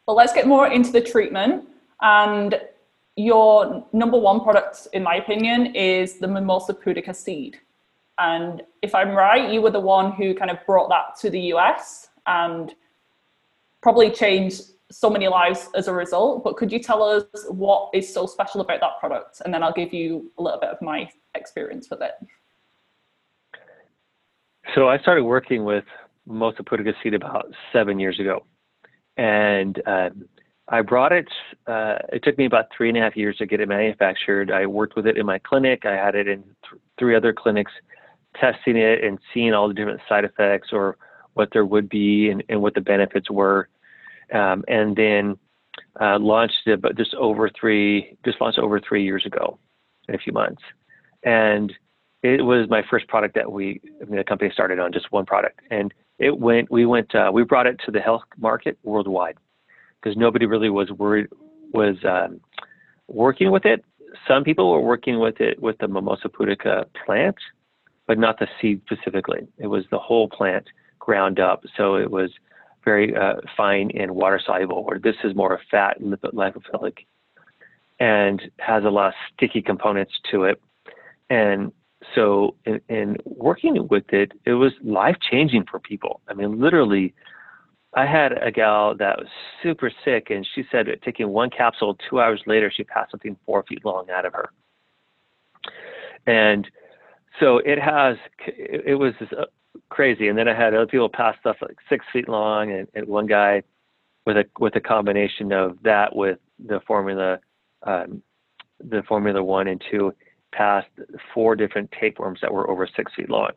But 0.05 0.14
let's 0.14 0.32
get 0.32 0.47
more 0.47 0.68
into 0.68 0.93
the 0.93 1.01
treatment. 1.01 1.68
And 2.01 2.62
your 3.18 3.86
number 3.91 4.18
one 4.18 4.39
product, 4.39 4.88
in 4.93 5.03
my 5.03 5.16
opinion, 5.16 5.76
is 5.76 6.20
the 6.20 6.28
Mimosa 6.28 6.74
pudica 6.74 7.14
seed. 7.14 7.60
And 8.18 8.62
if 8.82 8.95
I'm 8.95 9.10
right, 9.10 9.51
you 9.51 9.62
were 9.62 9.72
the 9.72 9.80
one 9.82 10.14
who 10.14 10.34
kind 10.34 10.51
of 10.51 10.66
brought 10.66 10.88
that 10.88 11.20
to 11.20 11.30
the 11.30 11.41
US 11.53 12.07
and 12.28 12.74
probably 13.82 14.10
changed 14.10 14.62
so 14.89 15.10
many 15.10 15.28
lives 15.28 15.68
as 15.76 15.89
a 15.89 15.93
result. 15.93 16.45
But 16.45 16.55
could 16.55 16.72
you 16.72 16.80
tell 16.80 17.03
us 17.03 17.26
what 17.49 17.89
is 17.93 18.12
so 18.12 18.26
special 18.26 18.62
about 18.62 18.80
that 18.80 18.99
product? 19.01 19.41
And 19.43 19.53
then 19.53 19.64
I'll 19.64 19.74
give 19.74 19.93
you 19.93 20.32
a 20.38 20.41
little 20.41 20.62
bit 20.62 20.70
of 20.70 20.82
my 20.82 21.10
experience 21.36 21.89
with 21.89 22.01
it. 22.01 22.14
So 24.76 24.90
I 24.90 25.00
started 25.00 25.24
working 25.24 25.64
with 25.64 25.86
Mimosa 26.28 26.64
pudica 26.64 26.94
seed 27.02 27.14
about 27.14 27.52
seven 27.74 28.00
years 28.00 28.20
ago. 28.20 28.46
And 29.18 29.82
um, 29.86 30.26
I 30.68 30.82
brought 30.82 31.12
it, 31.12 31.28
uh, 31.68 31.98
it 32.14 32.24
took 32.24 32.38
me 32.38 32.46
about 32.46 32.66
three 32.76 32.90
and 32.90 32.98
a 32.98 33.02
half 33.02 33.18
years 33.18 33.38
to 33.38 33.46
get 33.46 33.60
it 33.60 33.68
manufactured. 33.68 34.52
I 34.52 34.66
worked 34.66 34.96
with 34.96 35.08
it 35.08 35.18
in 35.18 35.26
my 35.26 35.40
clinic. 35.40 35.86
I 35.86 35.96
had 35.96 36.16
it 36.16 36.28
in 36.28 36.44
th- 36.44 36.82
three 36.98 37.16
other 37.16 37.34
clinics 37.34 37.72
testing 38.40 38.78
it 38.78 39.04
and 39.04 39.18
seeing 39.34 39.54
all 39.54 39.68
the 39.68 39.74
different 39.74 40.02
side 40.08 40.24
effects 40.24 40.70
or 40.72 40.98
what 41.34 41.50
there 41.52 41.66
would 41.66 41.90
be 41.90 42.30
and, 42.30 42.44
and 42.50 42.62
what 42.62 42.76
the 42.76 42.82
benefits 42.82 43.30
were. 43.32 43.68
Um, 44.32 44.64
and 44.68 44.96
then 44.96 45.38
uh, 46.00 46.20
launched 46.20 46.68
it, 46.68 46.82
but 46.82 46.96
just 46.96 47.16
over 47.16 47.50
three, 47.50 48.16
just 48.24 48.40
launched 48.40 48.60
over 48.60 48.80
three 48.80 49.04
years 49.04 49.26
ago 49.26 49.58
in 50.08 50.16
a 50.16 50.20
few 50.20 50.34
months. 50.34 50.62
And 51.24 51.74
it 52.22 52.44
was 52.44 52.70
my 52.70 52.84
first 52.90 53.08
product 53.08 53.36
that 53.36 53.52
we, 53.52 53.82
I 54.02 54.06
mean, 54.06 54.18
the 54.18 54.24
company 54.24 54.52
started 54.54 54.80
on 54.80 54.92
just 54.92 55.12
one 55.12 55.26
product. 55.26 55.60
And 55.72 55.94
it 56.18 56.38
went, 56.38 56.70
we 56.70 56.86
went, 56.86 57.16
uh, 57.16 57.32
we 57.34 57.44
brought 57.44 57.68
it 57.68 57.80
to 57.86 57.92
the 57.92 58.02
health 58.02 58.24
market 58.38 58.78
worldwide 58.84 59.38
because 60.02 60.18
nobody 60.18 60.46
really 60.46 60.70
was 60.70 60.92
worried, 60.92 61.28
was 61.74 61.96
um, 62.04 62.42
working 63.08 63.52
with 63.52 63.66
it. 63.66 63.84
Some 64.28 64.44
people 64.44 64.72
were 64.72 64.82
working 64.82 65.20
with 65.20 65.40
it 65.40 65.62
with 65.62 65.78
the 65.78 65.88
Mimosa 65.88 66.30
pudica 66.30 66.86
plant, 67.06 67.38
but 68.06 68.18
not 68.18 68.40
the 68.40 68.48
seed 68.60 68.82
specifically. 68.86 69.48
It 69.58 69.68
was 69.68 69.86
the 69.92 70.00
whole 70.00 70.28
plant 70.28 70.66
ground 71.00 71.40
up. 71.40 71.64
So 71.78 71.96
it 71.96 72.12
was 72.12 72.32
very 72.84 73.16
uh, 73.16 73.36
fine 73.56 73.92
and 73.98 74.12
water 74.12 74.42
soluble, 74.46 74.84
where 74.84 75.00
this 75.00 75.16
is 75.24 75.36
more 75.36 75.54
a 75.54 75.60
fat 75.72 76.02
lipid 76.02 76.34
lipophilic 76.34 77.06
and 78.00 78.42
has 78.60 78.84
a 78.84 78.90
lot 78.90 79.10
of 79.10 79.14
sticky 79.34 79.62
components 79.62 80.14
to 80.32 80.46
it. 80.46 80.62
And 81.30 81.72
so 82.16 82.56
in, 82.66 82.82
in 82.89 83.18
working 83.26 83.88
with 83.89 84.12
it, 84.14 84.32
it 84.45 84.54
was 84.54 84.72
life 84.84 85.18
changing 85.32 85.66
for 85.70 85.80
people. 85.80 86.22
I 86.28 86.34
mean, 86.34 86.60
literally, 86.60 87.14
I 87.95 88.06
had 88.06 88.34
a 88.41 88.52
gal 88.52 88.95
that 88.95 89.18
was 89.18 89.28
super 89.64 89.91
sick, 90.06 90.30
and 90.30 90.47
she 90.56 90.64
said 90.72 90.88
that 90.88 91.02
taking 91.02 91.30
one 91.30 91.50
capsule, 91.50 91.97
two 92.10 92.22
hours 92.22 92.41
later, 92.45 92.72
she 92.74 92.84
passed 92.84 93.12
something 93.12 93.36
four 93.45 93.64
feet 93.64 93.84
long 93.84 94.10
out 94.10 94.26
of 94.26 94.34
her. 94.34 94.50
And 96.28 96.70
so 97.39 97.58
it 97.60 97.80
has, 97.80 98.18
it 98.45 98.97
was 98.97 99.14
uh, 99.38 99.45
crazy. 99.89 100.28
And 100.28 100.38
then 100.38 100.47
I 100.47 100.56
had 100.56 100.74
other 100.74 100.86
people 100.86 101.10
pass 101.10 101.36
stuff 101.39 101.58
like 101.62 101.78
six 101.89 102.06
feet 102.14 102.30
long, 102.30 102.72
and, 102.72 102.88
and 102.93 103.08
one 103.08 103.26
guy 103.26 103.64
with 104.26 104.38
a 104.38 104.45
with 104.60 104.76
a 104.76 104.82
combination 104.82 105.52
of 105.52 105.78
that 105.84 106.16
with 106.16 106.38
the 106.68 106.80
formula, 106.86 107.39
um, 107.84 108.22
the 108.80 109.02
formula 109.08 109.43
one 109.43 109.68
and 109.68 109.82
two, 109.89 110.14
passed 110.52 110.89
four 111.34 111.56
different 111.56 111.91
tapeworms 112.00 112.39
that 112.41 112.54
were 112.54 112.70
over 112.70 112.88
six 112.95 113.14
feet 113.16 113.30
long. 113.30 113.52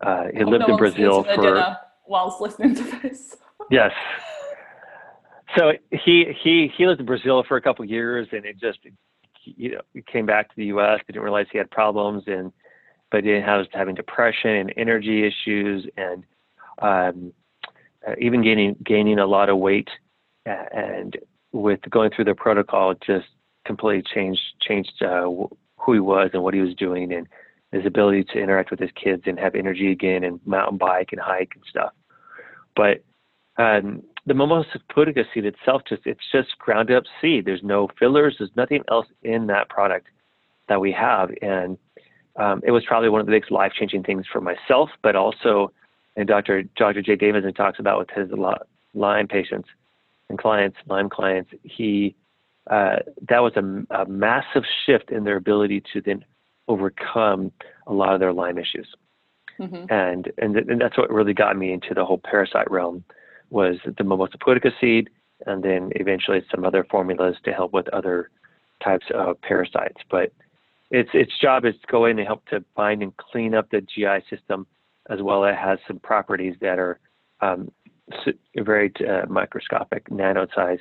Uh, 0.00 0.24
he 0.34 0.44
lived 0.44 0.64
no 0.66 0.74
in 0.74 0.76
Brazil 0.76 1.24
for 1.24 1.76
whilst 2.06 2.40
listening 2.40 2.74
to 2.74 2.82
this. 3.02 3.36
yes. 3.70 3.92
So 5.56 5.72
he 5.90 6.32
he 6.42 6.70
he 6.76 6.86
lived 6.86 7.00
in 7.00 7.06
Brazil 7.06 7.44
for 7.46 7.56
a 7.56 7.62
couple 7.62 7.84
of 7.84 7.90
years, 7.90 8.28
and 8.32 8.44
it 8.44 8.58
just 8.58 8.78
you 9.44 9.72
know 9.72 9.80
he 9.92 10.02
came 10.02 10.26
back 10.26 10.48
to 10.48 10.56
the 10.56 10.66
U.S. 10.66 11.00
He 11.06 11.12
Didn't 11.12 11.24
realize 11.24 11.46
he 11.50 11.58
had 11.58 11.70
problems, 11.70 12.24
and 12.26 12.52
but 13.10 13.24
he 13.24 13.32
was 13.32 13.66
having 13.72 13.94
depression 13.94 14.50
and 14.50 14.72
energy 14.76 15.26
issues, 15.26 15.86
and 15.96 16.24
um, 16.80 17.32
uh, 18.06 18.14
even 18.18 18.42
gaining 18.42 18.76
gaining 18.84 19.18
a 19.18 19.26
lot 19.26 19.48
of 19.48 19.58
weight, 19.58 19.88
and 20.46 21.16
with 21.52 21.80
going 21.90 22.10
through 22.10 22.26
the 22.26 22.34
protocol, 22.34 22.94
just 22.94 23.26
completely 23.66 24.04
changed 24.14 24.40
changed 24.60 25.02
uh, 25.02 25.28
who 25.80 25.92
he 25.94 26.00
was 26.00 26.30
and 26.32 26.42
what 26.42 26.54
he 26.54 26.60
was 26.60 26.74
doing, 26.74 27.12
and 27.12 27.26
his 27.72 27.86
ability 27.86 28.24
to 28.24 28.38
interact 28.38 28.70
with 28.70 28.80
his 28.80 28.90
kids 28.92 29.22
and 29.26 29.38
have 29.38 29.54
energy 29.54 29.90
again, 29.90 30.24
and 30.24 30.40
mountain 30.46 30.78
bike 30.78 31.08
and 31.12 31.20
hike 31.20 31.52
and 31.54 31.64
stuff. 31.68 31.92
But 32.76 33.02
um, 33.56 34.02
the 34.26 34.34
mimosa 34.34 34.80
pudica 34.94 35.24
seed 35.32 35.44
itself, 35.44 35.82
just 35.88 36.02
it's 36.04 36.20
just 36.32 36.58
ground 36.58 36.90
up 36.90 37.04
seed. 37.20 37.44
There's 37.44 37.62
no 37.62 37.88
fillers. 37.98 38.36
There's 38.38 38.50
nothing 38.56 38.82
else 38.90 39.06
in 39.22 39.46
that 39.48 39.68
product 39.68 40.08
that 40.68 40.80
we 40.80 40.92
have, 40.92 41.30
and 41.42 41.78
um, 42.36 42.62
it 42.64 42.70
was 42.70 42.84
probably 42.86 43.08
one 43.08 43.20
of 43.20 43.26
the 43.26 43.32
biggest 43.32 43.50
life 43.50 43.72
changing 43.78 44.02
things 44.02 44.24
for 44.32 44.40
myself, 44.40 44.90
but 45.02 45.16
also, 45.16 45.72
and 46.16 46.28
Dr. 46.28 46.62
Dr. 46.76 47.02
Jay 47.02 47.16
Davidson 47.16 47.54
talks 47.54 47.78
about 47.78 47.98
with 47.98 48.10
his 48.10 48.28
Lyme 48.94 49.28
patients 49.28 49.68
and 50.28 50.38
clients, 50.38 50.76
Lyme 50.86 51.10
clients. 51.10 51.50
He 51.62 52.14
uh, 52.68 52.96
that 53.28 53.40
was 53.40 53.52
a, 53.56 53.94
a 53.94 54.06
massive 54.06 54.64
shift 54.86 55.10
in 55.10 55.24
their 55.24 55.36
ability 55.36 55.82
to 55.92 56.00
then 56.00 56.24
overcome 56.68 57.52
a 57.86 57.92
lot 57.92 58.14
of 58.14 58.20
their 58.20 58.32
Lyme 58.32 58.58
issues. 58.58 58.88
Mm-hmm. 59.58 59.92
And, 59.92 60.32
and 60.38 60.56
and 60.56 60.80
that's 60.80 60.96
what 60.96 61.10
really 61.10 61.34
got 61.34 61.56
me 61.56 61.72
into 61.72 61.92
the 61.94 62.04
whole 62.04 62.20
parasite 62.22 62.70
realm 62.70 63.04
was 63.50 63.76
the 63.84 64.04
mimosa 64.04 64.38
pudica 64.38 64.70
seed, 64.80 65.10
and 65.46 65.62
then 65.62 65.90
eventually 65.96 66.42
some 66.50 66.64
other 66.64 66.86
formulas 66.90 67.36
to 67.44 67.52
help 67.52 67.72
with 67.72 67.88
other 67.88 68.30
types 68.82 69.06
of 69.12 69.40
parasites. 69.42 70.00
But 70.10 70.32
its 70.90 71.10
its 71.12 71.32
job 71.38 71.64
is 71.64 71.74
to 71.74 71.86
go 71.88 72.06
in 72.06 72.18
and 72.18 72.26
help 72.26 72.46
to 72.46 72.64
bind 72.74 73.02
and 73.02 73.14
clean 73.16 73.54
up 73.54 73.70
the 73.70 73.82
GI 73.82 74.24
system, 74.34 74.66
as 75.10 75.20
well 75.20 75.44
as 75.44 75.52
it 75.52 75.58
has 75.58 75.78
some 75.86 75.98
properties 75.98 76.56
that 76.60 76.78
are 76.78 76.98
um, 77.40 77.70
very 78.56 78.92
uh, 79.08 79.26
microscopic, 79.28 80.10
nano 80.10 80.46
size, 80.54 80.78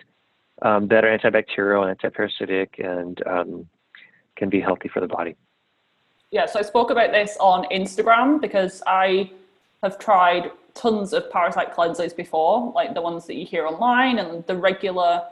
um, 0.61 0.87
that 0.87 1.05
are 1.05 1.17
antibacterial, 1.17 1.89
and 1.89 1.97
antiparasitic, 1.97 2.83
and 2.83 3.21
um, 3.27 3.67
can 4.35 4.49
be 4.49 4.59
healthy 4.59 4.87
for 4.87 4.99
the 4.99 5.07
body 5.07 5.35
yeah, 6.31 6.45
so 6.45 6.59
I 6.59 6.61
spoke 6.61 6.91
about 6.91 7.11
this 7.11 7.37
on 7.39 7.65
Instagram 7.71 8.39
because 8.39 8.83
I 8.85 9.31
have 9.81 9.97
tried 9.97 10.51
tons 10.75 11.13
of 11.13 11.29
parasite 11.31 11.73
cleansers 11.73 12.15
before, 12.15 12.71
like 12.73 12.93
the 12.93 13.01
ones 13.01 13.25
that 13.25 13.35
you 13.35 13.45
hear 13.45 13.65
online 13.65 14.19
and 14.19 14.45
the 14.45 14.55
regular 14.55 15.23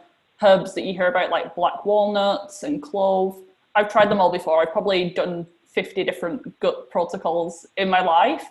herbs 0.42 0.74
that 0.74 0.84
you 0.84 0.94
hear 0.94 1.08
about, 1.08 1.30
like 1.30 1.56
black 1.56 1.86
walnuts 1.86 2.64
and 2.64 2.82
clove. 2.82 3.38
I've 3.76 3.90
tried 3.92 4.10
them 4.10 4.20
all 4.20 4.32
before. 4.32 4.62
I've 4.62 4.72
probably 4.72 5.12
done 5.12 5.46
50 5.68 6.04
different 6.04 6.60
gut 6.60 6.90
protocols 6.90 7.68
in 7.78 7.90
my 7.90 8.02
life. 8.02 8.46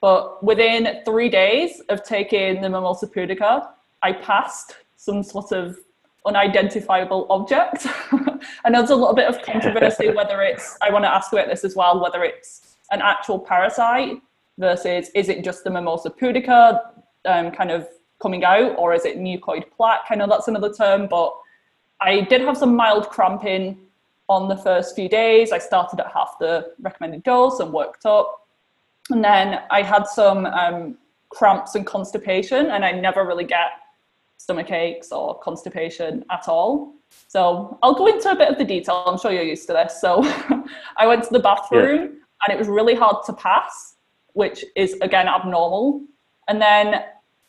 But 0.00 0.42
within 0.42 1.02
three 1.04 1.28
days 1.28 1.80
of 1.88 2.02
taking 2.02 2.60
the 2.60 2.68
Mimosa 2.68 3.06
pudica, 3.06 3.68
I 4.02 4.12
passed 4.12 4.74
some 4.96 5.22
sort 5.22 5.52
of 5.52 5.78
unidentifiable 6.26 7.26
object. 7.30 7.86
and 8.64 8.74
there's 8.74 8.90
a 8.90 8.96
little 8.96 9.14
bit 9.14 9.28
of 9.28 9.42
controversy 9.42 10.10
whether 10.14 10.42
it's, 10.42 10.76
I 10.80 10.90
want 10.90 11.04
to 11.04 11.12
ask 11.12 11.32
about 11.32 11.48
this 11.48 11.64
as 11.64 11.76
well, 11.76 12.00
whether 12.00 12.22
it's 12.24 12.76
an 12.90 13.00
actual 13.02 13.38
parasite 13.38 14.20
versus 14.58 15.10
is 15.14 15.28
it 15.28 15.44
just 15.44 15.64
the 15.64 15.70
mimosa 15.70 16.10
pudica 16.10 16.80
um, 17.24 17.50
kind 17.50 17.70
of 17.70 17.88
coming 18.20 18.44
out 18.44 18.76
or 18.78 18.94
is 18.94 19.04
it 19.04 19.18
mucoid 19.18 19.64
plaque? 19.76 20.06
I 20.10 20.14
know 20.14 20.26
that's 20.28 20.48
another 20.48 20.72
term, 20.72 21.08
but 21.08 21.36
I 22.00 22.20
did 22.20 22.42
have 22.42 22.56
some 22.56 22.76
mild 22.76 23.08
cramping 23.08 23.78
on 24.28 24.48
the 24.48 24.56
first 24.56 24.94
few 24.94 25.08
days. 25.08 25.52
I 25.52 25.58
started 25.58 26.00
at 26.00 26.12
half 26.12 26.38
the 26.38 26.72
recommended 26.80 27.22
dose 27.22 27.60
and 27.60 27.72
worked 27.72 28.06
up. 28.06 28.46
And 29.10 29.22
then 29.24 29.60
I 29.70 29.82
had 29.82 30.06
some 30.06 30.46
um, 30.46 30.96
cramps 31.30 31.74
and 31.74 31.86
constipation, 31.86 32.70
and 32.70 32.84
I 32.84 32.92
never 32.92 33.24
really 33.26 33.44
get 33.44 33.70
stomach 34.36 34.70
aches 34.70 35.12
or 35.12 35.38
constipation 35.38 36.24
at 36.30 36.48
all. 36.48 36.94
So 37.28 37.78
I'll 37.82 37.94
go 37.94 38.06
into 38.06 38.30
a 38.30 38.36
bit 38.36 38.48
of 38.48 38.58
the 38.58 38.64
detail. 38.64 39.04
I'm 39.06 39.18
sure 39.18 39.32
you're 39.32 39.42
used 39.42 39.66
to 39.68 39.72
this. 39.72 40.00
So 40.00 40.22
I 40.96 41.06
went 41.06 41.24
to 41.24 41.30
the 41.30 41.38
bathroom 41.38 42.00
yeah. 42.00 42.08
and 42.44 42.52
it 42.52 42.58
was 42.58 42.68
really 42.68 42.94
hard 42.94 43.24
to 43.26 43.32
pass, 43.34 43.96
which 44.32 44.64
is 44.76 44.94
again 45.00 45.28
abnormal. 45.28 46.02
And 46.48 46.60
then 46.60 47.04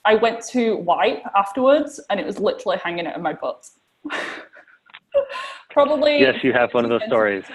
I 0.06 0.16
went 0.16 0.46
to 0.48 0.78
wipe 0.78 1.24
afterwards 1.36 2.00
and 2.10 2.20
it 2.20 2.26
was 2.26 2.40
literally 2.40 2.78
hanging 2.78 3.08
out 3.08 3.16
of 3.16 3.22
my 3.22 3.34
butt. 3.34 3.70
Probably. 5.70 6.20
Yes, 6.20 6.44
you 6.44 6.54
have 6.54 6.74
one 6.74 6.86
of 6.86 6.90
those 6.90 7.04
stories. 7.08 7.46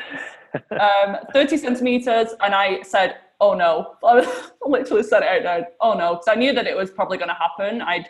um, 0.72 1.18
30 1.33 1.57
centimeters. 1.57 2.29
And 2.41 2.55
I 2.55 2.83
said, 2.83 3.16
oh 3.41 3.55
no. 3.55 3.97
I 4.05 4.26
literally 4.66 5.03
said 5.03 5.22
it 5.22 5.29
out 5.29 5.45
loud. 5.45 5.64
Oh 5.81 5.95
no. 5.95 6.14
Because 6.14 6.29
I 6.29 6.35
knew 6.35 6.53
that 6.53 6.66
it 6.66 6.76
was 6.76 6.91
probably 6.91 7.18
going 7.18 7.29
to 7.29 7.35
happen. 7.35 7.83
I'd 7.83 8.09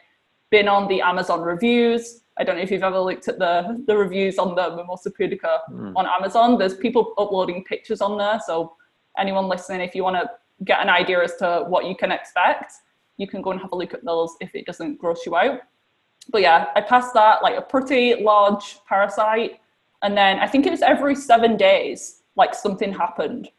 been 0.50 0.68
on 0.68 0.88
the 0.88 1.00
Amazon 1.00 1.40
reviews 1.40 2.22
I 2.38 2.44
don't 2.44 2.56
know 2.56 2.62
if 2.62 2.70
you've 2.70 2.84
ever 2.84 3.00
looked 3.00 3.26
at 3.28 3.38
the 3.38 3.82
the 3.86 3.96
reviews 3.96 4.38
on 4.38 4.54
the 4.54 4.76
Mimosa 4.76 5.10
Pudica 5.10 5.58
mm. 5.70 5.92
on 5.96 6.06
Amazon. 6.06 6.56
There's 6.56 6.74
people 6.74 7.12
uploading 7.18 7.64
pictures 7.64 8.00
on 8.00 8.16
there, 8.16 8.40
so 8.46 8.76
anyone 9.18 9.48
listening, 9.48 9.80
if 9.80 9.94
you 9.94 10.04
want 10.04 10.16
to 10.16 10.30
get 10.64 10.80
an 10.80 10.88
idea 10.88 11.22
as 11.22 11.34
to 11.36 11.64
what 11.68 11.86
you 11.86 11.96
can 11.96 12.12
expect, 12.12 12.72
you 13.16 13.26
can 13.26 13.42
go 13.42 13.50
and 13.50 13.60
have 13.60 13.72
a 13.72 13.76
look 13.76 13.92
at 13.92 14.04
those 14.04 14.36
if 14.40 14.54
it 14.54 14.66
doesn't 14.66 14.98
gross 14.98 15.26
you 15.26 15.36
out. 15.36 15.60
But 16.30 16.42
yeah, 16.42 16.66
I 16.76 16.80
passed 16.80 17.12
that 17.14 17.42
like 17.42 17.56
a 17.56 17.62
pretty 17.62 18.22
large 18.22 18.78
parasite, 18.88 19.60
and 20.02 20.16
then 20.16 20.38
I 20.38 20.46
think 20.46 20.64
it 20.64 20.70
was 20.70 20.82
every 20.82 21.16
seven 21.16 21.56
days, 21.56 22.22
like 22.36 22.54
something 22.54 22.92
happened, 22.92 23.50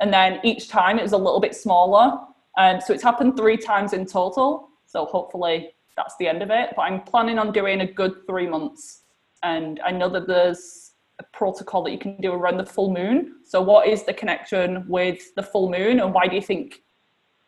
and 0.00 0.12
then 0.12 0.40
each 0.42 0.68
time 0.68 0.98
it 0.98 1.02
was 1.02 1.12
a 1.12 1.18
little 1.18 1.40
bit 1.40 1.54
smaller. 1.54 2.18
And 2.56 2.82
so 2.82 2.92
it's 2.92 3.02
happened 3.02 3.36
three 3.36 3.56
times 3.56 3.92
in 3.92 4.06
total. 4.06 4.70
So 4.86 5.06
hopefully 5.06 5.73
that's 5.96 6.14
the 6.18 6.28
end 6.28 6.42
of 6.42 6.50
it. 6.50 6.70
But 6.76 6.82
I'm 6.82 7.02
planning 7.02 7.38
on 7.38 7.52
doing 7.52 7.80
a 7.80 7.86
good 7.86 8.26
three 8.26 8.48
months. 8.48 9.02
And 9.42 9.80
I 9.84 9.90
know 9.90 10.08
that 10.08 10.26
there's 10.26 10.92
a 11.18 11.24
protocol 11.36 11.82
that 11.84 11.92
you 11.92 11.98
can 11.98 12.16
do 12.20 12.32
around 12.32 12.58
the 12.58 12.66
full 12.66 12.92
moon. 12.92 13.36
So, 13.44 13.60
what 13.62 13.86
is 13.86 14.04
the 14.04 14.14
connection 14.14 14.84
with 14.88 15.34
the 15.34 15.42
full 15.42 15.70
moon, 15.70 16.00
and 16.00 16.12
why 16.12 16.26
do 16.26 16.34
you 16.34 16.42
think 16.42 16.82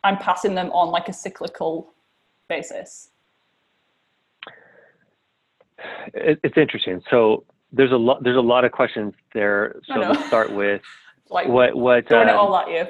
I'm 0.05 0.18
passing 0.18 0.55
them 0.55 0.70
on 0.70 0.90
like 0.90 1.09
a 1.09 1.12
cyclical 1.12 1.92
basis? 2.49 3.11
It's 6.14 6.57
interesting. 6.57 7.03
So 7.11 7.44
there's 7.72 7.92
a 7.92 7.97
lot. 7.97 8.22
There's 8.22 8.36
a 8.36 8.40
lot 8.40 8.64
of 8.64 8.72
questions 8.72 9.14
there. 9.34 9.76
So 9.86 9.94
let's 9.94 10.26
start 10.26 10.53
with 10.53 10.82
like 11.30 11.49
what 11.49 11.74
what 11.74 12.09
throwing 12.09 12.28
um, 12.28 12.34
it 12.34 12.38
all 12.38 12.57
at 12.57 12.70
you. 12.70 12.84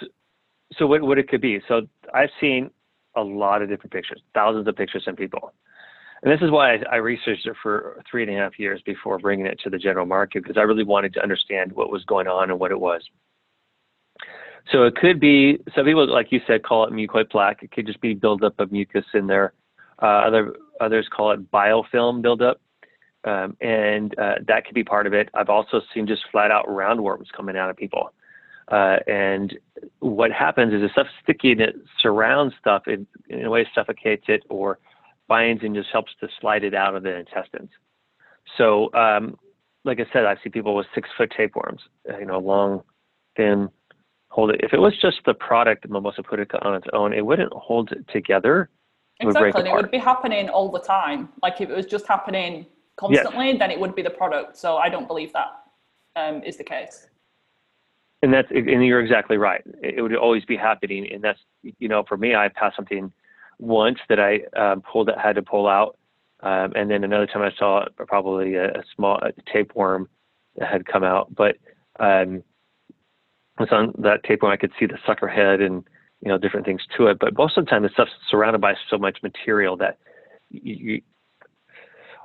So, 0.00 0.06
so 0.76 0.86
what 0.86 1.02
what 1.02 1.18
it 1.18 1.28
could 1.28 1.40
be. 1.40 1.60
So 1.68 1.82
I've 2.14 2.30
seen 2.40 2.70
a 3.16 3.22
lot 3.22 3.62
of 3.62 3.68
different 3.68 3.92
pictures, 3.92 4.20
thousands 4.34 4.66
of 4.68 4.76
pictures 4.76 5.04
from 5.04 5.16
people. 5.16 5.52
And 6.22 6.32
this 6.32 6.40
is 6.42 6.50
why 6.50 6.74
I, 6.74 6.78
I, 6.92 6.96
researched 6.96 7.46
it 7.46 7.56
for 7.62 8.02
three 8.10 8.22
and 8.22 8.32
a 8.32 8.38
half 8.38 8.58
years 8.58 8.82
before 8.84 9.18
bringing 9.18 9.46
it 9.46 9.58
to 9.64 9.70
the 9.70 9.78
general 9.78 10.04
market 10.04 10.42
because 10.42 10.58
I 10.58 10.62
really 10.62 10.84
wanted 10.84 11.14
to 11.14 11.22
understand 11.22 11.72
what 11.72 11.90
was 11.90 12.04
going 12.04 12.26
on 12.26 12.50
and 12.50 12.60
what 12.60 12.70
it 12.70 12.78
was. 12.78 13.02
So 14.70 14.84
it 14.84 14.96
could 14.96 15.18
be 15.18 15.58
some 15.74 15.86
people, 15.86 16.06
like 16.06 16.30
you 16.30 16.40
said, 16.46 16.62
call 16.62 16.84
it 16.84 16.92
mucoid 16.92 17.30
plaque. 17.30 17.62
It 17.62 17.72
could 17.72 17.86
just 17.86 18.00
be 18.00 18.14
buildup 18.14 18.60
of 18.60 18.70
mucus 18.70 19.04
in 19.14 19.26
there. 19.26 19.54
Uh, 20.02 20.06
other 20.06 20.54
others 20.80 21.08
call 21.14 21.32
it 21.32 21.50
biofilm 21.50 22.22
buildup, 22.22 22.60
um, 23.24 23.56
and 23.60 24.18
uh, 24.18 24.36
that 24.46 24.64
could 24.64 24.74
be 24.74 24.84
part 24.84 25.06
of 25.06 25.14
it. 25.14 25.28
I've 25.34 25.48
also 25.48 25.80
seen 25.92 26.06
just 26.06 26.22
flat 26.30 26.50
out 26.50 26.66
roundworms 26.66 27.26
coming 27.34 27.56
out 27.56 27.70
of 27.70 27.76
people. 27.76 28.12
Uh, 28.70 28.98
and 29.08 29.58
what 29.98 30.30
happens 30.30 30.72
is 30.72 30.80
the 30.80 30.88
stuff 30.90 31.08
sticky 31.22 31.52
and 31.52 31.60
it 31.60 31.76
surrounds 31.98 32.54
stuff, 32.60 32.82
it, 32.86 33.04
in 33.28 33.44
a 33.44 33.50
way 33.50 33.66
suffocates 33.74 34.24
it 34.28 34.44
or 34.48 34.78
binds 35.28 35.62
and 35.64 35.74
just 35.74 35.88
helps 35.92 36.12
to 36.20 36.28
slide 36.40 36.62
it 36.62 36.74
out 36.74 36.94
of 36.94 37.02
the 37.02 37.14
intestines. 37.14 37.70
So, 38.56 38.92
um, 38.94 39.36
like 39.84 39.98
I 39.98 40.06
said, 40.12 40.24
I 40.24 40.36
see 40.42 40.50
people 40.50 40.76
with 40.76 40.86
six 40.94 41.08
foot 41.16 41.32
tapeworms, 41.36 41.80
uh, 42.08 42.18
you 42.18 42.26
know, 42.26 42.38
long, 42.38 42.82
thin, 43.36 43.68
hold 44.28 44.50
it. 44.50 44.60
If 44.62 44.72
it 44.72 44.78
was 44.78 44.92
just 45.00 45.18
the 45.26 45.34
product, 45.34 45.88
Mimosa 45.88 46.22
pudica 46.22 46.64
on 46.64 46.74
its 46.74 46.86
own, 46.92 47.12
it 47.12 47.24
wouldn't 47.24 47.52
hold 47.52 47.90
it 47.90 48.06
together. 48.12 48.68
It 49.18 49.26
exactly. 49.26 49.62
Would 49.62 49.70
it 49.70 49.74
would 49.74 49.90
be 49.90 49.98
happening 49.98 50.48
all 50.48 50.70
the 50.70 50.80
time. 50.80 51.30
Like 51.42 51.60
if 51.60 51.70
it 51.70 51.76
was 51.76 51.86
just 51.86 52.06
happening 52.06 52.66
constantly, 52.96 53.48
yes. 53.48 53.58
then 53.58 53.70
it 53.70 53.80
would 53.80 53.94
be 53.94 54.02
the 54.02 54.10
product. 54.10 54.56
So 54.56 54.76
I 54.76 54.88
don't 54.88 55.08
believe 55.08 55.32
that 55.32 55.48
um, 56.16 56.42
is 56.44 56.56
the 56.56 56.64
case 56.64 57.09
and 58.22 58.32
that's 58.32 58.48
and 58.50 58.84
you're 58.84 59.00
exactly 59.00 59.36
right. 59.36 59.62
It 59.82 60.02
would 60.02 60.14
always 60.14 60.44
be 60.44 60.56
happening, 60.56 61.10
and 61.12 61.22
that's 61.22 61.38
you 61.62 61.88
know 61.88 62.04
for 62.06 62.16
me, 62.16 62.34
I 62.34 62.48
passed 62.48 62.76
something 62.76 63.12
once 63.58 63.98
that 64.08 64.18
I 64.20 64.40
um, 64.58 64.82
pulled 64.82 65.08
that 65.08 65.18
had 65.18 65.36
to 65.36 65.42
pull 65.42 65.66
out, 65.66 65.98
um, 66.42 66.72
and 66.74 66.90
then 66.90 67.04
another 67.04 67.26
time 67.26 67.42
I 67.42 67.50
saw 67.58 67.84
probably 67.96 68.54
a, 68.54 68.68
a 68.68 68.82
small 68.94 69.18
a 69.22 69.32
tapeworm 69.50 70.08
that 70.56 70.70
had 70.70 70.86
come 70.86 71.04
out, 71.04 71.34
but 71.34 71.56
um, 71.98 72.42
was 73.58 73.68
on 73.70 73.94
that 73.98 74.22
tapeworm 74.24 74.52
I 74.52 74.56
could 74.56 74.72
see 74.78 74.86
the 74.86 74.98
sucker 75.06 75.28
head 75.28 75.60
and 75.60 75.84
you 76.20 76.28
know 76.28 76.36
different 76.36 76.66
things 76.66 76.82
to 76.98 77.06
it. 77.06 77.18
But 77.18 77.36
most 77.38 77.56
of 77.56 77.64
the 77.64 77.70
time, 77.70 77.82
the 77.82 77.90
stuff's 77.90 78.10
surrounded 78.30 78.60
by 78.60 78.74
so 78.90 78.98
much 78.98 79.18
material 79.22 79.76
that 79.78 79.98
you 80.50 81.00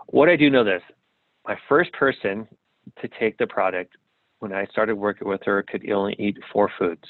what 0.07 0.27
I 0.27 0.35
do 0.35 0.49
know 0.49 0.63
this, 0.63 0.81
my 1.47 1.55
first 1.69 1.93
person 1.93 2.47
to 3.01 3.07
take 3.19 3.37
the 3.37 3.47
product 3.47 3.95
when 4.45 4.53
I 4.53 4.67
started 4.67 4.95
working 4.95 5.27
with 5.27 5.41
her, 5.45 5.63
could 5.63 5.89
only 5.89 6.15
eat 6.19 6.37
four 6.53 6.69
foods. 6.77 7.01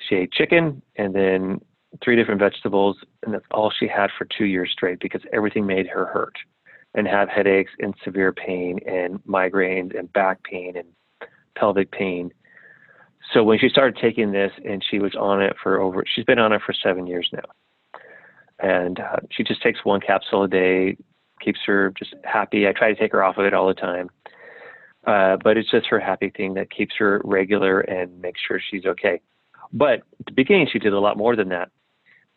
She 0.00 0.14
ate 0.14 0.32
chicken 0.32 0.80
and 0.96 1.14
then 1.14 1.60
three 2.02 2.16
different 2.16 2.40
vegetables, 2.40 2.96
and 3.22 3.34
that's 3.34 3.44
all 3.50 3.70
she 3.78 3.86
had 3.86 4.08
for 4.16 4.26
two 4.36 4.46
years 4.46 4.70
straight 4.72 5.00
because 5.00 5.20
everything 5.34 5.66
made 5.66 5.86
her 5.86 6.06
hurt 6.06 6.32
and 6.94 7.06
have 7.06 7.28
headaches 7.28 7.72
and 7.78 7.94
severe 8.02 8.32
pain 8.32 8.78
and 8.86 9.18
migraines 9.24 9.98
and 9.98 10.10
back 10.14 10.42
pain 10.44 10.78
and 10.78 10.88
pelvic 11.58 11.90
pain. 11.92 12.32
So 13.34 13.44
when 13.44 13.58
she 13.58 13.68
started 13.68 13.98
taking 14.00 14.32
this 14.32 14.52
and 14.64 14.82
she 14.90 15.00
was 15.00 15.14
on 15.14 15.42
it 15.42 15.54
for 15.62 15.78
over, 15.78 16.04
she's 16.06 16.24
been 16.24 16.38
on 16.38 16.54
it 16.54 16.62
for 16.64 16.72
seven 16.72 17.06
years 17.06 17.28
now. 17.34 18.00
And 18.60 18.98
uh, 18.98 19.16
she 19.30 19.44
just 19.44 19.62
takes 19.62 19.84
one 19.84 20.00
capsule 20.00 20.44
a 20.44 20.48
day, 20.48 20.96
keeps 21.42 21.60
her 21.66 21.92
just 21.98 22.14
happy. 22.24 22.66
I 22.66 22.72
try 22.72 22.94
to 22.94 22.98
take 22.98 23.12
her 23.12 23.22
off 23.22 23.36
of 23.36 23.44
it 23.44 23.52
all 23.52 23.68
the 23.68 23.74
time. 23.74 24.08
Uh, 25.06 25.36
but 25.42 25.56
it's 25.56 25.70
just 25.70 25.86
her 25.86 26.00
happy 26.00 26.30
thing 26.30 26.54
that 26.54 26.70
keeps 26.70 26.94
her 26.98 27.20
regular 27.24 27.80
and 27.80 28.20
makes 28.20 28.40
sure 28.46 28.60
she's 28.70 28.86
okay. 28.86 29.20
But 29.72 30.02
at 30.18 30.26
the 30.26 30.32
beginning, 30.32 30.68
she 30.72 30.78
did 30.78 30.92
a 30.92 31.00
lot 31.00 31.16
more 31.18 31.36
than 31.36 31.48
that. 31.50 31.70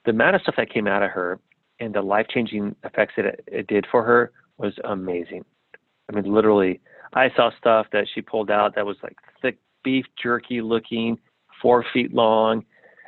The 0.05 0.11
amount 0.11 0.35
of 0.35 0.41
stuff 0.41 0.55
that 0.57 0.73
came 0.73 0.87
out 0.87 1.03
of 1.03 1.11
her 1.11 1.39
and 1.79 1.93
the 1.93 2.01
life 2.01 2.27
changing 2.29 2.75
effects 2.83 3.13
that 3.17 3.25
it, 3.25 3.43
it 3.47 3.67
did 3.67 3.85
for 3.91 4.03
her 4.03 4.31
was 4.57 4.73
amazing. 4.83 5.45
I 6.09 6.15
mean, 6.15 6.33
literally, 6.33 6.81
I 7.13 7.29
saw 7.35 7.51
stuff 7.57 7.87
that 7.91 8.07
she 8.13 8.21
pulled 8.21 8.49
out 8.49 8.75
that 8.75 8.85
was 8.85 8.97
like 9.03 9.17
thick 9.41 9.57
beef 9.83 10.05
jerky 10.21 10.61
looking, 10.61 11.17
four 11.61 11.85
feet 11.93 12.13
long. 12.13 12.65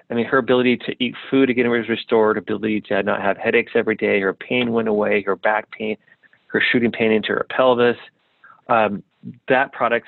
I 0.10 0.16
mean, 0.16 0.26
her 0.26 0.38
ability 0.38 0.78
to 0.78 1.04
eat 1.04 1.16
food 1.30 1.50
again 1.50 1.70
was 1.70 1.88
restored, 1.88 2.38
ability 2.38 2.82
to 2.82 3.04
not 3.04 3.22
have 3.22 3.38
headaches 3.38 3.74
every 3.76 3.96
day, 3.96 4.20
her 4.22 4.34
pain 4.34 4.72
went 4.72 4.88
away, 4.88 5.22
her 5.24 5.36
back 5.36 5.70
pain, 5.72 5.98
her 6.48 6.62
shooting 6.72 6.92
pain 6.92 7.12
into 7.12 7.30
her 7.30 7.46
pelvis. 7.50 7.98
Um, 8.68 9.04
that 9.48 9.72
product, 9.74 10.08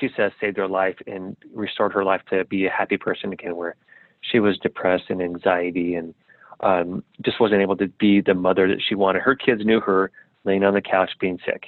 she 0.00 0.08
says, 0.16 0.32
saved 0.40 0.56
her 0.56 0.68
life 0.68 0.96
and 1.06 1.36
restored 1.52 1.92
her 1.92 2.04
life 2.04 2.22
to 2.30 2.44
be 2.44 2.66
a 2.66 2.70
happy 2.70 2.96
person 2.96 3.32
again, 3.32 3.56
where 3.56 3.76
she 4.20 4.40
was 4.40 4.58
depressed 4.58 5.04
and 5.08 5.22
anxiety 5.22 5.94
and 5.94 6.14
um, 6.60 7.04
just 7.22 7.40
wasn't 7.40 7.60
able 7.60 7.76
to 7.76 7.88
be 7.88 8.20
the 8.20 8.34
mother 8.34 8.68
that 8.68 8.80
she 8.86 8.94
wanted. 8.94 9.22
Her 9.22 9.34
kids 9.34 9.64
knew 9.64 9.80
her 9.80 10.10
laying 10.44 10.64
on 10.64 10.74
the 10.74 10.80
couch 10.80 11.10
being 11.20 11.38
sick 11.44 11.64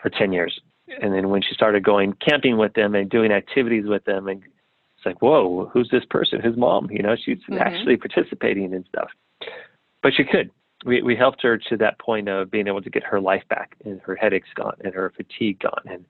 for 0.00 0.10
10 0.10 0.32
years. 0.32 0.60
And 1.02 1.12
then 1.12 1.28
when 1.28 1.42
she 1.42 1.54
started 1.54 1.84
going 1.84 2.14
camping 2.14 2.56
with 2.56 2.74
them 2.74 2.94
and 2.94 3.10
doing 3.10 3.32
activities 3.32 3.86
with 3.86 4.04
them, 4.04 4.28
and 4.28 4.42
it's 4.42 5.06
like, 5.06 5.20
whoa, 5.20 5.70
who's 5.72 5.88
this 5.90 6.04
person? 6.08 6.40
His 6.40 6.56
mom, 6.56 6.90
you 6.90 7.02
know, 7.02 7.16
she's 7.16 7.38
mm-hmm. 7.38 7.58
actually 7.58 7.96
participating 7.96 8.72
in 8.72 8.84
stuff. 8.88 9.10
But 10.02 10.14
she 10.14 10.24
could 10.24 10.50
we, 10.84 11.02
we 11.02 11.16
helped 11.16 11.42
her 11.42 11.58
to 11.58 11.76
that 11.76 11.98
point 11.98 12.28
of 12.28 12.50
being 12.50 12.66
able 12.68 12.82
to 12.82 12.90
get 12.90 13.02
her 13.02 13.20
life 13.20 13.42
back 13.48 13.76
and 13.84 14.00
her 14.02 14.14
headaches 14.14 14.48
gone 14.54 14.76
and 14.84 14.94
her 14.94 15.12
fatigue 15.16 15.58
gone 15.60 15.82
and 15.86 16.04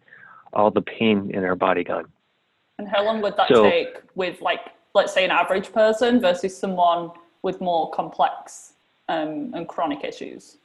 all 0.52 0.70
the 0.70 0.82
pain 0.82 1.30
in 1.32 1.42
her 1.42 1.56
body 1.56 1.84
gone. 1.84 2.06
And 2.78 2.88
how 2.88 3.04
long 3.04 3.20
would 3.22 3.36
that 3.36 3.48
so, 3.48 3.64
take 3.64 3.98
with 4.14 4.40
like 4.40 4.60
let's 4.94 5.12
say 5.12 5.24
an 5.24 5.30
average 5.30 5.72
person 5.72 6.20
versus 6.20 6.56
someone 6.56 7.10
with 7.42 7.60
more 7.60 7.90
complex 7.90 8.74
um, 9.08 9.52
and 9.54 9.66
chronic 9.68 10.04
issues? 10.04 10.58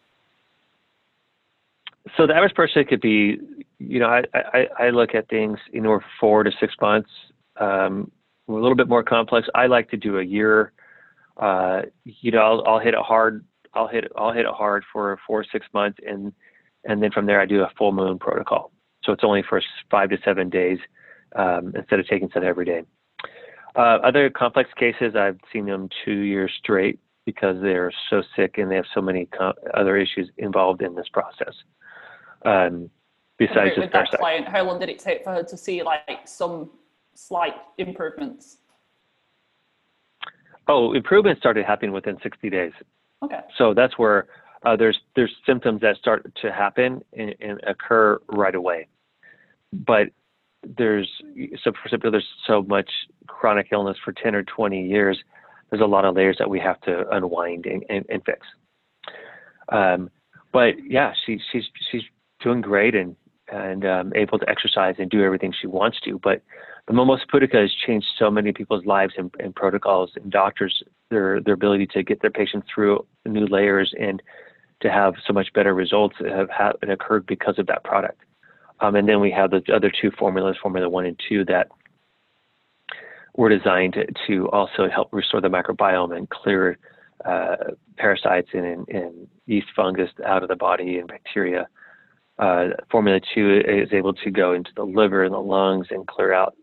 So 2.17 2.27
the 2.27 2.35
average 2.35 2.53
person 2.53 2.83
could 2.85 3.01
be, 3.01 3.39
you 3.79 3.99
know, 3.99 4.07
I, 4.07 4.23
I, 4.33 4.67
I 4.79 4.89
look 4.89 5.15
at 5.15 5.29
things 5.29 5.57
in 5.71 5.83
know, 5.83 6.01
four 6.19 6.43
to 6.43 6.51
six 6.59 6.73
months. 6.81 7.09
Um, 7.57 8.11
a 8.49 8.51
little 8.51 8.75
bit 8.75 8.89
more 8.89 9.03
complex. 9.03 9.47
I 9.55 9.67
like 9.67 9.89
to 9.91 9.97
do 9.97 10.19
a 10.19 10.23
year. 10.23 10.73
Uh, 11.37 11.83
you 12.03 12.31
know, 12.31 12.39
I'll, 12.39 12.63
I'll 12.67 12.79
hit 12.79 12.93
it 12.93 12.99
hard 12.99 13.45
I'll 13.73 13.87
hit 13.87 14.05
I'll 14.15 14.31
hit 14.31 14.45
it 14.45 14.53
hard 14.53 14.83
for 14.91 15.19
four 15.25 15.45
six 15.51 15.65
months, 15.73 15.99
and 16.05 16.33
and 16.85 17.01
then 17.01 17.11
from 17.11 17.25
there 17.25 17.41
I 17.41 17.45
do 17.45 17.61
a 17.61 17.71
full 17.77 17.91
moon 17.91 18.19
protocol. 18.19 18.71
So 19.03 19.11
it's 19.11 19.23
only 19.23 19.43
for 19.47 19.61
five 19.91 20.09
to 20.09 20.17
seven 20.23 20.49
days 20.49 20.79
um, 21.35 21.73
instead 21.75 21.99
of 21.99 22.07
taking 22.07 22.29
some 22.33 22.43
every 22.43 22.65
day. 22.65 22.83
Uh, 23.75 23.97
other 24.03 24.29
complex 24.29 24.69
cases, 24.77 25.15
I've 25.15 25.39
seen 25.51 25.65
them 25.65 25.89
two 26.05 26.11
years 26.11 26.51
straight 26.59 26.99
because 27.25 27.57
they're 27.61 27.91
so 28.09 28.21
sick 28.35 28.57
and 28.57 28.69
they 28.69 28.75
have 28.75 28.85
so 28.93 29.01
many 29.01 29.25
com- 29.25 29.53
other 29.73 29.97
issues 29.97 30.29
involved 30.37 30.81
in 30.81 30.93
this 30.93 31.07
process. 31.11 31.53
Um, 32.45 32.89
besides 33.37 33.71
with 33.77 33.91
that 33.93 34.11
client, 34.11 34.47
how 34.47 34.63
long 34.63 34.79
did 34.79 34.89
it 34.89 34.99
take 34.99 35.23
for 35.23 35.31
her 35.31 35.43
to 35.43 35.57
see 35.57 35.81
like 35.81 36.27
some 36.27 36.69
slight 37.15 37.55
improvements? 37.77 38.57
Oh, 40.67 40.93
improvements 40.93 41.41
started 41.41 41.65
happening 41.65 41.91
within 41.91 42.17
60 42.21 42.49
days. 42.49 42.71
Okay. 43.23 43.39
So 43.57 43.73
that's 43.73 43.97
where 43.97 44.27
uh, 44.65 44.75
there's 44.75 44.99
there's 45.15 45.31
symptoms 45.45 45.81
that 45.81 45.97
start 45.97 46.31
to 46.41 46.51
happen 46.51 47.03
and, 47.17 47.35
and 47.39 47.59
occur 47.65 48.19
right 48.27 48.55
away, 48.55 48.87
but 49.71 50.09
there's 50.77 51.09
so 51.63 51.71
there's 52.01 52.27
so 52.47 52.61
much 52.63 52.89
chronic 53.27 53.67
illness 53.71 53.97
for 54.03 54.13
10 54.13 54.35
or 54.35 54.43
20 54.43 54.87
years. 54.87 55.17
There's 55.69 55.81
a 55.81 55.85
lot 55.85 56.05
of 56.05 56.15
layers 56.15 56.37
that 56.39 56.49
we 56.49 56.59
have 56.59 56.79
to 56.81 57.09
unwind 57.09 57.65
and, 57.65 57.83
and, 57.89 58.05
and 58.09 58.23
fix. 58.25 58.45
Um, 59.69 60.09
but 60.51 60.75
yeah, 60.87 61.13
she, 61.25 61.39
she's 61.51 61.63
she's 61.91 62.03
doing 62.41 62.61
great 62.61 62.95
and 62.95 63.15
and 63.51 63.85
um, 63.85 64.13
able 64.15 64.39
to 64.39 64.49
exercise 64.49 64.95
and 64.99 65.09
do 65.09 65.23
everything 65.23 65.53
she 65.59 65.67
wants 65.67 65.99
to. 66.01 66.19
But 66.23 66.41
the 66.87 66.93
Mimosa 66.93 67.23
pudica 67.31 67.61
has 67.61 67.71
changed 67.85 68.07
so 68.19 68.29
many 68.29 68.51
people's 68.51 68.85
lives 68.85 69.13
and, 69.17 69.33
and 69.39 69.55
protocols 69.55 70.11
and 70.15 70.31
doctors 70.31 70.83
their 71.09 71.39
their 71.41 71.53
ability 71.53 71.87
to 71.87 72.03
get 72.03 72.21
their 72.21 72.31
patients 72.31 72.67
through 72.73 73.05
new 73.25 73.47
layers 73.47 73.93
and 73.99 74.21
to 74.81 74.91
have 74.91 75.13
so 75.25 75.31
much 75.31 75.53
better 75.53 75.73
results 75.73 76.15
have, 76.19 76.49
have 76.49 76.75
occurred 76.89 77.25
because 77.25 77.57
of 77.57 77.67
that 77.67 77.83
product. 77.83 78.19
Um, 78.81 78.95
and 78.95 79.07
then 79.07 79.21
we 79.21 79.31
have 79.31 79.51
the 79.51 79.63
other 79.73 79.89
two 79.89 80.11
formulas, 80.19 80.57
Formula 80.61 80.89
One 80.89 81.05
and 81.05 81.19
Two, 81.29 81.45
that 81.45 81.69
were 83.35 83.49
designed 83.49 83.95
to 84.27 84.49
also 84.49 84.89
help 84.89 85.13
restore 85.13 85.41
the 85.41 85.47
microbiome 85.47 86.15
and 86.15 86.29
clear 86.29 86.77
uh, 87.25 87.55
parasites 87.97 88.49
and, 88.53 88.87
and, 88.89 89.27
yeast 89.45 89.67
fungus 89.75 90.09
out 90.25 90.41
of 90.41 90.47
the 90.47 90.55
body 90.55 90.97
and 90.97 91.07
bacteria. 91.09 91.67
Uh, 92.39 92.69
Formula 92.89 93.19
2 93.35 93.61
is 93.67 93.89
able 93.91 94.13
to 94.13 94.31
go 94.31 94.53
into 94.53 94.71
the 94.75 94.83
liver 94.83 95.25
and 95.25 95.33
the 95.33 95.39
lungs 95.39 95.87
and 95.89 96.07
clear 96.07 96.33
out 96.33 96.55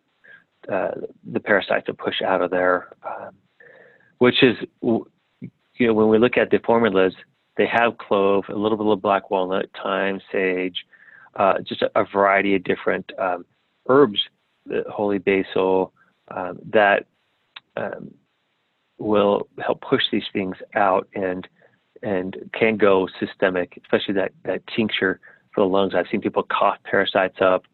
uh, 0.68 0.92
the 1.30 1.40
parasites 1.40 1.86
that 1.86 1.98
push 1.98 2.22
out 2.22 2.42
of 2.42 2.50
there, 2.50 2.88
um, 3.04 3.34
which 4.18 4.42
is, 4.42 4.56
you 4.82 5.86
know, 5.86 5.94
when 5.94 6.08
we 6.08 6.18
look 6.18 6.36
at 6.36 6.50
the 6.50 6.58
formulas, 6.64 7.14
they 7.56 7.66
have 7.66 7.98
clove, 7.98 8.44
a 8.48 8.54
little 8.54 8.78
bit 8.78 8.86
of 8.86 9.02
black 9.02 9.30
walnut, 9.30 9.66
thyme, 9.82 10.20
sage, 10.30 10.84
uh, 11.36 11.54
just 11.66 11.82
a, 11.82 11.90
a, 11.94 12.04
variety 12.04 12.54
of 12.54 12.64
different 12.64 13.10
um, 13.18 13.44
herbs, 13.88 14.18
holy 14.88 15.18
basil, 15.18 15.92
um, 16.28 16.58
that 16.72 17.06
um, 17.76 18.12
will 18.98 19.48
help 19.64 19.80
push 19.80 20.02
these 20.12 20.24
things 20.32 20.56
out 20.74 21.08
and 21.14 21.48
and 22.02 22.50
can 22.58 22.76
go 22.76 23.06
systemic, 23.18 23.78
especially 23.84 24.14
that, 24.14 24.32
that 24.44 24.62
tincture 24.74 25.20
for 25.54 25.60
the 25.62 25.68
lungs. 25.68 25.94
I've 25.94 26.06
seen 26.10 26.22
people 26.22 26.44
cough 26.44 26.78
parasites 26.84 27.38
up. 27.42 27.64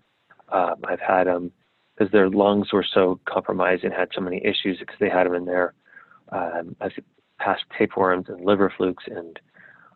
Um, 0.49 0.77
I've 0.85 1.01
had 1.01 1.29
them 1.29 1.53
because 1.97 2.13
their 2.13 2.29
lungs 2.29 2.73
were 2.73 2.85
so 2.85 3.21
compromised 3.25 3.85
and 3.85 3.93
had 3.93 4.09
so 4.15 4.21
many 4.21 4.39
issues 4.45 4.79
because 4.79 4.97
they 5.01 5.09
had 5.09 5.25
them 5.25 5.35
in 5.35 5.45
there. 5.45 5.75
Um, 6.31 6.77
I've 6.81 6.93
passed 7.39 7.65
tapeworms 7.79 8.27
and 8.29 8.45
liver 8.45 8.73
flukes 8.77 9.05
and 9.07 9.39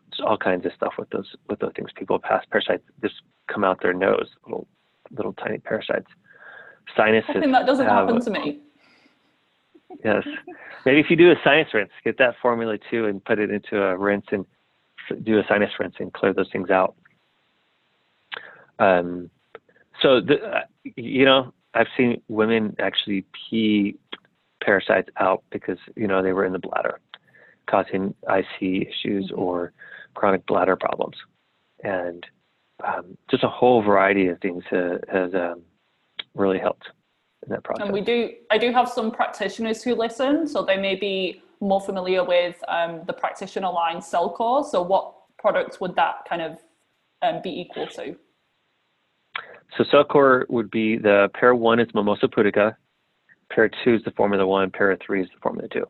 just 0.09 0.21
all 0.21 0.37
kinds 0.37 0.65
of 0.65 0.71
stuff 0.75 0.93
with 0.97 1.09
those 1.09 1.35
with 1.49 1.59
those 1.59 1.71
things. 1.75 1.89
People 1.95 2.19
pass 2.19 2.43
parasites 2.49 2.83
just 3.01 3.15
come 3.51 3.63
out 3.63 3.81
their 3.81 3.93
nose, 3.93 4.27
little 4.45 4.67
little 5.11 5.33
tiny 5.33 5.57
parasites. 5.59 6.07
Sinuses. 6.95 7.29
Think 7.39 7.51
that 7.51 7.65
doesn't 7.65 7.85
have, 7.85 8.07
happen 8.07 8.21
to 8.21 8.31
me. 8.31 8.59
Yes. 10.05 10.23
Maybe 10.85 11.01
if 11.01 11.07
you 11.09 11.17
do 11.17 11.31
a 11.31 11.35
sinus 11.43 11.73
rinse, 11.73 11.91
get 12.05 12.17
that 12.17 12.35
formula 12.41 12.77
too 12.89 13.07
and 13.07 13.23
put 13.23 13.39
it 13.39 13.51
into 13.51 13.83
a 13.83 13.97
rinse 13.97 14.25
and 14.31 14.45
do 15.23 15.37
a 15.37 15.43
sinus 15.49 15.69
rinse 15.77 15.95
and 15.99 16.13
clear 16.13 16.33
those 16.33 16.49
things 16.49 16.69
out. 16.69 16.95
Um, 18.79 19.29
so, 20.01 20.21
the, 20.21 20.35
uh, 20.35 20.61
you 20.95 21.25
know, 21.25 21.53
I've 21.73 21.87
seen 21.97 22.21
women 22.27 22.75
actually 22.79 23.25
pee 23.33 23.97
parasites 24.63 25.09
out 25.17 25.43
because, 25.51 25.77
you 25.95 26.07
know, 26.07 26.21
they 26.21 26.33
were 26.33 26.45
in 26.45 26.53
the 26.53 26.59
bladder, 26.59 26.99
causing 27.69 28.13
IC 28.29 28.87
issues 28.87 29.31
mm-hmm. 29.31 29.39
or 29.39 29.73
chronic 30.13 30.45
bladder 30.45 30.75
problems. 30.75 31.15
And 31.83 32.25
um, 32.85 33.17
just 33.29 33.43
a 33.43 33.47
whole 33.47 33.81
variety 33.81 34.27
of 34.27 34.39
things 34.39 34.63
uh, 34.71 34.97
has 35.11 35.33
um, 35.33 35.61
really 36.35 36.59
helped 36.59 36.87
in 37.43 37.49
that 37.53 37.63
process. 37.63 37.85
And 37.85 37.93
we 37.93 38.01
do, 38.01 38.31
I 38.49 38.57
do 38.57 38.71
have 38.71 38.89
some 38.89 39.11
practitioners 39.11 39.83
who 39.83 39.95
listen, 39.95 40.47
so 40.47 40.63
they 40.63 40.77
may 40.77 40.95
be 40.95 41.41
more 41.59 41.81
familiar 41.81 42.23
with 42.23 42.57
um, 42.67 43.01
the 43.07 43.13
practitioner 43.13 43.71
line 43.71 43.97
Cellcore. 43.97 44.65
So 44.65 44.81
what 44.81 45.13
products 45.37 45.79
would 45.79 45.95
that 45.95 46.25
kind 46.27 46.41
of 46.41 46.57
um, 47.21 47.41
be 47.41 47.61
equal 47.61 47.87
to? 47.87 48.15
So 49.77 49.83
Cellcore 49.85 50.49
would 50.49 50.69
be 50.69 50.97
the 50.97 51.29
pair 51.33 51.55
one 51.55 51.79
is 51.79 51.87
Mimosa 51.93 52.27
pudica, 52.27 52.75
pair 53.49 53.69
two 53.83 53.95
is 53.95 54.03
the 54.03 54.11
Formula 54.11 54.45
One, 54.45 54.69
pair 54.69 54.97
three 55.05 55.21
is 55.21 55.29
the 55.29 55.39
Formula 55.41 55.67
Two. 55.69 55.85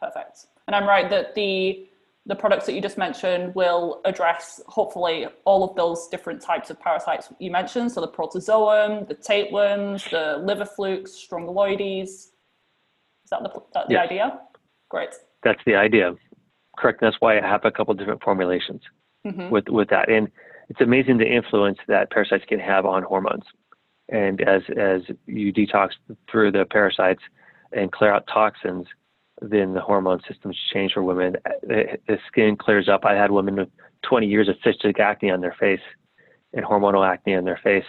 Perfect. 0.00 0.46
And 0.66 0.76
I'm 0.76 0.86
right 0.86 1.08
that 1.10 1.34
the 1.34 1.88
the 2.26 2.34
products 2.34 2.64
that 2.66 2.72
you 2.72 2.80
just 2.80 2.96
mentioned 2.96 3.54
will 3.54 4.00
address 4.06 4.62
hopefully 4.66 5.26
all 5.44 5.62
of 5.62 5.76
those 5.76 6.08
different 6.08 6.40
types 6.40 6.70
of 6.70 6.80
parasites 6.80 7.30
you 7.38 7.50
mentioned. 7.50 7.92
So 7.92 8.00
the 8.00 8.08
protozoum, 8.08 9.06
the 9.08 9.14
tapeworms, 9.14 10.04
the 10.10 10.40
liver 10.42 10.64
flukes, 10.64 11.12
strongyloides. 11.12 12.08
Is 13.24 13.30
that 13.30 13.42
the, 13.42 13.50
that 13.74 13.88
the 13.88 13.94
yes. 13.94 14.04
idea? 14.04 14.40
Great. 14.88 15.10
That's 15.42 15.60
the 15.66 15.74
idea. 15.74 16.14
Correct. 16.78 17.00
That's 17.00 17.16
why 17.20 17.38
I 17.38 17.42
have 17.42 17.64
a 17.64 17.70
couple 17.70 17.92
different 17.94 18.22
formulations 18.22 18.80
mm-hmm. 19.26 19.50
with, 19.50 19.68
with 19.68 19.88
that. 19.90 20.08
And 20.08 20.30
it's 20.74 20.80
amazing 20.80 21.18
the 21.18 21.32
influence 21.32 21.78
that 21.86 22.10
parasites 22.10 22.44
can 22.48 22.58
have 22.58 22.84
on 22.84 23.04
hormones. 23.04 23.44
And 24.08 24.40
as, 24.40 24.62
as 24.76 25.02
you 25.26 25.52
detox 25.52 25.90
through 26.28 26.50
the 26.50 26.64
parasites 26.64 27.22
and 27.70 27.92
clear 27.92 28.12
out 28.12 28.26
toxins, 28.26 28.88
then 29.40 29.74
the 29.74 29.80
hormone 29.80 30.20
systems 30.28 30.58
change 30.72 30.94
for 30.94 31.04
women. 31.04 31.36
The 31.62 32.18
skin 32.26 32.56
clears 32.56 32.88
up. 32.88 33.04
I 33.04 33.14
had 33.14 33.30
women 33.30 33.54
with 33.54 33.68
20 34.02 34.26
years 34.26 34.48
of 34.48 34.56
cystic 34.66 34.98
acne 34.98 35.30
on 35.30 35.40
their 35.40 35.54
face 35.60 35.80
and 36.52 36.64
hormonal 36.64 37.08
acne 37.08 37.36
on 37.36 37.44
their 37.44 37.60
face. 37.62 37.86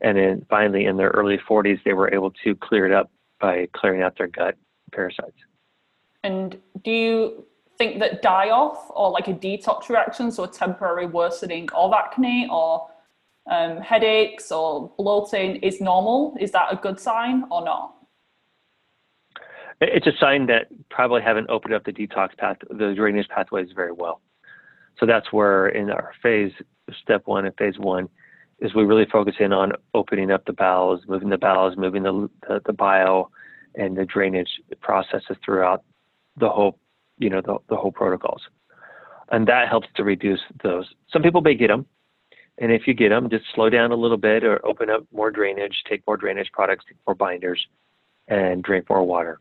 And 0.00 0.16
then 0.16 0.46
finally, 0.48 0.86
in 0.86 0.96
their 0.96 1.10
early 1.10 1.38
40s, 1.38 1.80
they 1.84 1.92
were 1.92 2.12
able 2.14 2.32
to 2.44 2.54
clear 2.56 2.86
it 2.86 2.92
up 2.92 3.10
by 3.40 3.68
clearing 3.74 4.00
out 4.00 4.16
their 4.16 4.26
gut 4.26 4.56
parasites. 4.90 5.36
And 6.24 6.56
do 6.82 6.90
you 6.90 7.44
think 7.82 7.98
that 7.98 8.22
die 8.22 8.50
off 8.50 8.90
or 8.90 9.10
like 9.10 9.26
a 9.26 9.34
detox 9.34 9.88
reaction, 9.88 10.30
so 10.30 10.44
a 10.44 10.48
temporary 10.48 11.06
worsening 11.06 11.68
of 11.74 11.92
acne 11.92 12.48
or 12.50 12.88
um, 13.50 13.78
headaches 13.78 14.52
or 14.52 14.92
bloating, 14.96 15.56
is 15.56 15.80
normal? 15.80 16.36
Is 16.38 16.52
that 16.52 16.72
a 16.72 16.76
good 16.76 17.00
sign 17.00 17.44
or 17.50 17.64
not? 17.64 17.94
it's 19.84 20.06
a 20.06 20.12
sign 20.20 20.46
that 20.46 20.68
probably 20.90 21.20
haven't 21.20 21.50
opened 21.50 21.74
up 21.74 21.82
the 21.82 21.92
detox 21.92 22.36
path, 22.36 22.56
the 22.70 22.94
drainage 22.94 23.28
pathways 23.28 23.70
very 23.74 23.90
well. 23.90 24.20
So 24.98 25.06
that's 25.06 25.32
where 25.32 25.66
in 25.66 25.90
our 25.90 26.12
phase, 26.22 26.52
step 27.02 27.22
one 27.24 27.46
and 27.46 27.56
phase 27.56 27.78
one, 27.78 28.08
is 28.60 28.76
we 28.76 28.84
really 28.84 29.06
focus 29.10 29.34
in 29.40 29.52
on 29.52 29.72
opening 29.92 30.30
up 30.30 30.44
the 30.44 30.52
bowels, 30.52 31.00
moving 31.08 31.30
the 31.30 31.36
bowels, 31.36 31.76
moving 31.76 32.04
the, 32.04 32.30
the, 32.46 32.60
the 32.64 32.72
bile 32.72 33.32
and 33.74 33.96
the 33.96 34.04
drainage 34.04 34.60
processes 34.80 35.36
throughout 35.44 35.82
the 36.36 36.48
whole, 36.48 36.78
you 37.22 37.30
know, 37.30 37.40
the, 37.40 37.56
the 37.68 37.76
whole 37.76 37.92
protocols. 37.92 38.42
And 39.30 39.46
that 39.46 39.68
helps 39.68 39.88
to 39.94 40.04
reduce 40.04 40.40
those. 40.62 40.86
Some 41.10 41.22
people 41.22 41.40
may 41.40 41.54
get 41.54 41.68
them. 41.68 41.86
And 42.58 42.70
if 42.70 42.86
you 42.86 42.92
get 42.92 43.08
them, 43.08 43.30
just 43.30 43.44
slow 43.54 43.70
down 43.70 43.92
a 43.92 43.96
little 43.96 44.18
bit 44.18 44.44
or 44.44 44.64
open 44.66 44.90
up 44.90 45.04
more 45.12 45.30
drainage, 45.30 45.84
take 45.88 46.06
more 46.06 46.18
drainage 46.18 46.52
products, 46.52 46.84
take 46.86 46.98
more 47.06 47.14
binders, 47.14 47.66
and 48.28 48.62
drink 48.62 48.90
more 48.90 49.02
water. 49.02 49.40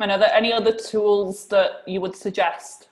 And 0.00 0.10
are 0.10 0.18
there 0.18 0.32
any 0.32 0.52
other 0.52 0.72
tools 0.72 1.46
that 1.48 1.82
you 1.86 2.00
would 2.00 2.16
suggest 2.16 2.88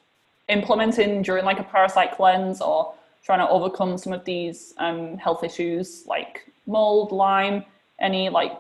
implementing 0.49 1.23
during 1.23 1.45
like 1.45 1.59
a 1.59 1.65
parasite 1.65 2.13
cleanse 2.13 2.61
or 2.61 2.95
trying 3.25 3.39
to 3.41 3.49
overcome 3.49 3.97
some 3.97 4.13
of 4.13 4.25
these 4.25 4.75
um, 4.79 5.17
health 5.17 5.43
issues 5.43 6.05
like 6.07 6.47
mold, 6.67 7.11
Lyme, 7.11 7.65
any 8.01 8.29
like, 8.29 8.53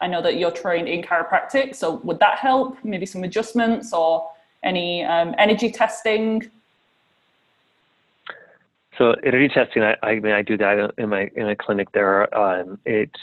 I 0.00 0.06
know 0.06 0.22
that 0.22 0.38
you're 0.38 0.50
trained 0.50 0.88
in 0.88 1.02
chiropractic, 1.02 1.74
so 1.74 1.96
would 2.04 2.18
that 2.20 2.38
help? 2.38 2.78
Maybe 2.82 3.06
some 3.06 3.22
adjustments 3.22 3.92
or 3.92 4.30
any 4.62 5.04
um, 5.04 5.34
energy 5.38 5.70
testing? 5.70 6.50
So 8.98 9.14
energy 9.24 9.48
testing, 9.48 9.82
I, 9.82 9.96
I 10.02 10.20
mean, 10.20 10.32
I 10.32 10.42
do 10.42 10.56
that 10.58 10.92
in 10.98 11.08
my 11.08 11.30
in 11.34 11.46
my 11.46 11.54
clinic. 11.54 11.88
There, 11.92 12.32
um, 12.36 12.78
it's 12.84 13.20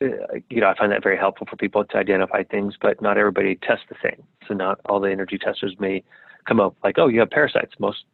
you 0.00 0.60
know, 0.60 0.68
I 0.68 0.74
find 0.76 0.90
that 0.92 1.02
very 1.02 1.18
helpful 1.18 1.46
for 1.48 1.56
people 1.56 1.84
to 1.84 1.96
identify 1.96 2.42
things, 2.42 2.74
but 2.80 3.02
not 3.02 3.18
everybody 3.18 3.56
tests 3.56 3.84
the 3.88 3.96
same. 4.02 4.22
So 4.48 4.54
not 4.54 4.80
all 4.86 4.98
the 4.98 5.10
energy 5.10 5.36
testers 5.36 5.76
may 5.78 6.02
come 6.48 6.58
up 6.58 6.74
like, 6.82 6.98
oh, 6.98 7.08
you 7.08 7.20
have 7.20 7.30
parasites. 7.30 7.74
Most, 7.78 8.04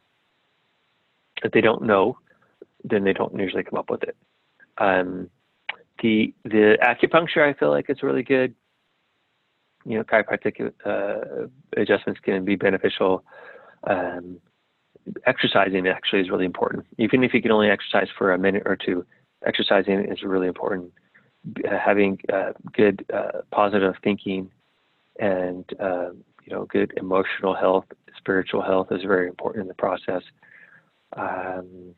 if 1.43 1.51
they 1.53 1.61
don't 1.61 1.83
know, 1.83 2.17
then 2.83 3.03
they 3.03 3.13
don't 3.13 3.37
usually 3.37 3.63
come 3.63 3.79
up 3.79 3.89
with 3.89 4.03
it. 4.03 4.17
Um, 4.79 5.29
the 6.01 6.33
the 6.43 6.77
acupuncture, 6.83 7.47
I 7.47 7.57
feel 7.57 7.69
like 7.69 7.85
it's 7.89 8.03
really 8.03 8.23
good. 8.23 8.53
You 9.87 9.97
know, 9.97 10.03
chiropractic 10.03 10.71
uh, 10.85 11.47
adjustments 11.77 12.19
can 12.21 12.43
be 12.43 12.57
beneficial. 12.57 13.23
Um, 13.85 14.39
exercising 15.25 15.87
actually 15.87 16.21
is 16.21 16.29
really 16.29 16.43
important. 16.43 16.85
Even 16.97 17.23
if 17.23 17.33
you 17.33 17.41
can 17.41 17.51
only 17.51 17.69
exercise 17.69 18.09
for 18.17 18.33
a 18.33 18.37
minute 18.37 18.63
or 18.65 18.75
two, 18.75 19.05
exercising 19.45 19.99
is 20.11 20.23
really 20.23 20.47
important 20.47 20.91
having 21.65 22.19
uh, 22.33 22.51
good 22.73 23.05
uh, 23.13 23.41
positive 23.51 23.95
thinking 24.03 24.49
and 25.19 25.65
uh, 25.79 26.09
you 26.43 26.51
know 26.51 26.65
good 26.65 26.93
emotional 26.97 27.55
health, 27.55 27.85
spiritual 28.17 28.61
health 28.61 28.87
is 28.91 29.03
very 29.03 29.27
important 29.27 29.61
in 29.61 29.67
the 29.67 29.73
process. 29.73 30.23
Um, 31.15 31.95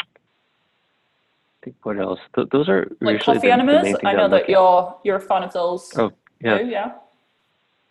I 0.00 1.64
think 1.64 1.76
what 1.82 1.98
else? 1.98 2.20
Th- 2.34 2.48
those 2.50 2.68
are 2.70 2.90
like 3.02 3.20
coffee 3.20 3.50
enemas. 3.50 3.94
I 4.04 4.14
know 4.14 4.28
that 4.30 4.48
you're 4.48 4.96
you're 5.04 5.16
a 5.16 5.20
fan 5.20 5.42
of 5.42 5.52
those. 5.52 5.92
Oh 5.96 6.12
yeah. 6.42 6.92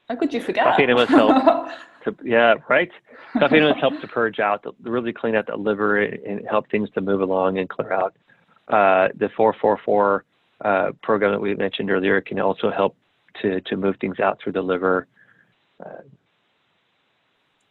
How 0.09 0.15
could 0.15 0.33
you 0.33 0.41
forget? 0.41 0.65
Coffee 0.65 0.83
enemas 0.83 1.09
help. 1.09 1.31
to 2.03 2.15
yeah, 2.23 2.55
right. 2.67 2.91
Coffee 3.33 3.57
enemas 3.57 3.79
help 3.79 3.99
to 4.01 4.07
purge 4.07 4.39
out, 4.39 4.63
the, 4.63 4.73
really 4.81 5.13
clean 5.13 5.35
out 5.35 5.47
the 5.47 5.55
liver 5.55 6.01
and 6.01 6.45
help 6.49 6.69
things 6.69 6.89
to 6.91 7.01
move 7.01 7.21
along 7.21 7.57
and 7.59 7.69
clear 7.69 7.93
out. 7.93 8.15
Uh, 8.67 9.09
the 9.15 9.29
444 9.29 10.25
uh, 10.61 10.91
program 11.01 11.31
that 11.31 11.39
we 11.39 11.55
mentioned 11.55 11.89
earlier 11.89 12.19
can 12.21 12.39
also 12.39 12.69
help 12.69 12.95
to 13.41 13.61
to 13.61 13.77
move 13.77 13.95
things 14.01 14.19
out 14.19 14.39
through 14.41 14.51
the 14.51 14.61
liver. 14.61 15.07
Uh, 15.83 16.01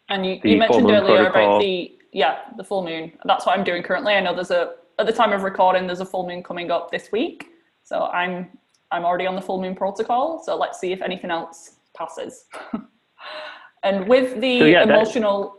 and 0.09 0.27
you, 0.27 0.41
you 0.43 0.57
mentioned 0.57 0.91
earlier 0.91 1.31
protocol. 1.31 1.57
about 1.57 1.61
the 1.61 1.93
yeah 2.13 2.39
the 2.57 2.65
full 2.65 2.83
moon. 2.83 3.13
That's 3.25 3.47
what 3.47 3.59
I'm 3.59 3.65
doing 3.65 3.83
currently. 3.83 4.15
I 4.15 4.21
know 4.21 4.35
there's 4.35 4.51
a 4.51 4.75
at 4.99 5.07
the 5.07 5.13
time 5.13 5.33
of 5.33 5.43
recording 5.43 5.87
there's 5.87 6.01
a 6.01 6.07
full 6.07 6.27
moon 6.27 6.43
coming 6.43 6.71
up 6.71 6.91
this 6.91 7.13
week, 7.13 7.49
so 7.85 8.07
I'm 8.07 8.49
I'm 8.91 9.05
already 9.05 9.27
on 9.27 9.35
the 9.35 9.43
full 9.43 9.61
moon 9.61 9.75
protocol. 9.75 10.43
So 10.43 10.57
let's 10.57 10.81
see 10.81 10.93
if 10.93 11.03
anything 11.03 11.31
else 11.31 11.77
passes. 11.97 12.47
and 13.83 14.09
with 14.09 14.41
the 14.41 14.61
so 14.61 14.65
yeah, 14.65 14.83
emotional, 14.83 15.59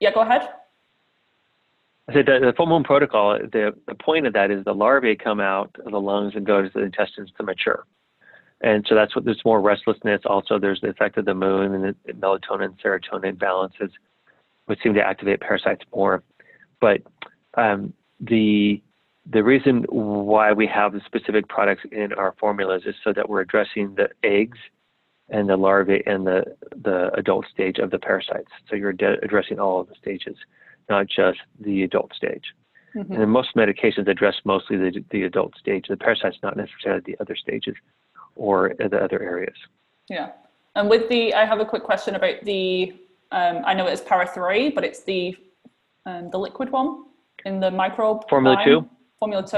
yeah, 0.00 0.12
go 0.12 0.20
ahead. 0.20 0.48
Said 2.12 2.26
the, 2.26 2.40
the 2.40 2.52
full 2.56 2.66
moon 2.66 2.82
protocol. 2.82 3.38
The 3.38 3.74
the 3.86 3.94
point 3.94 4.26
of 4.26 4.32
that 4.32 4.50
is 4.50 4.64
the 4.64 4.74
larvae 4.74 5.16
come 5.16 5.40
out 5.40 5.74
of 5.86 5.92
the 5.92 6.00
lungs 6.00 6.34
and 6.34 6.44
go 6.44 6.62
to 6.62 6.68
the 6.68 6.80
intestines 6.80 7.30
to 7.36 7.42
mature. 7.44 7.86
And 8.62 8.86
so 8.88 8.94
that's 8.94 9.14
what 9.16 9.24
there's 9.24 9.44
more 9.44 9.60
restlessness. 9.60 10.20
Also, 10.24 10.58
there's 10.58 10.80
the 10.80 10.88
effect 10.88 11.18
of 11.18 11.24
the 11.24 11.34
moon 11.34 11.74
and 11.74 11.96
the 12.04 12.12
melatonin, 12.12 12.76
serotonin 12.80 13.36
balances, 13.38 13.90
which 14.66 14.80
seem 14.82 14.94
to 14.94 15.02
activate 15.02 15.40
parasites 15.40 15.84
more. 15.92 16.22
But 16.80 17.02
um, 17.54 17.92
the 18.20 18.80
the 19.30 19.42
reason 19.42 19.84
why 19.88 20.52
we 20.52 20.66
have 20.66 20.92
the 20.92 21.00
specific 21.06 21.48
products 21.48 21.82
in 21.92 22.12
our 22.14 22.34
formulas 22.40 22.82
is 22.86 22.94
so 23.04 23.12
that 23.12 23.28
we're 23.28 23.40
addressing 23.40 23.94
the 23.94 24.08
eggs 24.24 24.58
and 25.28 25.48
the 25.48 25.56
larvae 25.56 26.02
and 26.06 26.26
the 26.26 26.44
the 26.82 27.10
adult 27.14 27.46
stage 27.52 27.78
of 27.78 27.90
the 27.90 27.98
parasites. 27.98 28.50
So 28.68 28.76
you're 28.76 28.90
addressing 28.90 29.60
all 29.60 29.80
of 29.80 29.88
the 29.88 29.94
stages, 29.94 30.36
not 30.88 31.06
just 31.06 31.38
the 31.60 31.84
adult 31.84 32.12
stage. 32.14 32.44
Mm-hmm. 32.96 33.12
And 33.14 33.30
most 33.30 33.54
medications 33.56 34.08
address 34.08 34.34
mostly 34.44 34.76
the, 34.76 35.04
the 35.10 35.22
adult 35.22 35.56
stage. 35.56 35.86
The 35.88 35.96
parasites, 35.96 36.36
not 36.42 36.56
necessarily 36.56 37.02
the 37.06 37.16
other 37.20 37.36
stages 37.36 37.74
or 38.36 38.74
the 38.78 38.98
other 38.98 39.22
areas. 39.22 39.56
Yeah. 40.10 40.32
And 40.74 40.90
with 40.90 41.08
the, 41.08 41.32
I 41.32 41.46
have 41.46 41.60
a 41.60 41.64
quick 41.64 41.84
question 41.84 42.16
about 42.16 42.44
the, 42.44 42.94
um, 43.30 43.62
I 43.64 43.72
know 43.72 43.86
it's 43.86 44.02
para 44.02 44.26
3, 44.26 44.70
but 44.70 44.84
it's 44.84 45.04
the 45.04 45.36
um, 46.04 46.30
the 46.30 46.38
liquid 46.38 46.70
one 46.70 47.04
in 47.44 47.60
the 47.60 47.70
microbe. 47.70 48.28
Formula 48.28 48.56
line. 48.56 48.90
2? 49.22 49.42
Formula 49.42 49.46
2. 49.46 49.56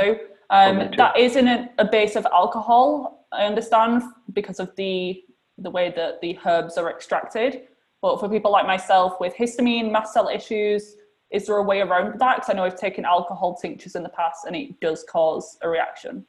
Um, 0.50 0.76
Formula 0.76 0.90
2. 0.90 0.96
That 0.96 1.18
is 1.18 1.36
in 1.36 1.48
a, 1.48 1.70
a, 1.78 1.84
base 1.84 2.16
of 2.16 2.26
alcohol, 2.26 3.26
I 3.32 3.44
understand, 3.44 4.02
because 4.32 4.60
of 4.60 4.74
the, 4.76 5.22
the 5.58 5.70
way 5.70 5.92
that 5.96 6.20
the 6.20 6.38
herbs 6.44 6.76
are 6.76 6.90
extracted. 6.90 7.62
But 8.02 8.20
for 8.20 8.28
people 8.28 8.52
like 8.52 8.66
myself 8.66 9.14
with 9.20 9.34
histamine, 9.34 9.90
mast 9.90 10.12
cell 10.12 10.28
issues, 10.28 10.96
is 11.30 11.46
there 11.46 11.56
a 11.56 11.62
way 11.62 11.80
around 11.80 12.20
that? 12.20 12.36
Because 12.36 12.50
I 12.50 12.52
know 12.52 12.64
I've 12.64 12.78
taken 12.78 13.04
alcohol 13.04 13.56
tinctures 13.56 13.96
in 13.96 14.02
the 14.02 14.10
past 14.10 14.44
and 14.46 14.54
it 14.54 14.78
does 14.80 15.04
cause 15.10 15.56
a 15.62 15.68
reaction. 15.68 16.24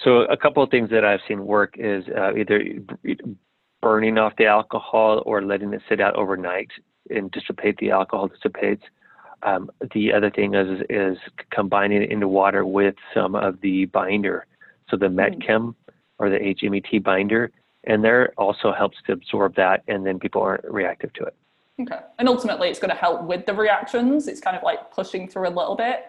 So 0.00 0.20
a 0.22 0.36
couple 0.36 0.62
of 0.62 0.70
things 0.70 0.90
that 0.90 1.04
I've 1.04 1.20
seen 1.26 1.44
work 1.44 1.74
is 1.76 2.04
uh, 2.16 2.34
either 2.36 2.76
burning 3.82 4.16
off 4.16 4.32
the 4.38 4.46
alcohol 4.46 5.22
or 5.26 5.42
letting 5.42 5.74
it 5.74 5.82
sit 5.88 6.00
out 6.00 6.14
overnight 6.14 6.70
and 7.10 7.30
dissipate 7.32 7.76
the 7.78 7.90
alcohol 7.90 8.28
dissipates. 8.28 8.84
Um, 9.42 9.70
the 9.94 10.12
other 10.12 10.30
thing 10.30 10.54
is 10.54 10.82
is 10.90 11.16
combining 11.50 12.02
it 12.02 12.10
into 12.10 12.26
water 12.28 12.64
with 12.64 12.96
some 13.14 13.34
of 13.34 13.60
the 13.60 13.86
binder, 13.86 14.46
so 14.90 14.96
the 14.96 15.08
hmm. 15.08 15.18
Metchem 15.18 15.74
or 16.18 16.30
the 16.30 16.38
HMET 16.38 17.02
binder, 17.02 17.52
and 17.84 18.02
there 18.02 18.32
also 18.36 18.72
helps 18.72 18.96
to 19.06 19.12
absorb 19.12 19.54
that, 19.54 19.84
and 19.86 20.04
then 20.04 20.18
people 20.18 20.42
aren't 20.42 20.64
reactive 20.64 21.12
to 21.14 21.24
it. 21.24 21.34
Okay, 21.80 22.00
and 22.18 22.28
ultimately 22.28 22.68
it's 22.68 22.80
going 22.80 22.90
to 22.90 22.96
help 22.96 23.22
with 23.22 23.46
the 23.46 23.54
reactions. 23.54 24.26
It's 24.26 24.40
kind 24.40 24.56
of 24.56 24.64
like 24.64 24.90
pushing 24.90 25.28
through 25.28 25.48
a 25.48 25.54
little 25.54 25.76
bit 25.76 26.06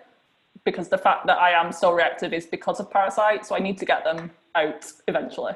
because 0.65 0.89
the 0.89 0.97
fact 0.97 1.27
that 1.27 1.38
I 1.38 1.51
am 1.51 1.71
so 1.71 1.91
reactive 1.91 2.34
is 2.34 2.45
because 2.45 2.80
of 2.80 2.89
parasites. 2.89 3.47
So 3.47 3.55
I 3.55 3.59
need 3.59 3.77
to 3.77 3.86
get 3.86 4.03
them 4.03 4.32
out 4.55 4.91
eventually. 5.07 5.53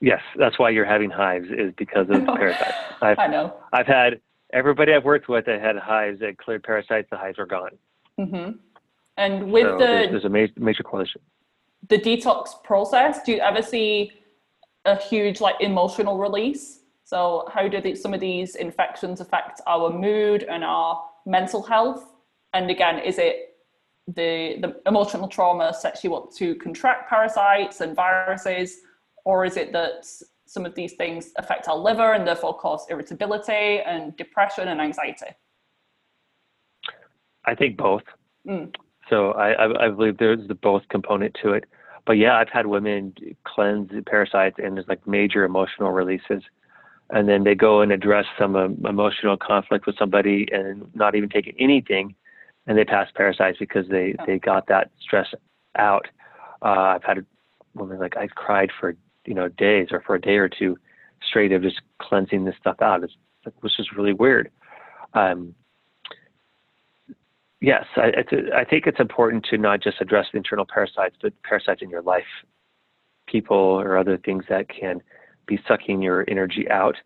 Yes, 0.00 0.20
that's 0.36 0.58
why 0.58 0.70
you're 0.70 0.84
having 0.84 1.10
hives 1.10 1.48
is 1.50 1.72
because 1.76 2.08
of 2.10 2.24
parasites. 2.26 2.74
I've, 3.00 3.18
I 3.18 3.26
know. 3.26 3.54
I've 3.72 3.86
had 3.86 4.20
everybody 4.54 4.94
I've 4.94 5.04
worked 5.04 5.28
with 5.28 5.44
that 5.46 5.60
had 5.60 5.76
hives 5.76 6.20
that 6.20 6.38
cleared 6.38 6.62
parasites. 6.62 7.08
The 7.10 7.18
hives 7.18 7.38
are 7.38 7.46
gone. 7.46 7.72
Mm-hmm. 8.18 8.52
And 9.18 9.52
with 9.52 9.64
so 9.64 9.72
the 9.72 9.78
there's, 9.78 10.10
there's, 10.10 10.24
a 10.24 10.28
major, 10.28 10.52
major 10.56 10.82
correlation. 10.82 11.20
The 11.88 11.98
detox 11.98 12.62
process. 12.62 13.22
Do 13.22 13.32
you 13.32 13.40
ever 13.40 13.60
see 13.60 14.12
a 14.86 14.96
huge 14.96 15.40
like 15.40 15.56
emotional 15.60 16.16
release? 16.18 16.80
So 17.04 17.48
how 17.52 17.68
do 17.68 17.80
the, 17.80 17.94
some 17.94 18.14
of 18.14 18.20
these 18.20 18.56
infections 18.56 19.20
affect 19.20 19.60
our 19.66 19.90
mood 19.90 20.44
and 20.44 20.64
our 20.64 21.02
mental 21.26 21.62
health? 21.62 22.14
And 22.54 22.70
again, 22.70 22.98
is 23.00 23.18
it 23.18 23.56
the, 24.06 24.58
the 24.60 24.80
emotional 24.86 25.28
trauma 25.28 25.74
sets 25.74 26.04
you 26.04 26.14
up 26.14 26.32
to 26.36 26.54
contract 26.56 27.08
parasites 27.08 27.80
and 27.80 27.94
viruses, 27.94 28.78
or 29.24 29.44
is 29.44 29.56
it 29.56 29.72
that 29.72 30.06
some 30.54 30.64
of 30.64 30.74
these 30.74 30.94
things 30.94 31.32
affect 31.36 31.68
our 31.68 31.76
liver 31.76 32.12
and 32.12 32.26
therefore 32.26 32.56
cause 32.56 32.86
irritability 32.88 33.80
and 33.80 34.16
depression 34.16 34.68
and 34.68 34.80
anxiety? 34.80 35.32
I 37.44 37.54
think 37.54 37.76
both. 37.76 38.04
Mm. 38.48 38.74
So 39.10 39.32
I, 39.32 39.84
I, 39.84 39.90
believe 39.90 40.16
there's 40.16 40.48
the 40.48 40.54
both 40.54 40.82
component 40.88 41.36
to 41.42 41.52
it. 41.52 41.64
But 42.06 42.14
yeah, 42.14 42.36
I've 42.36 42.48
had 42.48 42.66
women 42.66 43.14
cleanse 43.44 43.90
parasites 44.06 44.56
and 44.62 44.76
there's 44.76 44.88
like 44.88 45.06
major 45.06 45.44
emotional 45.44 45.90
releases. 45.90 46.42
And 47.10 47.28
then 47.28 47.44
they 47.44 47.54
go 47.54 47.82
and 47.82 47.92
address 47.92 48.24
some 48.38 48.56
um, 48.56 48.78
emotional 48.86 49.36
conflict 49.36 49.84
with 49.86 49.98
somebody 49.98 50.48
and 50.52 50.86
not 50.94 51.14
even 51.14 51.28
taking 51.28 51.54
anything 51.58 52.14
and 52.66 52.78
they 52.78 52.84
pass 52.84 53.08
parasites 53.14 53.58
because 53.58 53.86
they 53.88 54.14
they 54.26 54.38
got 54.38 54.66
that 54.68 54.90
stress 55.00 55.28
out. 55.76 56.06
Uh, 56.62 56.96
I've 56.96 57.04
had 57.04 57.18
a 57.18 57.24
woman 57.74 57.98
like 57.98 58.16
I 58.16 58.26
cried 58.28 58.70
for 58.80 58.96
you 59.26 59.34
know 59.34 59.48
days 59.48 59.88
or 59.90 60.00
for 60.00 60.14
a 60.14 60.20
day 60.20 60.36
or 60.36 60.48
two 60.48 60.76
straight 61.26 61.52
of 61.52 61.62
just 61.62 61.80
cleansing 62.00 62.44
this 62.44 62.54
stuff 62.60 62.76
out. 62.80 63.02
It's, 63.02 63.14
it 63.46 63.54
was 63.62 63.74
just 63.76 63.92
really 63.92 64.12
weird. 64.12 64.50
Um, 65.14 65.54
yes, 67.60 67.84
I, 67.96 68.12
I 68.54 68.64
think 68.64 68.86
it's 68.86 69.00
important 69.00 69.44
to 69.50 69.58
not 69.58 69.82
just 69.82 70.00
address 70.00 70.26
the 70.32 70.38
internal 70.38 70.66
parasites, 70.66 71.16
but 71.20 71.32
parasites 71.42 71.82
in 71.82 71.90
your 71.90 72.02
life, 72.02 72.24
people 73.26 73.56
or 73.56 73.96
other 73.96 74.18
things 74.18 74.44
that 74.48 74.68
can 74.68 75.00
be 75.46 75.58
sucking 75.68 76.02
your 76.02 76.24
energy 76.28 76.68
out. 76.70 76.96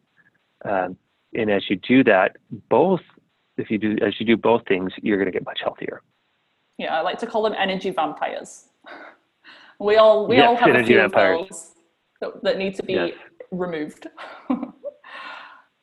Um, 0.65 0.97
and 1.35 1.51
as 1.51 1.69
you 1.69 1.77
do 1.77 2.03
that, 2.05 2.37
both 2.69 3.01
if 3.57 3.71
you 3.71 3.79
do 3.79 3.97
as 4.05 4.15
you 4.21 4.27
do 4.27 4.37
both 4.37 4.63
things, 4.67 4.93
you're 5.03 5.19
going 5.19 5.27
to 5.27 5.33
get 5.33 5.45
much 5.45 5.61
healthier. 5.63 6.03
Yeah, 6.79 6.97
I 6.97 7.01
like 7.01 7.19
to 7.19 7.27
call 7.27 7.43
them 7.43 7.55
energy 7.59 7.91
vampires. 7.91 8.67
we 9.81 9.97
all 9.97 10.29
we 10.29 10.37
yes, 10.37 10.47
all 10.49 10.57
have 10.57 10.75
a 10.75 10.85
few 10.85 10.97
vampires. 10.97 11.41
of 11.41 11.49
those 11.49 11.75
that, 12.21 12.43
that 12.43 12.59
need 12.59 12.75
to 12.77 12.83
be 12.83 12.95
yes. 12.95 13.13
removed. 13.51 14.07
and 14.51 14.73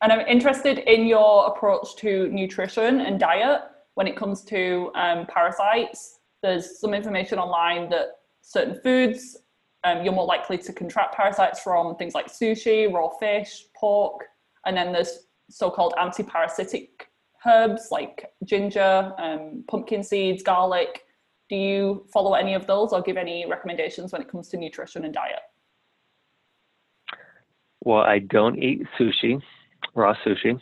I'm 0.01 0.25
interested 0.27 0.79
in 0.79 1.05
your 1.05 1.47
approach 1.47 1.95
to 1.97 2.27
nutrition 2.29 3.01
and 3.01 3.19
diet 3.19 3.61
when 3.95 4.07
it 4.07 4.15
comes 4.15 4.43
to 4.45 4.91
um, 4.95 5.25
parasites. 5.27 6.19
There's 6.43 6.79
some 6.79 6.93
information 6.93 7.39
online 7.39 7.89
that 7.89 8.07
certain 8.41 8.79
foods 8.81 9.37
um, 9.85 10.03
you're 10.03 10.13
more 10.13 10.25
likely 10.25 10.57
to 10.57 10.73
contract 10.73 11.15
parasites 11.15 11.61
from 11.61 11.95
things 11.95 12.15
like 12.15 12.27
sushi, 12.27 12.91
raw 12.91 13.09
fish, 13.19 13.65
pork, 13.75 14.25
and 14.65 14.75
then 14.75 14.91
there's 14.91 15.27
so-called 15.49 15.93
anti-parasitic 15.99 17.07
herbs 17.45 17.89
like 17.91 18.31
ginger, 18.43 19.13
um, 19.19 19.63
pumpkin 19.67 20.01
seeds, 20.01 20.41
garlic. 20.41 21.03
Do 21.49 21.55
you 21.55 22.05
follow 22.11 22.33
any 22.33 22.55
of 22.55 22.65
those 22.65 22.91
or 22.91 23.01
give 23.03 23.17
any 23.17 23.45
recommendations 23.47 24.11
when 24.11 24.23
it 24.23 24.27
comes 24.27 24.49
to 24.49 24.57
nutrition 24.57 25.05
and 25.05 25.13
diet? 25.13 25.41
Well, 27.85 28.01
I 28.01 28.19
don't 28.19 28.61
eat 28.61 28.81
sushi, 28.99 29.41
raw 29.93 30.15
sushi. 30.25 30.59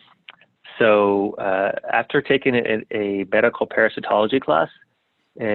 So 0.77 1.35
uh, 1.39 1.71
after 1.91 2.21
taking 2.21 2.55
a, 2.55 2.83
a, 2.91 3.25
medical 3.31 3.65
parasitology 3.65 4.41
class 4.41 4.69
uh, 5.39 5.45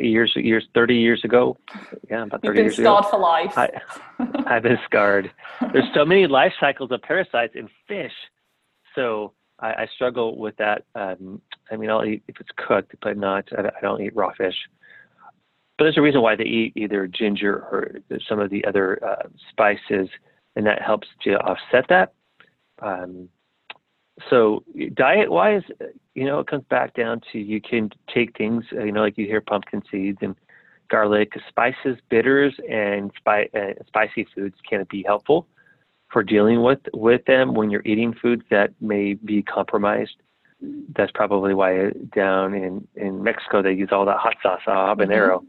years, 0.00 0.32
years, 0.34 0.66
30 0.74 0.96
years 0.96 1.20
ago, 1.24 1.58
yeah, 2.10 2.24
about 2.24 2.42
30 2.42 2.60
years 2.60 2.78
ago. 2.78 2.94
You've 2.94 3.02
been 3.02 3.10
scarred 3.10 3.10
for 3.10 3.18
life. 3.18 3.58
I, 3.58 3.68
I've 4.46 4.62
been 4.62 4.78
scarred. 4.86 5.30
There's 5.72 5.92
so 5.94 6.04
many 6.04 6.26
life 6.26 6.54
cycles 6.58 6.90
of 6.90 7.02
parasites 7.02 7.54
in 7.54 7.68
fish. 7.86 8.12
So 8.94 9.32
I, 9.58 9.72
I 9.82 9.86
struggle 9.94 10.38
with 10.38 10.56
that. 10.56 10.84
Um, 10.94 11.42
I 11.70 11.76
mean, 11.76 11.90
I'll 11.90 12.04
eat 12.04 12.22
if 12.26 12.40
it's 12.40 12.50
cooked, 12.56 12.94
but 13.02 13.18
not. 13.18 13.44
I, 13.56 13.68
I 13.68 13.80
don't 13.82 14.00
eat 14.00 14.16
raw 14.16 14.32
fish. 14.32 14.56
But 15.76 15.84
there's 15.84 15.98
a 15.98 16.02
reason 16.02 16.22
why 16.22 16.36
they 16.36 16.44
eat 16.44 16.72
either 16.76 17.06
ginger 17.06 17.56
or 17.56 17.96
some 18.28 18.38
of 18.38 18.50
the 18.50 18.64
other 18.64 19.04
uh, 19.04 19.28
spices, 19.50 20.08
and 20.56 20.66
that 20.66 20.82
helps 20.82 21.08
to 21.22 21.34
offset 21.38 21.86
that. 21.88 22.12
Um, 22.80 23.28
so 24.28 24.62
diet-wise, 24.94 25.62
you 26.14 26.24
know, 26.24 26.40
it 26.40 26.46
comes 26.46 26.64
back 26.68 26.94
down 26.94 27.20
to 27.32 27.38
you 27.38 27.60
can 27.60 27.90
take 28.12 28.36
things, 28.36 28.64
uh, 28.72 28.84
you 28.84 28.92
know, 28.92 29.00
like 29.00 29.16
you 29.16 29.26
hear 29.26 29.40
pumpkin 29.40 29.82
seeds 29.90 30.18
and 30.20 30.36
garlic, 30.90 31.32
spices, 31.48 31.96
bitters, 32.10 32.54
and 32.68 33.10
spi- 33.16 33.48
uh, 33.54 33.72
spicy 33.86 34.26
foods 34.34 34.56
can 34.68 34.86
be 34.90 35.02
helpful 35.06 35.46
for 36.10 36.22
dealing 36.22 36.62
with 36.62 36.80
with 36.92 37.24
them 37.24 37.54
when 37.54 37.70
you're 37.70 37.82
eating 37.86 38.12
foods 38.20 38.42
that 38.50 38.70
may 38.80 39.14
be 39.14 39.42
compromised. 39.42 40.16
That's 40.94 41.10
probably 41.12 41.54
why 41.54 41.90
down 42.14 42.54
in 42.54 42.86
in 42.94 43.22
Mexico 43.22 43.62
they 43.62 43.72
use 43.72 43.88
all 43.90 44.04
that 44.04 44.18
hot 44.18 44.36
sauce, 44.42 44.60
uh, 44.66 44.72
habanero. 44.72 45.38
Mm-hmm. 45.38 45.46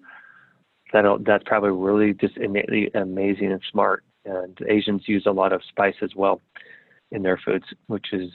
That 0.93 1.26
that's 1.26 1.43
probably 1.45 1.72
really 1.72 2.14
just 2.14 2.38
innately 2.38 2.89
amazing 2.93 3.51
and 3.51 3.62
smart. 3.70 4.04
And 4.26 4.57
Asians 4.67 5.03
use 5.07 5.26
a 5.26 5.32
lot 5.32 5.51
of 5.53 5.61
spice 5.67 5.95
as 6.01 6.15
well 6.15 6.41
in 7.11 7.24
their 7.24 7.38
foods, 7.38 7.65
which 7.88 8.13
is 8.13 8.32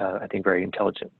uh, 0.00 0.18
I 0.22 0.26
think 0.26 0.44
very 0.44 0.62
intelligent. 0.62 1.12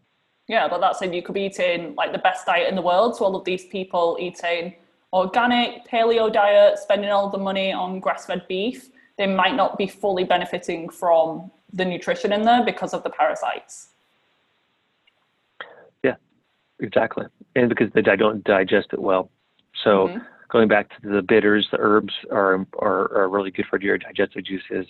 Yeah, 0.48 0.66
but 0.68 0.80
that's 0.80 1.02
if 1.02 1.12
you 1.12 1.22
could 1.22 1.34
be 1.34 1.42
eating 1.42 1.94
like 1.94 2.12
the 2.12 2.18
best 2.18 2.46
diet 2.46 2.68
in 2.68 2.74
the 2.74 2.82
world. 2.82 3.16
So 3.16 3.24
all 3.24 3.36
of 3.36 3.44
these 3.44 3.66
people 3.66 4.16
eating 4.18 4.74
organic, 5.12 5.86
paleo 5.86 6.32
diet, 6.32 6.78
spending 6.78 7.10
all 7.10 7.28
the 7.28 7.38
money 7.38 7.72
on 7.72 8.00
grass-fed 8.00 8.46
beef, 8.48 8.88
they 9.18 9.26
might 9.26 9.54
not 9.54 9.76
be 9.76 9.86
fully 9.86 10.24
benefiting 10.24 10.88
from 10.88 11.50
the 11.72 11.84
nutrition 11.84 12.32
in 12.32 12.42
there 12.42 12.64
because 12.64 12.94
of 12.94 13.02
the 13.02 13.10
parasites. 13.10 13.90
Yeah, 16.02 16.16
exactly. 16.80 17.26
And 17.54 17.68
because 17.68 17.90
they 17.92 18.02
don't 18.02 18.42
digest 18.44 18.88
it 18.92 19.00
well. 19.00 19.30
So 19.84 20.08
mm-hmm. 20.08 20.18
Going 20.49 20.68
back 20.68 20.88
to 21.01 21.09
the 21.09 21.22
bitters, 21.22 21.66
the 21.70 21.78
herbs 21.78 22.12
are, 22.30 22.66
are, 22.78 23.12
are 23.14 23.28
really 23.28 23.51
good 23.51 23.66
for 23.68 23.80
your 23.80 23.99
digestive 23.99 24.44
juices 24.44 24.86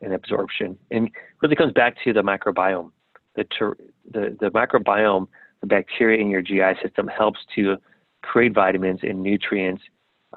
and 0.00 0.12
absorption. 0.12 0.78
And 0.90 1.10
really 1.42 1.56
comes 1.56 1.72
back 1.72 1.96
to 2.04 2.12
the 2.12 2.22
microbiome. 2.22 2.90
The, 3.36 3.44
ter- 3.44 3.76
the, 4.10 4.36
the 4.40 4.50
microbiome, 4.50 5.28
the 5.60 5.66
bacteria 5.66 6.20
in 6.20 6.30
your 6.30 6.42
GI 6.42 6.80
system 6.82 7.08
helps 7.08 7.40
to 7.54 7.76
create 8.22 8.54
vitamins 8.54 9.00
and 9.02 9.22
nutrients 9.22 9.82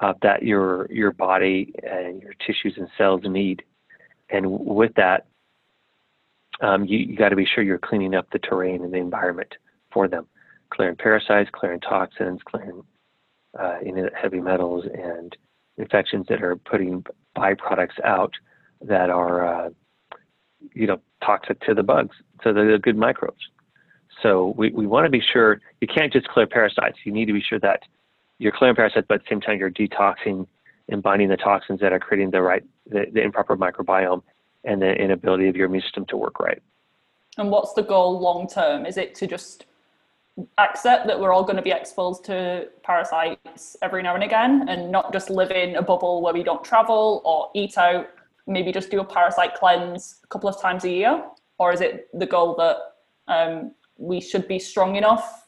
uh, 0.00 0.14
that 0.22 0.42
your 0.42 0.90
your 0.90 1.12
body 1.12 1.74
and 1.82 2.22
your 2.22 2.32
tissues 2.46 2.74
and 2.76 2.88
cells 2.96 3.20
need. 3.24 3.62
And 4.30 4.46
with 4.50 4.92
that, 4.94 5.26
um, 6.62 6.84
you, 6.86 6.98
you 6.98 7.16
got 7.16 7.28
to 7.28 7.36
be 7.36 7.46
sure 7.46 7.62
you're 7.62 7.78
cleaning 7.78 8.14
up 8.14 8.30
the 8.30 8.38
terrain 8.38 8.82
and 8.82 8.92
the 8.92 8.98
environment 8.98 9.54
for 9.92 10.08
them, 10.08 10.26
clearing 10.70 10.96
parasites, 10.96 11.50
clearing 11.52 11.80
toxins, 11.80 12.40
clearing 12.46 12.82
uh, 13.58 13.78
heavy 14.20 14.40
metals 14.40 14.84
and 14.92 15.36
infections 15.76 16.26
that 16.28 16.42
are 16.42 16.56
putting 16.56 17.04
byproducts 17.36 18.02
out 18.04 18.32
that 18.80 19.10
are, 19.10 19.66
uh, 19.66 19.70
you 20.74 20.86
know, 20.86 21.00
toxic 21.24 21.60
to 21.60 21.74
the 21.74 21.82
bugs, 21.82 22.16
to 22.42 22.52
the 22.52 22.78
good 22.82 22.96
microbes. 22.96 23.42
So 24.22 24.54
we, 24.56 24.70
we 24.70 24.86
want 24.86 25.04
to 25.04 25.10
be 25.10 25.20
sure 25.20 25.60
you 25.80 25.88
can't 25.88 26.12
just 26.12 26.28
clear 26.28 26.46
parasites. 26.46 26.98
You 27.04 27.12
need 27.12 27.26
to 27.26 27.32
be 27.32 27.42
sure 27.42 27.58
that 27.60 27.80
you're 28.38 28.52
clearing 28.52 28.76
parasites, 28.76 29.06
but 29.08 29.14
at 29.14 29.20
the 29.22 29.26
same 29.30 29.40
time 29.40 29.58
you're 29.58 29.70
detoxing 29.70 30.46
and 30.88 31.02
binding 31.02 31.28
the 31.28 31.36
toxins 31.36 31.80
that 31.80 31.92
are 31.92 31.98
creating 31.98 32.30
the 32.30 32.42
right, 32.42 32.62
the, 32.88 33.06
the 33.12 33.22
improper 33.22 33.56
microbiome 33.56 34.22
and 34.64 34.82
the 34.82 34.92
inability 34.92 35.48
of 35.48 35.56
your 35.56 35.66
immune 35.66 35.82
system 35.82 36.04
to 36.06 36.16
work 36.16 36.38
right. 36.40 36.62
And 37.38 37.50
what's 37.50 37.72
the 37.72 37.82
goal 37.82 38.20
long 38.20 38.48
term? 38.48 38.84
Is 38.84 38.96
it 38.96 39.14
to 39.16 39.26
just 39.26 39.66
accept 40.58 41.06
that 41.06 41.18
we're 41.18 41.32
all 41.32 41.44
going 41.44 41.56
to 41.56 41.62
be 41.62 41.70
exposed 41.70 42.24
to 42.24 42.68
parasites 42.82 43.76
every 43.82 44.02
now 44.02 44.14
and 44.14 44.24
again 44.24 44.66
and 44.68 44.90
not 44.90 45.12
just 45.12 45.28
live 45.28 45.50
in 45.50 45.76
a 45.76 45.82
bubble 45.82 46.22
where 46.22 46.32
we 46.32 46.42
don't 46.42 46.64
travel 46.64 47.20
or 47.24 47.50
eat 47.54 47.76
out, 47.76 48.06
maybe 48.46 48.72
just 48.72 48.90
do 48.90 49.00
a 49.00 49.04
parasite 49.04 49.54
cleanse 49.54 50.20
a 50.24 50.26
couple 50.28 50.48
of 50.48 50.60
times 50.60 50.84
a 50.84 50.90
year? 50.90 51.22
Or 51.58 51.72
is 51.72 51.80
it 51.80 52.08
the 52.18 52.26
goal 52.26 52.56
that 52.56 52.76
um, 53.28 53.72
we 53.98 54.20
should 54.20 54.48
be 54.48 54.58
strong 54.58 54.96
enough 54.96 55.46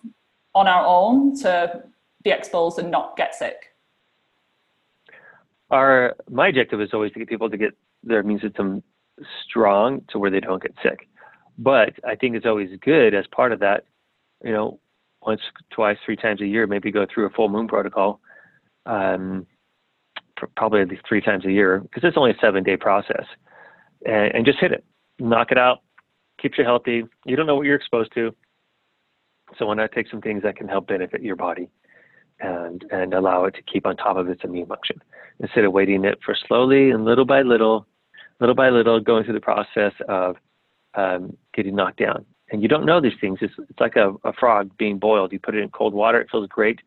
on 0.55 0.68
our 0.68 0.85
own 0.87 1.37
to 1.41 1.82
be 2.22 2.30
exposed 2.30 2.78
and 2.78 2.91
not 2.91 3.16
get 3.16 3.35
sick? 3.35 3.74
Our 5.70 6.14
my 6.30 6.49
objective 6.49 6.80
is 6.80 6.91
always 6.93 7.12
to 7.12 7.18
get 7.18 7.28
people 7.28 7.51
to 7.51 7.57
get 7.57 7.72
their 8.05 8.20
immune 8.20 8.41
system 8.41 8.82
strong 9.45 10.03
to 10.09 10.18
where 10.18 10.30
they 10.30 10.41
don't 10.41 10.62
get 10.62 10.74
sick. 10.82 11.09
But 11.59 11.95
I 12.07 12.16
think 12.16 12.37
it's 12.37 12.47
always 12.47 12.70
good 12.80 13.14
as 13.14 13.26
part 13.28 13.53
of 13.53 13.61
that, 13.61 13.85
you 14.45 14.53
know, 14.53 14.78
once, 15.22 15.40
twice, 15.70 15.97
three 16.05 16.16
times 16.16 16.40
a 16.40 16.47
year, 16.47 16.66
maybe 16.66 16.92
go 16.92 17.07
through 17.12 17.26
a 17.26 17.30
full 17.30 17.49
moon 17.49 17.66
protocol, 17.66 18.20
um, 18.86 19.47
probably 20.57 20.82
at 20.82 20.88
least 20.88 21.03
three 21.09 21.22
times 21.22 21.45
a 21.47 21.51
year, 21.51 21.80
because 21.80 22.05
it's 22.05 22.16
only 22.16 22.32
a 22.32 22.36
seven 22.40 22.62
day 22.62 22.76
process, 22.76 23.24
and, 24.07 24.34
and 24.34 24.47
just 24.47 24.61
hit 24.61 24.72
it, 24.72 24.84
knock 25.18 25.51
it 25.51 25.59
out, 25.59 25.78
keeps 26.40 26.59
you 26.59 26.64
healthy. 26.64 27.05
You 27.24 27.36
don't 27.36 27.47
know 27.47 27.57
what 27.57 27.66
you're 27.66 27.76
exposed 27.76 28.12
to, 28.14 28.34
so 29.59 29.66
why 29.66 29.74
not 29.74 29.92
take 29.92 30.11
some 30.11 30.20
things 30.20 30.42
that 30.42 30.57
can 30.57 30.68
help 30.68 30.86
benefit 30.88 31.22
your 31.22 31.36
body 31.36 31.70
and 32.40 32.84
and 32.90 33.14
allow 33.14 33.45
it 33.45 33.55
to 33.55 33.62
keep 33.62 33.86
on 33.86 33.97
top 33.97 34.16
of 34.16 34.28
its 34.28 34.42
immune 34.45 34.66
function. 34.66 35.01
Instead 35.40 35.64
of 35.64 35.72
waiting 35.72 36.05
it 36.05 36.18
for 36.24 36.36
slowly 36.47 36.90
and 36.90 37.05
little 37.05 37.24
by 37.24 37.42
little, 37.42 37.86
little 38.40 38.55
by 38.55 38.68
little 38.68 39.01
going 39.01 39.24
through 39.24 39.34
the 39.34 39.40
process 39.40 39.92
of 40.09 40.36
um, 40.95 41.36
getting 41.55 41.74
knocked 41.74 41.99
down. 41.99 42.24
And 42.51 42.62
you 42.62 42.68
don't 42.68 42.84
know 42.84 43.01
these 43.01 43.18
things. 43.20 43.38
It's, 43.40 43.55
it's 43.59 43.80
like 43.80 43.97
a, 43.97 44.14
a 44.24 44.32
frog 44.32 44.70
being 44.76 44.99
boiled. 44.99 45.32
You 45.32 45.38
put 45.38 45.55
it 45.55 45.62
in 45.62 45.70
cold 45.70 45.95
water, 45.95 46.20
it 46.20 46.28
feels 46.30 46.49
great. 46.49 46.80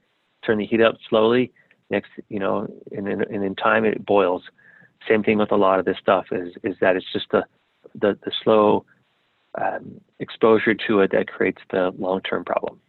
Turn 0.46 0.58
the 0.60 0.66
heat 0.66 0.82
up 0.82 0.98
slowly. 1.10 1.52
Next, 1.90 2.10
you 2.30 2.40
know, 2.40 2.68
and, 2.92 3.08
then 3.08 3.22
and 3.22 3.44
in 3.44 3.56
time 3.56 3.86
it 3.86 4.06
boils. 4.06 4.44
Same 5.08 5.24
thing 5.24 5.38
with 5.38 5.52
a 5.52 5.56
lot 5.56 5.80
of 5.80 5.86
this 5.86 5.98
stuff 6.02 6.26
is 6.32 6.54
is 6.64 6.76
that 6.82 6.96
it's 6.96 7.12
just 7.14 7.28
the 7.32 7.44
the, 7.96 8.18
the 8.26 8.32
slow 8.44 8.86
um, 9.60 10.00
exposure 10.20 10.74
to 10.74 11.00
it 11.00 11.12
that 11.12 11.28
creates 11.28 11.62
the 11.72 11.92
long 11.98 12.22
term 12.22 12.44
problem. 12.44 12.80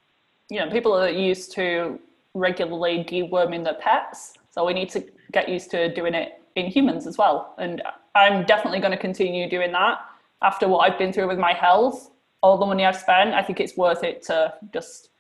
Yeah, 0.50 0.70
people 0.70 0.92
are 0.92 1.08
used 1.08 1.52
to 1.52 1.98
regularly 2.34 3.04
deworming 3.04 3.64
their 3.64 3.74
pets, 3.74 4.34
so 4.50 4.64
we 4.64 4.74
need 4.74 4.90
to 4.90 5.04
get 5.32 5.48
used 5.48 5.70
to 5.70 5.92
doing 5.94 6.14
it 6.14 6.42
in 6.56 6.66
humans 6.66 7.06
as 7.06 7.18
well. 7.18 7.54
And 7.58 7.82
I'm 8.14 8.44
definitely 8.44 8.80
going 8.80 8.90
to 8.90 8.98
continue 8.98 9.48
doing 9.48 9.72
that 9.72 9.98
after 10.42 10.68
what 10.68 10.78
I've 10.78 10.98
been 10.98 11.12
through 11.12 11.28
with 11.28 11.38
my 11.38 11.52
health. 11.52 12.10
All 12.42 12.56
the 12.56 12.66
money 12.66 12.84
I've 12.84 12.96
spent, 12.96 13.34
I 13.34 13.42
think 13.42 13.60
it's 13.60 13.76
worth 13.76 14.04
it 14.04 14.22
to 14.24 14.54
just 14.72 15.10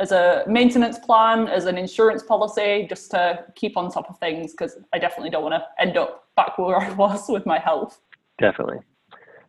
as 0.00 0.10
a 0.12 0.44
maintenance 0.48 0.98
plan, 0.98 1.46
as 1.46 1.66
an 1.66 1.78
insurance 1.78 2.22
policy, 2.22 2.86
just 2.88 3.10
to 3.12 3.44
keep 3.54 3.76
on 3.76 3.90
top 3.90 4.10
of 4.10 4.18
things 4.18 4.52
because 4.52 4.76
I 4.92 4.98
definitely 4.98 5.30
don't 5.30 5.42
want 5.42 5.54
to 5.54 5.64
end 5.78 5.96
up 5.96 6.28
back 6.36 6.58
where 6.58 6.78
I 6.78 6.90
was 6.92 7.28
with 7.28 7.46
my 7.46 7.58
health. 7.58 8.00
Definitely 8.38 8.78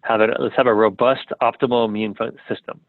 have 0.05 0.22
it. 0.22 0.30
Let's 0.39 0.55
have 0.55 0.68
a 0.68 0.74
robust, 0.74 1.32
optimal 1.41 1.86
immune 1.88 2.16
system. 2.47 2.80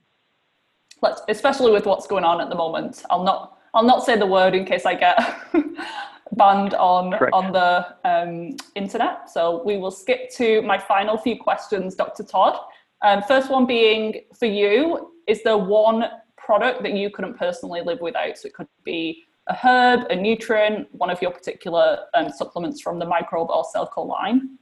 Let's, 1.03 1.23
especially 1.29 1.73
with 1.73 1.87
what's 1.87 2.07
going 2.07 2.25
on 2.25 2.41
at 2.41 2.49
the 2.49 2.55
moment. 2.55 3.03
I'll 3.11 3.25
not. 3.25 3.59
I'll 3.75 3.85
not 3.85 4.05
say 4.05 4.17
the 4.19 4.27
word 4.27 4.55
in 4.55 4.65
case 4.65 4.87
I 4.87 4.95
get 4.95 5.19
banned 6.33 6.73
on 6.75 7.13
Correct. 7.13 7.35
on 7.35 7.53
the 7.53 7.87
um, 8.09 8.57
internet. 8.75 9.31
So 9.31 9.63
we 9.67 9.77
will 9.77 9.91
skip 9.91 10.31
to 10.37 10.63
my 10.63 10.79
final 10.79 11.19
few 11.19 11.37
questions, 11.37 11.95
Dr. 11.95 12.23
Todd. 12.23 12.59
Um, 13.03 13.23
first 13.23 13.51
one 13.51 13.67
being 13.67 14.23
for 14.39 14.47
you: 14.47 15.13
Is 15.27 15.43
there 15.43 15.59
one 15.59 16.05
product 16.37 16.83
that 16.83 16.93
you 16.93 17.11
couldn't 17.11 17.39
personally 17.39 17.83
live 17.83 18.01
without? 18.01 18.39
So 18.39 18.47
it 18.49 18.55
could 18.55 18.69
be 18.85 19.25
a 19.49 19.55
herb, 19.55 20.07
a 20.11 20.17
nutrient, 20.17 20.89
one 20.93 21.11
of 21.11 21.21
your 21.23 21.31
particular 21.31 22.01
um, 22.15 22.31
supplements 22.31 22.81
from 22.81 22.99
the 22.99 23.05
microbe 23.05 23.51
or 23.51 23.65
Cellcore 23.75 24.07
line. 24.07 24.59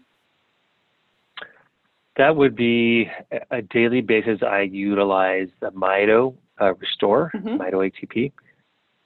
That 2.16 2.36
would 2.36 2.54
be 2.54 3.10
a 3.50 3.62
daily 3.62 4.00
basis. 4.00 4.40
I 4.42 4.62
utilize 4.62 5.48
the 5.60 5.70
Mito 5.70 6.36
uh, 6.60 6.74
Restore, 6.74 7.32
mm-hmm. 7.34 7.60
Mito 7.60 7.90
ATP, 7.90 8.32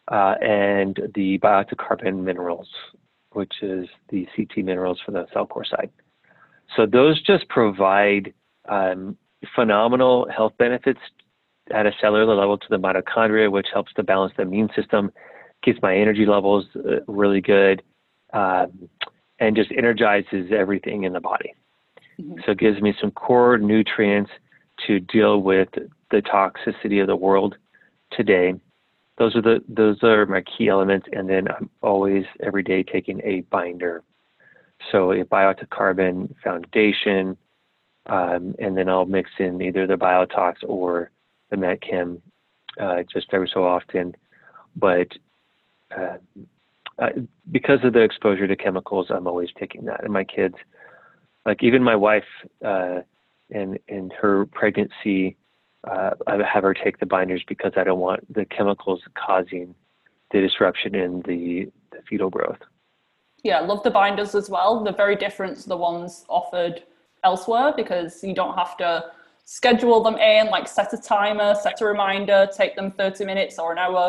uh, 0.09 0.35
and 0.45 0.99
the 1.15 1.39
Biotic 1.39 1.79
Carbon 1.79 2.23
minerals, 2.23 2.69
which 3.33 3.55
is 3.63 3.89
the 4.11 4.27
CT 4.37 4.59
minerals 4.65 5.01
for 5.05 5.13
the 5.13 5.27
Cellcore 5.35 5.67
side. 5.67 5.91
So 6.77 6.85
those 6.85 7.23
just 7.23 7.49
provide 7.49 8.35
um, 8.69 9.17
phenomenal 9.55 10.29
health 10.35 10.53
benefits 10.59 11.01
at 11.73 11.87
a 11.87 11.93
cellular 12.01 12.35
level 12.35 12.57
to 12.59 12.67
the 12.71 12.79
mitochondria, 12.79 13.51
which 13.51 13.69
helps 13.73 13.93
to 13.95 14.03
balance 14.03 14.33
the 14.37 14.43
immune 14.43 14.71
system, 14.75 15.13
keeps 15.63 15.81
my 15.83 15.95
energy 15.97 16.27
levels 16.27 16.65
uh, 16.77 17.01
really 17.07 17.41
good, 17.41 17.83
um, 18.33 18.89
and 19.39 19.57
just 19.57 19.71
energizes 19.77 20.51
everything 20.51 21.05
in 21.05 21.13
the 21.13 21.21
body. 21.21 21.55
Mm-hmm. 22.21 22.41
So 22.45 22.53
it 22.53 22.59
gives 22.59 22.81
me 22.81 22.95
some 23.01 23.11
core 23.11 23.59
nutrients 23.59 24.31
to 24.87 25.01
deal 25.01 25.43
with 25.43 25.69
the 26.11 26.23
toxicity 26.23 27.01
of 27.01 27.07
the 27.07 27.17
world 27.17 27.57
today. 28.13 28.55
Those 29.19 29.35
are 29.35 29.43
the 29.43 29.63
those 29.69 30.03
are 30.05 30.27
my 30.27 30.43
key 30.43 30.69
elements, 30.69 31.09
and 31.13 31.29
then 31.29 31.49
I'm 31.49 31.69
always 31.83 32.25
every 32.41 32.63
day 32.63 32.83
taking 32.85 33.21
a 33.25 33.41
binder. 33.51 34.05
So 34.93 35.11
a 35.11 35.25
biotocarbon 35.25 36.35
foundation, 36.43 37.37
um, 38.09 38.55
and 38.59 38.77
then 38.77 38.89
I'll 38.89 39.07
mix 39.07 39.31
in 39.39 39.61
either 39.61 39.87
the 39.87 39.97
biotox 39.97 40.57
or 40.67 41.11
the 41.51 41.57
metchem 41.57 42.21
uh, 42.81 43.03
just 43.13 43.29
every 43.33 43.51
so 43.53 43.65
often. 43.65 44.15
But 44.77 45.09
uh, 45.97 46.19
uh, 46.99 47.11
because 47.51 47.81
of 47.85 47.93
the 47.93 48.01
exposure 48.01 48.47
to 48.47 48.57
chemicals, 48.57 49.07
I'm 49.11 49.27
always 49.27 49.51
taking 49.59 49.85
that. 49.87 50.05
And 50.05 50.13
my 50.13 50.25
kids, 50.25 50.55
like 51.47 51.63
even 51.63 51.83
my 51.83 51.97
wife 51.97 52.25
uh, 52.65 53.01
in 53.51 53.79
in 53.89 54.11
her 54.21 54.47
pregnancy, 54.47 55.37
uh, 55.85 56.11
I 56.27 56.37
have 56.37 56.65
her 56.65 56.75
take 56.75 56.99
the 56.99 57.07
binders 57.07 57.43
because 57.47 57.73
I 57.77 57.85
don't 57.85 58.01
want 58.01 58.33
the 58.33 58.45
chemicals 58.45 59.01
causing 59.15 59.75
the 60.31 60.41
disruption 60.41 60.95
in 60.95 61.23
the, 61.23 61.71
the 61.91 62.03
fetal 62.09 62.31
growth. 62.31 62.59
Yeah, 63.45 63.61
love 63.61 63.83
the 63.83 63.91
binders 63.91 64.35
as 64.35 64.51
well. 64.51 64.83
They're 64.83 64.93
very 64.93 65.17
different 65.17 65.57
to 65.59 65.69
the 65.69 65.77
ones 65.77 66.25
offered 66.29 66.83
elsewhere 67.29 67.73
because 67.77 68.25
you 68.25 68.35
don't 68.35 68.57
have 68.57 68.77
to 68.79 69.05
schedule 69.45 70.03
them 70.03 70.17
in, 70.17 70.47
like 70.49 70.67
set 70.67 70.93
a 70.93 70.97
timer, 70.99 71.55
set 71.55 71.81
a 71.81 71.87
reminder, 71.87 72.49
take 72.55 72.75
them 72.75 72.91
30 72.93 73.25
minutes 73.25 73.59
or 73.59 73.73
an 73.73 73.79
hour. 73.79 74.05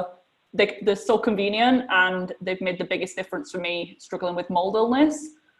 They, 0.53 0.79
are 0.87 0.95
so 0.95 1.17
convenient 1.17 1.83
and 1.89 2.33
they've 2.41 2.61
made 2.61 2.79
the 2.79 2.89
biggest 2.93 3.15
difference 3.15 3.51
for 3.51 3.59
me 3.59 3.97
struggling 3.99 4.35
with 4.35 4.49
mold 4.49 4.75
illness. 4.75 5.15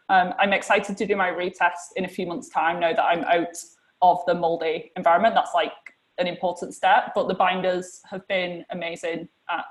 Um, 0.08 0.34
I'm 0.38 0.52
excited 0.52 0.96
to 0.96 1.06
do 1.06 1.16
my 1.16 1.30
retest 1.30 1.92
in 1.96 2.04
a 2.04 2.08
few 2.08 2.26
months' 2.26 2.48
time 2.48 2.80
now 2.80 2.92
that 2.92 3.04
I'm 3.12 3.24
out 3.24 3.56
of 4.02 4.18
the 4.26 4.34
moldy 4.34 4.90
environment. 4.96 5.34
That's 5.34 5.54
like 5.54 5.72
an 6.18 6.26
important 6.26 6.74
step, 6.74 7.12
but 7.14 7.28
the 7.28 7.34
binders 7.34 8.00
have 8.10 8.26
been 8.26 8.64
amazing 8.70 9.28
at 9.48 9.64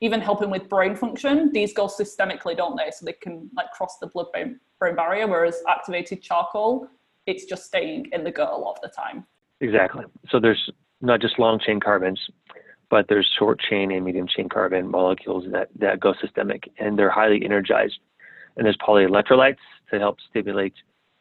even 0.00 0.20
helping 0.20 0.50
with 0.50 0.68
brain 0.68 0.94
function. 0.94 1.50
These 1.52 1.72
go 1.72 1.86
systemically, 1.86 2.56
don't 2.56 2.76
they? 2.76 2.90
So 2.92 3.06
they 3.06 3.14
can 3.14 3.50
like 3.56 3.70
cross 3.72 3.98
the 3.98 4.08
blood 4.08 4.26
brain 4.32 4.96
barrier, 4.96 5.26
whereas 5.26 5.62
activated 5.68 6.22
charcoal, 6.22 6.88
it's 7.26 7.44
just 7.44 7.64
staying 7.64 8.06
in 8.12 8.24
the 8.24 8.30
gut 8.30 8.52
a 8.52 8.56
lot 8.56 8.76
of 8.76 8.82
the 8.82 8.88
time. 8.88 9.26
Exactly. 9.60 10.04
So 10.30 10.38
there's 10.40 10.70
not 11.00 11.20
just 11.20 11.38
long 11.38 11.58
chain 11.58 11.80
carbons, 11.80 12.20
but 12.88 13.06
there's 13.08 13.30
short 13.38 13.60
chain 13.60 13.90
and 13.90 14.04
medium 14.04 14.28
chain 14.28 14.48
carbon 14.48 14.90
molecules 14.90 15.44
that, 15.52 15.68
that 15.78 16.00
go 16.00 16.14
systemic 16.20 16.70
and 16.78 16.98
they're 16.98 17.10
highly 17.10 17.44
energized. 17.44 17.98
And 18.56 18.64
there's 18.64 18.76
polyelectrolytes 18.76 19.56
to 19.90 19.98
help 19.98 20.18
stimulate 20.30 20.74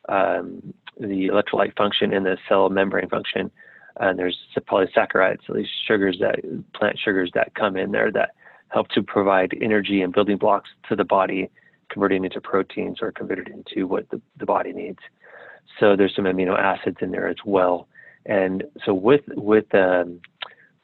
um, 0.08 0.74
the 0.99 1.28
electrolyte 1.28 1.76
function 1.76 2.14
and 2.14 2.26
the 2.26 2.38
cell 2.47 2.70
membrane 2.70 3.10
function. 3.10 3.51
And 3.97 4.20
there's 4.20 4.38
polysaccharides, 4.70 5.39
so 5.47 5.53
these 5.53 5.68
sugars 5.88 6.18
that 6.20 6.39
plant 6.74 6.99
sugars 6.99 7.32
that 7.34 7.56
come 7.56 7.78
in 7.78 7.91
there 7.91 8.12
that 8.12 8.32
help 8.70 8.89
to 8.89 9.01
provide 9.01 9.58
energy 9.62 10.01
and 10.01 10.14
building 10.14 10.38
blocks 10.38 10.70
to 10.89 10.95
the 10.95 11.06
body, 11.06 11.49
converting 11.89 12.26
into 12.26 12.41
proteins 12.41 13.01
or 13.01 13.12
converted 13.12 13.47
into 13.47 13.88
what 13.88 14.10
the, 14.10 14.22
the 14.38 14.45
body 14.45 14.74
needs. 14.74 14.99
So 15.80 15.95
there's 15.95 16.16
some 16.16 16.26
amino 16.26 16.57
acids 16.57 16.97
in 17.01 17.11
there 17.11 17.28
as 17.28 17.38
well. 17.45 17.88
And 18.26 18.63
so 18.84 18.93
with 18.93 19.22
with 19.30 19.74
um, 19.76 20.22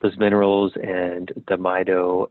those 0.01 0.17
minerals 0.17 0.73
and 0.75 1.31
the 1.47 1.55
Mido, 1.55 2.27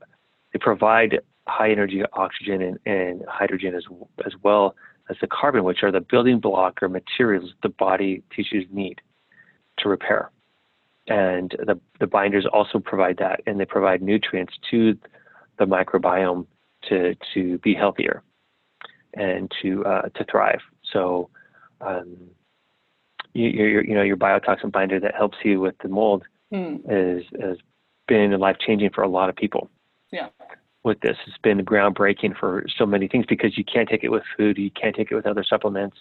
they 0.52 0.58
provide 0.58 1.20
high 1.46 1.70
energy 1.70 2.02
oxygen 2.12 2.62
and, 2.62 2.78
and 2.86 3.24
hydrogen 3.28 3.74
as 3.74 3.84
as 4.24 4.32
well 4.42 4.74
as 5.08 5.16
the 5.20 5.26
carbon, 5.26 5.64
which 5.64 5.82
are 5.82 5.90
the 5.90 6.00
building 6.00 6.38
block 6.38 6.82
or 6.82 6.88
materials 6.88 7.52
the 7.62 7.68
body 7.68 8.22
tissues 8.34 8.66
need 8.70 9.00
to 9.78 9.88
repair. 9.88 10.30
And 11.08 11.56
the, 11.58 11.80
the 11.98 12.06
binders 12.06 12.46
also 12.52 12.78
provide 12.78 13.16
that, 13.18 13.40
and 13.46 13.58
they 13.58 13.64
provide 13.64 14.00
nutrients 14.02 14.52
to 14.70 14.96
the 15.58 15.64
microbiome 15.64 16.46
to, 16.88 17.16
to 17.34 17.58
be 17.58 17.74
healthier 17.74 18.22
and 19.14 19.50
to, 19.60 19.84
uh, 19.84 20.02
to 20.10 20.24
thrive. 20.30 20.60
So, 20.92 21.28
um, 21.80 22.16
you, 23.34 23.48
your, 23.48 23.84
you 23.84 23.94
know, 23.94 24.02
your 24.02 24.16
biotoxin 24.16 24.72
binder 24.72 25.00
that 25.00 25.14
helps 25.14 25.38
you 25.44 25.60
with 25.60 25.76
the 25.82 25.88
mold 25.88 26.24
mm. 26.52 26.80
is, 26.88 27.24
has 27.40 27.56
been 28.08 28.32
life 28.38 28.56
changing 28.58 28.90
for 28.90 29.02
a 29.02 29.08
lot 29.08 29.28
of 29.28 29.36
people. 29.36 29.70
Yeah 30.10 30.28
with 30.82 31.00
this. 31.00 31.16
It's 31.26 31.38
been 31.38 31.58
groundbreaking 31.64 32.38
for 32.38 32.64
so 32.76 32.86
many 32.86 33.08
things 33.08 33.26
because 33.28 33.56
you 33.58 33.64
can't 33.64 33.88
take 33.88 34.04
it 34.04 34.08
with 34.08 34.22
food, 34.36 34.58
you 34.58 34.70
can't 34.70 34.96
take 34.96 35.10
it 35.10 35.14
with 35.14 35.26
other 35.26 35.44
supplements, 35.44 35.98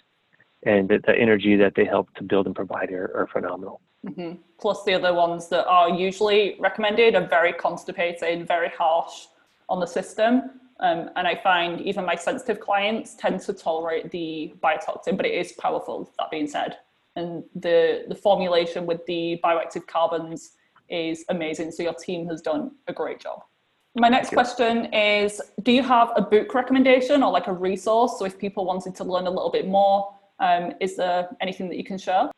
and 0.64 0.88
the, 0.88 0.98
the 1.06 1.16
energy 1.16 1.56
that 1.56 1.74
they 1.74 1.84
help 1.84 2.12
to 2.14 2.22
build 2.22 2.46
and 2.46 2.54
provide 2.54 2.90
are, 2.90 3.14
are 3.16 3.28
phenomenal. 3.32 3.80
Mm-hmm. 4.06 4.40
Plus, 4.58 4.82
the 4.84 4.94
other 4.94 5.12
ones 5.14 5.48
that 5.48 5.66
are 5.66 5.90
usually 5.90 6.56
recommended 6.58 7.14
are 7.14 7.26
very 7.26 7.52
constipating, 7.52 8.46
very 8.46 8.70
harsh 8.70 9.26
on 9.68 9.80
the 9.80 9.86
system. 9.86 10.50
Um, 10.80 11.10
and 11.16 11.28
I 11.28 11.38
find 11.42 11.82
even 11.82 12.06
my 12.06 12.14
sensitive 12.14 12.60
clients 12.60 13.14
tend 13.14 13.40
to 13.42 13.52
tolerate 13.52 14.10
the 14.10 14.54
biotoxin, 14.62 15.16
but 15.16 15.26
it 15.26 15.34
is 15.34 15.52
powerful, 15.52 16.10
that 16.18 16.30
being 16.30 16.46
said. 16.46 16.78
And 17.16 17.44
the, 17.54 18.04
the 18.08 18.14
formulation 18.14 18.86
with 18.86 19.04
the 19.06 19.40
bioactive 19.44 19.86
carbons 19.86 20.52
is 20.88 21.24
amazing. 21.28 21.72
So 21.72 21.82
your 21.82 21.94
team 21.94 22.26
has 22.28 22.40
done 22.40 22.72
a 22.86 22.92
great 22.92 23.20
job. 23.20 23.42
My 23.96 24.08
next 24.08 24.30
question 24.30 24.92
is 24.94 25.40
Do 25.62 25.72
you 25.72 25.82
have 25.82 26.10
a 26.14 26.22
book 26.22 26.54
recommendation 26.54 27.22
or 27.22 27.32
like 27.32 27.48
a 27.48 27.52
resource? 27.52 28.18
So, 28.18 28.24
if 28.24 28.38
people 28.38 28.64
wanted 28.64 28.94
to 28.96 29.04
learn 29.04 29.26
a 29.26 29.30
little 29.30 29.50
bit 29.50 29.66
more, 29.66 30.14
um, 30.38 30.72
is 30.80 30.96
there 30.96 31.28
anything 31.40 31.68
that 31.68 31.76
you 31.76 31.84
can 31.84 31.98
share? 31.98 32.30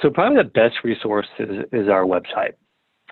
So, 0.00 0.10
probably 0.10 0.36
the 0.36 0.50
best 0.50 0.76
resource 0.84 1.26
is, 1.40 1.64
is 1.72 1.88
our 1.88 2.04
website, 2.04 2.52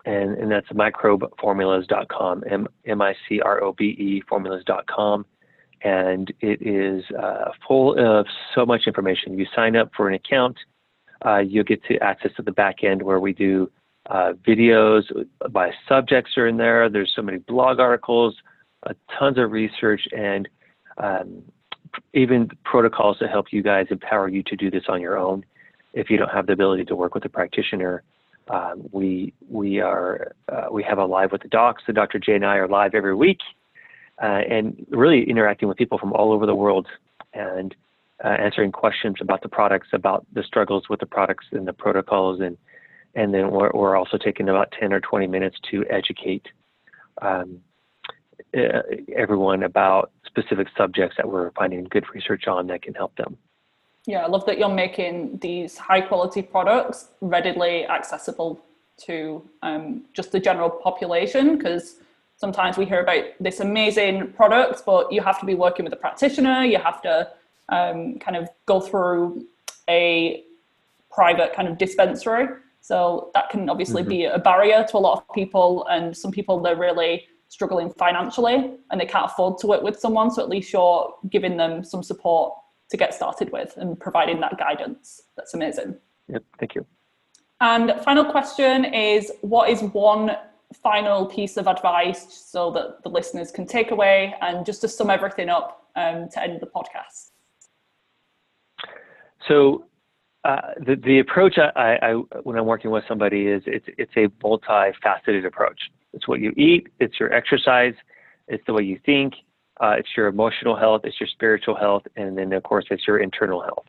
and, 0.05 0.39
and 0.39 0.51
that's 0.51 0.69
microbeformulas.com, 0.69 2.45
M 2.87 3.03
I 3.03 3.15
C 3.29 3.41
R 3.41 3.63
O 3.65 3.73
B 3.73 3.87
E 3.87 4.23
formulas.com. 4.29 5.27
And 5.83 6.33
it 6.41 6.61
is 6.61 7.05
uh, 7.17 7.53
full 7.67 7.99
of 7.99 8.27
so 8.55 8.67
much 8.67 8.83
information. 8.87 9.39
You 9.39 9.47
sign 9.55 9.77
up 9.77 9.91
for 9.97 10.09
an 10.09 10.15
account, 10.15 10.57
uh, 11.25 11.39
you'll 11.39 11.65
get 11.65 11.83
to 11.85 11.99
access 11.99 12.33
to 12.37 12.43
the 12.43 12.53
back 12.53 12.83
end 12.83 13.03
where 13.03 13.21
we 13.21 13.33
do 13.33 13.71
uh, 14.09 14.33
videos 14.47 15.03
by 15.51 15.71
subjects 15.89 16.33
are 16.37 16.47
in 16.47 16.57
there. 16.57 16.89
There's 16.89 17.13
so 17.15 17.23
many 17.23 17.39
blog 17.39 17.79
articles, 17.79 18.35
uh, 18.87 18.95
tons 19.19 19.39
of 19.39 19.53
research, 19.53 20.03
and 20.17 20.49
um, 20.99 21.43
even 22.15 22.51
protocols 22.65 23.19
to 23.19 23.29
help 23.29 23.53
you 23.53 23.63
guys 23.63 23.87
empower 23.91 24.29
you 24.29 24.43
to 24.45 24.57
do 24.57 24.71
this 24.71 24.85
on 24.89 25.01
your 25.01 25.19
own. 25.19 25.45
If 25.93 26.09
you 26.09 26.17
don't 26.17 26.31
have 26.31 26.47
the 26.47 26.53
ability 26.53 26.85
to 26.87 26.97
work 26.97 27.15
with 27.15 27.25
a 27.25 27.29
practitioner, 27.29 28.03
um, 28.49 28.89
we 28.91 29.33
we 29.49 29.81
are 29.81 30.35
uh, 30.49 30.67
we 30.71 30.83
have 30.83 30.99
a 30.99 31.05
live 31.05 31.33
with 31.33 31.43
the 31.43 31.49
docs. 31.49 31.83
The 31.87 31.93
Dr. 31.93 32.19
Jay 32.19 32.35
and 32.35 32.47
I 32.47 32.57
are 32.57 32.69
live 32.69 32.95
every 32.95 33.15
week, 33.15 33.39
uh, 34.23 34.43
and 34.49 34.87
really 34.91 35.29
interacting 35.29 35.69
with 35.69 35.77
people 35.77 35.99
from 35.99 36.13
all 36.13 36.33
over 36.33 36.47
the 36.47 36.55
world 36.55 36.87
and 37.33 37.75
uh, 38.25 38.29
answering 38.29 38.71
questions 38.71 39.17
about 39.21 39.43
the 39.43 39.49
products, 39.49 39.89
about 39.93 40.27
the 40.33 40.43
struggles 40.43 40.89
with 40.89 41.01
the 41.01 41.07
products 41.07 41.47
and 41.53 41.67
the 41.67 41.73
protocols 41.73 42.41
and 42.41 42.57
and 43.15 43.35
then 43.35 43.51
we're, 43.51 43.71
we're 43.73 43.97
also 43.97 44.17
taking 44.17 44.49
about 44.49 44.73
10 44.79 44.93
or 44.93 45.01
20 45.01 45.27
minutes 45.27 45.57
to 45.71 45.85
educate 45.91 46.47
um, 47.23 47.59
everyone 48.55 49.65
about 49.65 50.13
specific 50.27 50.69
subjects 50.77 51.17
that 51.17 51.29
we're 51.29 51.51
finding 51.53 51.85
good 51.85 52.05
research 52.15 52.47
on 52.47 52.67
that 52.69 52.83
can 52.83 52.95
help 52.95 53.15
them. 53.17 53.37
Yeah, 54.07 54.25
I 54.25 54.29
love 54.29 54.47
that 54.47 54.59
you're 54.59 54.69
making 54.69 55.39
these 55.43 55.77
high 55.77 56.01
quality 56.01 56.43
products 56.43 57.09
readily 57.21 57.87
accessible 57.87 58.61
to 59.07 59.43
um, 59.63 60.05
just 60.15 60.33
the 60.33 60.41
general 60.41 60.71
population 60.71 61.57
because 61.57 61.97
sometimes 62.41 62.79
we 62.79 62.87
hear 62.87 63.01
about 63.01 63.25
this 63.39 63.61
amazing 63.61 64.33
product, 64.33 64.83
but 64.87 65.13
you 65.13 65.21
have 65.21 65.39
to 65.39 65.47
be 65.47 65.55
working 65.55 65.85
with 65.85 65.93
a 65.93 65.97
practitioner, 65.97 66.65
you 66.65 66.79
have 66.79 67.03
to 67.03 67.29
um, 67.69 68.19
kind 68.19 68.37
of 68.37 68.49
go 68.65 68.81
through 68.81 69.47
a 69.89 70.43
private 71.11 71.53
kind 71.53 71.69
of 71.69 71.77
dispensary. 71.77 72.49
So 72.81 73.31
that 73.35 73.51
can 73.51 73.69
obviously 73.69 74.01
mm-hmm. 74.03 74.09
be 74.09 74.25
a 74.25 74.39
barrier 74.39 74.87
to 74.91 74.97
a 74.97 74.99
lot 74.99 75.19
of 75.19 75.35
people. 75.35 75.87
And 75.89 76.17
some 76.17 76.31
people, 76.33 76.61
they're 76.61 76.77
really 76.77 77.27
struggling 77.49 77.91
financially 77.91 78.73
and 78.91 79.01
they 79.01 79.05
can't 79.05 79.27
afford 79.27 79.59
to 79.59 79.67
work 79.67 79.83
with 79.83 80.01
someone. 80.01 80.31
So 80.31 80.43
at 80.43 80.49
least 80.49 80.73
you're 80.73 81.15
giving 81.29 81.59
them 81.59 81.85
some 81.85 82.03
support 82.03 82.55
to 82.89 82.97
get 82.97 83.13
started 83.13 83.53
with 83.53 83.77
and 83.77 84.01
providing 84.01 84.41
that 84.41 84.59
guidance. 84.59 85.21
That's 85.37 85.53
amazing. 85.53 85.97
Yep, 86.29 86.43
thank 86.59 86.75
you. 86.75 86.87
And 87.61 87.93
final 88.03 88.25
question 88.25 88.87
is 88.87 89.31
what 89.43 89.69
is 89.69 89.83
one 89.83 90.37
final 90.75 91.27
piece 91.27 91.57
of 91.57 91.67
advice 91.67 92.33
so 92.33 92.71
that 92.73 93.03
the 93.03 93.09
listeners 93.09 93.51
can 93.51 93.67
take 93.67 93.91
away 93.91 94.35
and 94.41 94.65
just 94.65 94.81
to 94.83 94.89
sum 94.89 95.11
everything 95.11 95.49
up 95.49 95.89
um, 95.97 96.29
to 96.29 96.43
end 96.43 96.61
the 96.61 96.67
podcast? 96.67 97.31
So 99.49 99.87
uh, 100.45 100.61
the, 100.79 100.97
the 100.97 101.19
approach 101.19 101.59
I, 101.59 101.99
I, 102.01 102.13
when 102.43 102.57
I'm 102.57 102.67
working 102.67 102.91
with 102.91 103.05
somebody 103.09 103.47
is 103.47 103.63
it's, 103.67 103.87
it's 103.99 104.13
a 104.17 104.29
multifaceted 104.45 105.47
approach. 105.47 105.81
It's 106.13 106.27
what 106.27 106.41
you 106.41 106.53
eat, 106.57 106.89
it's 106.99 107.21
your 107.21 107.33
exercise, 107.33 107.95
it's 108.49 108.65
the 108.67 108.73
way 108.73 108.83
you 108.83 108.99
think, 109.05 109.35
uh, 109.81 109.95
it's 109.99 110.09
your 110.17 110.27
emotional 110.29 110.77
health, 110.77 111.03
it's 111.05 111.21
your 111.21 111.29
spiritual 111.29 111.77
health, 111.77 112.03
and 112.17 112.37
then 112.37 112.53
of 112.53 112.63
course 112.63 112.87
it's 112.91 113.07
your 113.07 113.19
internal 113.19 113.63
health. 113.63 113.87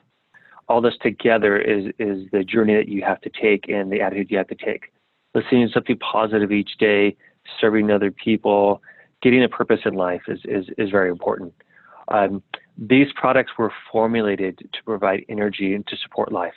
All 0.68 0.82
this 0.82 0.94
together 1.02 1.58
is 1.58 1.92
is 2.00 2.30
the 2.32 2.44
journey 2.44 2.76
that 2.76 2.88
you 2.88 3.02
have 3.04 3.20
to 3.22 3.30
take 3.30 3.68
and 3.68 3.92
the 3.92 4.02
attitude 4.02 4.32
you 4.32 4.38
have 4.38 4.48
to 4.48 4.56
take. 4.56 4.92
Listening 5.34 5.68
to 5.68 5.74
something 5.74 5.98
positive 5.98 6.52
each 6.52 6.78
day, 6.78 7.16
serving 7.60 7.90
other 7.90 8.12
people, 8.12 8.82
getting 9.22 9.44
a 9.44 9.50
purpose 9.50 9.80
in 9.86 9.94
life 9.94 10.24
is 10.28 10.40
is, 10.46 10.66
is 10.78 10.90
very 10.90 11.10
important. 11.10 11.54
Um, 12.10 12.44
these 12.78 13.08
products 13.16 13.54
were 13.58 13.72
formulated 13.92 14.58
to 14.60 14.84
provide 14.84 15.24
energy 15.30 15.74
and 15.74 15.86
to 15.88 15.96
support 15.98 16.32
life. 16.32 16.54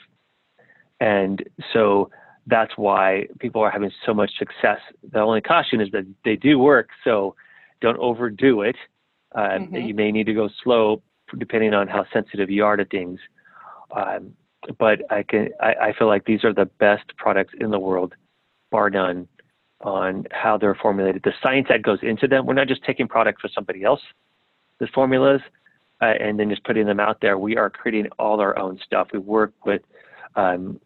And 0.99 1.43
so 1.71 2.09
that's 2.47 2.73
why 2.75 3.27
people 3.39 3.61
are 3.61 3.71
having 3.71 3.91
so 4.05 4.13
much 4.13 4.31
success. 4.37 4.79
The 5.11 5.19
only 5.19 5.41
caution 5.41 5.81
is 5.81 5.89
that 5.91 6.05
they 6.23 6.35
do 6.35 6.59
work, 6.59 6.89
so 7.03 7.35
don't 7.81 7.97
overdo 7.97 8.61
it. 8.61 8.75
Uh, 9.33 9.39
mm-hmm. 9.39 9.75
You 9.75 9.93
may 9.93 10.11
need 10.11 10.25
to 10.25 10.33
go 10.33 10.49
slow 10.63 11.01
depending 11.37 11.73
on 11.73 11.87
how 11.87 12.05
sensitive 12.13 12.49
you 12.49 12.63
are 12.63 12.77
to 12.77 12.85
things. 12.85 13.19
Um, 13.95 14.33
but 14.79 15.11
I 15.11 15.23
can 15.23 15.49
I, 15.61 15.73
I, 15.81 15.93
feel 15.93 16.07
like 16.07 16.25
these 16.25 16.43
are 16.43 16.53
the 16.53 16.65
best 16.65 17.15
products 17.17 17.53
in 17.59 17.71
the 17.71 17.79
world, 17.79 18.15
bar 18.75 18.89
none, 18.89 19.25
on 19.79 20.25
how 20.31 20.57
they're 20.57 20.75
formulated. 20.75 21.21
The 21.23 21.33
science 21.41 21.67
that 21.69 21.81
goes 21.81 21.99
into 22.01 22.27
them. 22.27 22.45
We're 22.45 22.59
not 22.61 22.67
just 22.67 22.83
taking 22.83 23.07
products 23.07 23.41
for 23.41 23.49
somebody 23.55 23.83
else. 23.83 24.01
The 24.79 24.87
formulas 24.93 25.41
uh, 26.01 26.13
and 26.19 26.37
then 26.37 26.49
just 26.49 26.65
putting 26.65 26.85
them 26.85 26.99
out 26.99 27.17
there. 27.21 27.37
We 27.37 27.55
are 27.55 27.69
creating 27.69 28.07
all 28.19 28.41
our 28.41 28.57
own 28.59 28.77
stuff. 28.85 29.07
We 29.13 29.19
work 29.19 29.53
with, 29.65 29.81
um, 30.35 30.81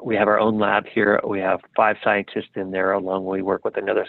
we 0.00 0.14
have 0.14 0.28
our 0.28 0.38
own 0.38 0.60
lab 0.60 0.84
here. 0.86 1.20
We 1.26 1.40
have 1.40 1.58
five 1.74 1.96
scientists 2.04 2.54
in 2.54 2.70
there, 2.70 2.92
along 2.92 3.26
we 3.26 3.42
work 3.42 3.64
with 3.64 3.76
another 3.76 4.06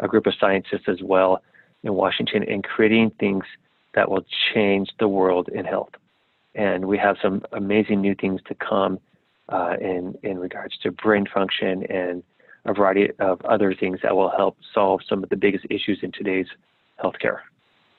a 0.00 0.08
group 0.08 0.26
of 0.26 0.34
scientists 0.38 0.86
as 0.88 1.00
well 1.02 1.42
in 1.84 1.94
Washington, 1.94 2.42
in 2.42 2.60
creating 2.60 3.12
things 3.18 3.44
that 3.94 4.10
will 4.10 4.26
change 4.52 4.90
the 4.98 5.08
world 5.08 5.48
in 5.48 5.64
health. 5.64 5.94
And 6.54 6.84
we 6.84 6.98
have 6.98 7.16
some 7.22 7.42
amazing 7.52 8.02
new 8.02 8.14
things 8.14 8.40
to 8.48 8.54
come 8.54 8.98
uh, 9.48 9.76
in 9.80 10.18
in 10.22 10.38
regards 10.38 10.76
to 10.82 10.90
brain 10.90 11.26
function 11.32 11.84
and 11.90 12.22
a 12.66 12.72
variety 12.72 13.10
of 13.18 13.40
other 13.44 13.74
things 13.74 13.98
that 14.02 14.14
will 14.14 14.30
help 14.30 14.56
solve 14.72 15.00
some 15.08 15.22
of 15.22 15.30
the 15.30 15.36
biggest 15.36 15.66
issues 15.70 15.98
in 16.02 16.12
today's 16.12 16.46
healthcare. 17.02 17.40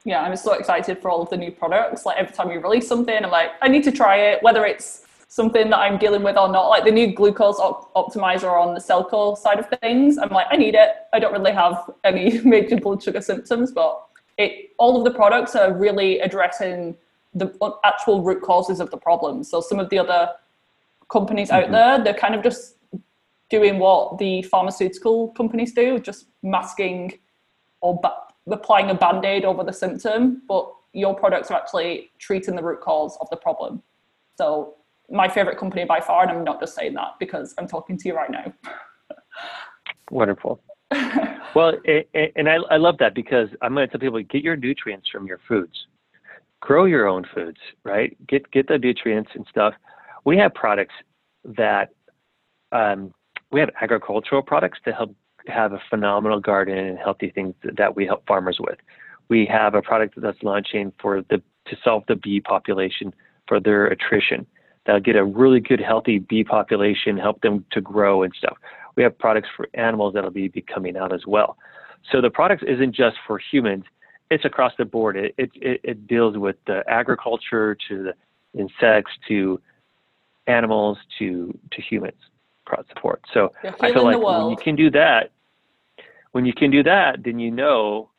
Yeah, 0.03 0.21
I'm 0.21 0.35
so 0.35 0.53
excited 0.53 0.99
for 1.01 1.09
all 1.09 1.21
of 1.21 1.29
the 1.29 1.37
new 1.37 1.51
products. 1.51 2.05
Like 2.05 2.17
every 2.17 2.33
time 2.33 2.51
you 2.51 2.59
release 2.59 2.87
something, 2.87 3.23
I'm 3.23 3.31
like, 3.31 3.51
I 3.61 3.67
need 3.67 3.83
to 3.83 3.91
try 3.91 4.17
it, 4.17 4.43
whether 4.43 4.65
it's 4.65 5.05
something 5.27 5.69
that 5.69 5.77
I'm 5.77 5.97
dealing 5.97 6.23
with 6.23 6.37
or 6.37 6.47
not. 6.47 6.69
Like 6.69 6.85
the 6.85 6.91
new 6.91 7.13
glucose 7.13 7.57
op- 7.57 7.93
optimizer 7.95 8.51
on 8.51 8.73
the 8.73 8.79
Cellcore 8.79 9.37
side 9.37 9.59
of 9.59 9.67
things, 9.81 10.17
I'm 10.17 10.29
like, 10.29 10.47
I 10.51 10.57
need 10.57 10.75
it. 10.75 10.91
I 11.11 11.19
don't 11.19 11.33
really 11.33 11.51
have 11.51 11.91
any 12.03 12.39
major 12.45 12.77
blood 12.77 13.01
sugar 13.01 13.21
symptoms, 13.21 13.71
but 13.71 14.01
it 14.37 14.71
all 14.77 14.97
of 14.97 15.03
the 15.03 15.11
products 15.11 15.55
are 15.55 15.73
really 15.73 16.19
addressing 16.19 16.95
the 17.33 17.51
actual 17.83 18.21
root 18.21 18.41
causes 18.41 18.79
of 18.79 18.91
the 18.91 18.97
problem. 18.97 19.43
So 19.43 19.59
some 19.59 19.79
of 19.79 19.89
the 19.89 19.99
other 19.99 20.31
companies 21.09 21.49
mm-hmm. 21.49 21.65
out 21.65 21.71
there, 21.71 22.03
they're 22.03 22.19
kind 22.19 22.35
of 22.35 22.43
just 22.43 22.74
doing 23.49 23.79
what 23.79 24.17
the 24.17 24.41
pharmaceutical 24.43 25.29
companies 25.29 25.73
do, 25.73 25.99
just 25.99 26.27
masking 26.43 27.19
or 27.81 27.99
ba- 28.01 28.23
applying 28.51 28.89
a 28.89 28.95
band 28.95 29.25
aid 29.25 29.45
over 29.45 29.63
the 29.63 29.73
symptom. 29.73 30.41
But 30.47 30.71
your 30.93 31.15
products 31.15 31.51
are 31.51 31.57
actually 31.57 32.11
treating 32.19 32.55
the 32.55 32.63
root 32.63 32.81
cause 32.81 33.17
of 33.21 33.29
the 33.29 33.37
problem. 33.37 33.83
So 34.37 34.75
my 35.09 35.27
favorite 35.27 35.57
company 35.57 35.85
by 35.85 35.99
far, 35.99 36.23
and 36.23 36.31
I'm 36.31 36.43
not 36.43 36.59
just 36.59 36.75
saying 36.75 36.93
that 36.95 37.15
because 37.19 37.53
I'm 37.57 37.67
talking 37.67 37.97
to 37.97 38.07
you 38.07 38.15
right 38.15 38.31
now. 38.31 38.53
Wonderful. 40.11 40.61
well, 41.55 41.73
and 42.13 42.49
I, 42.49 42.55
I 42.69 42.77
love 42.77 42.97
that 42.99 43.13
because 43.13 43.49
I'm 43.61 43.73
going 43.73 43.87
to 43.87 43.91
tell 43.91 43.99
people 43.99 44.21
get 44.23 44.43
your 44.43 44.55
nutrients 44.55 45.09
from 45.09 45.27
your 45.27 45.39
foods, 45.47 45.73
grow 46.61 46.85
your 46.85 47.07
own 47.07 47.25
foods, 47.33 47.57
right? 47.83 48.15
Get 48.27 48.49
get 48.51 48.67
the 48.67 48.77
nutrients 48.77 49.31
and 49.35 49.45
stuff. 49.49 49.73
We 50.25 50.37
have 50.37 50.53
products 50.53 50.93
that 51.43 51.89
um, 52.71 53.13
we 53.55 53.61
have 53.61 53.69
agricultural 53.81 54.41
products 54.41 54.79
to 54.83 54.91
help 54.91 55.15
have 55.47 55.71
a 55.71 55.79
phenomenal 55.89 56.41
garden 56.41 56.77
and 56.77 56.99
healthy 56.99 57.29
things 57.29 57.55
that 57.77 57.95
we 57.95 58.05
help 58.05 58.27
farmers 58.27 58.57
with. 58.59 58.77
We 59.29 59.45
have 59.45 59.75
a 59.75 59.81
product 59.81 60.15
that's 60.17 60.43
launching 60.43 60.91
for 61.01 61.21
the 61.21 61.41
to 61.67 61.77
solve 61.81 62.03
the 62.09 62.17
bee 62.17 62.41
population 62.41 63.13
for 63.47 63.61
their 63.61 63.85
attrition. 63.87 64.45
That'll 64.85 64.99
get 64.99 65.15
a 65.15 65.23
really 65.23 65.61
good 65.61 65.79
healthy 65.79 66.19
bee 66.19 66.43
population, 66.43 67.17
help 67.17 67.39
them 67.39 67.63
to 67.71 67.79
grow 67.79 68.23
and 68.23 68.33
stuff. 68.37 68.57
We 68.97 69.03
have 69.03 69.17
products 69.17 69.47
for 69.55 69.69
animals 69.73 70.15
that'll 70.15 70.31
be, 70.31 70.49
be 70.49 70.61
coming 70.61 70.97
out 70.97 71.13
as 71.13 71.25
well. 71.25 71.55
So 72.11 72.19
the 72.19 72.29
products 72.29 72.63
isn't 72.67 72.93
just 72.93 73.15
for 73.25 73.39
humans; 73.39 73.85
it's 74.29 74.43
across 74.43 74.73
the 74.77 74.83
board. 74.83 75.15
It 75.15 75.33
it, 75.37 75.79
it 75.81 76.07
deals 76.07 76.37
with 76.37 76.57
the 76.67 76.83
agriculture 76.89 77.77
to 77.87 78.03
the 78.03 78.59
insects 78.59 79.13
to 79.29 79.61
animals 80.45 80.97
to 81.19 81.57
to 81.71 81.81
humans 81.81 82.19
across 82.65 82.85
support. 82.89 83.21
So 83.33 83.51
I 83.63 83.91
feel 83.91 84.03
like 84.03 84.19
when 84.19 84.49
you 84.49 84.57
can 84.57 84.75
do 84.75 84.89
that, 84.91 85.31
when 86.31 86.45
you 86.45 86.53
can 86.53 86.71
do 86.71 86.83
that, 86.83 87.23
then 87.23 87.39
you 87.39 87.51
know 87.51 88.09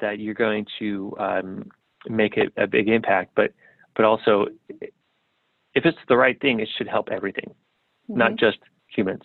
that 0.00 0.18
you're 0.18 0.34
going 0.34 0.66
to 0.78 1.14
um, 1.18 1.70
make 2.08 2.36
it 2.36 2.52
a 2.56 2.66
big 2.66 2.88
impact. 2.88 3.32
But 3.36 3.52
but 3.94 4.04
also, 4.04 4.46
if 4.80 5.84
it's 5.84 5.98
the 6.08 6.16
right 6.16 6.40
thing, 6.40 6.60
it 6.60 6.68
should 6.76 6.88
help 6.88 7.08
everything, 7.10 7.50
mm-hmm. 7.50 8.18
not 8.18 8.36
just 8.36 8.58
humans. 8.88 9.22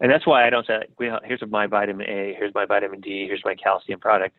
And 0.00 0.10
that's 0.10 0.26
why 0.26 0.46
I 0.46 0.50
don't 0.50 0.66
say, 0.66 0.84
well, 0.98 1.18
here's 1.24 1.42
my 1.48 1.66
vitamin 1.66 2.08
A, 2.08 2.34
here's 2.38 2.54
my 2.54 2.64
vitamin 2.64 3.00
D, 3.00 3.26
here's 3.26 3.42
my 3.44 3.54
calcium 3.54 3.98
product. 3.98 4.36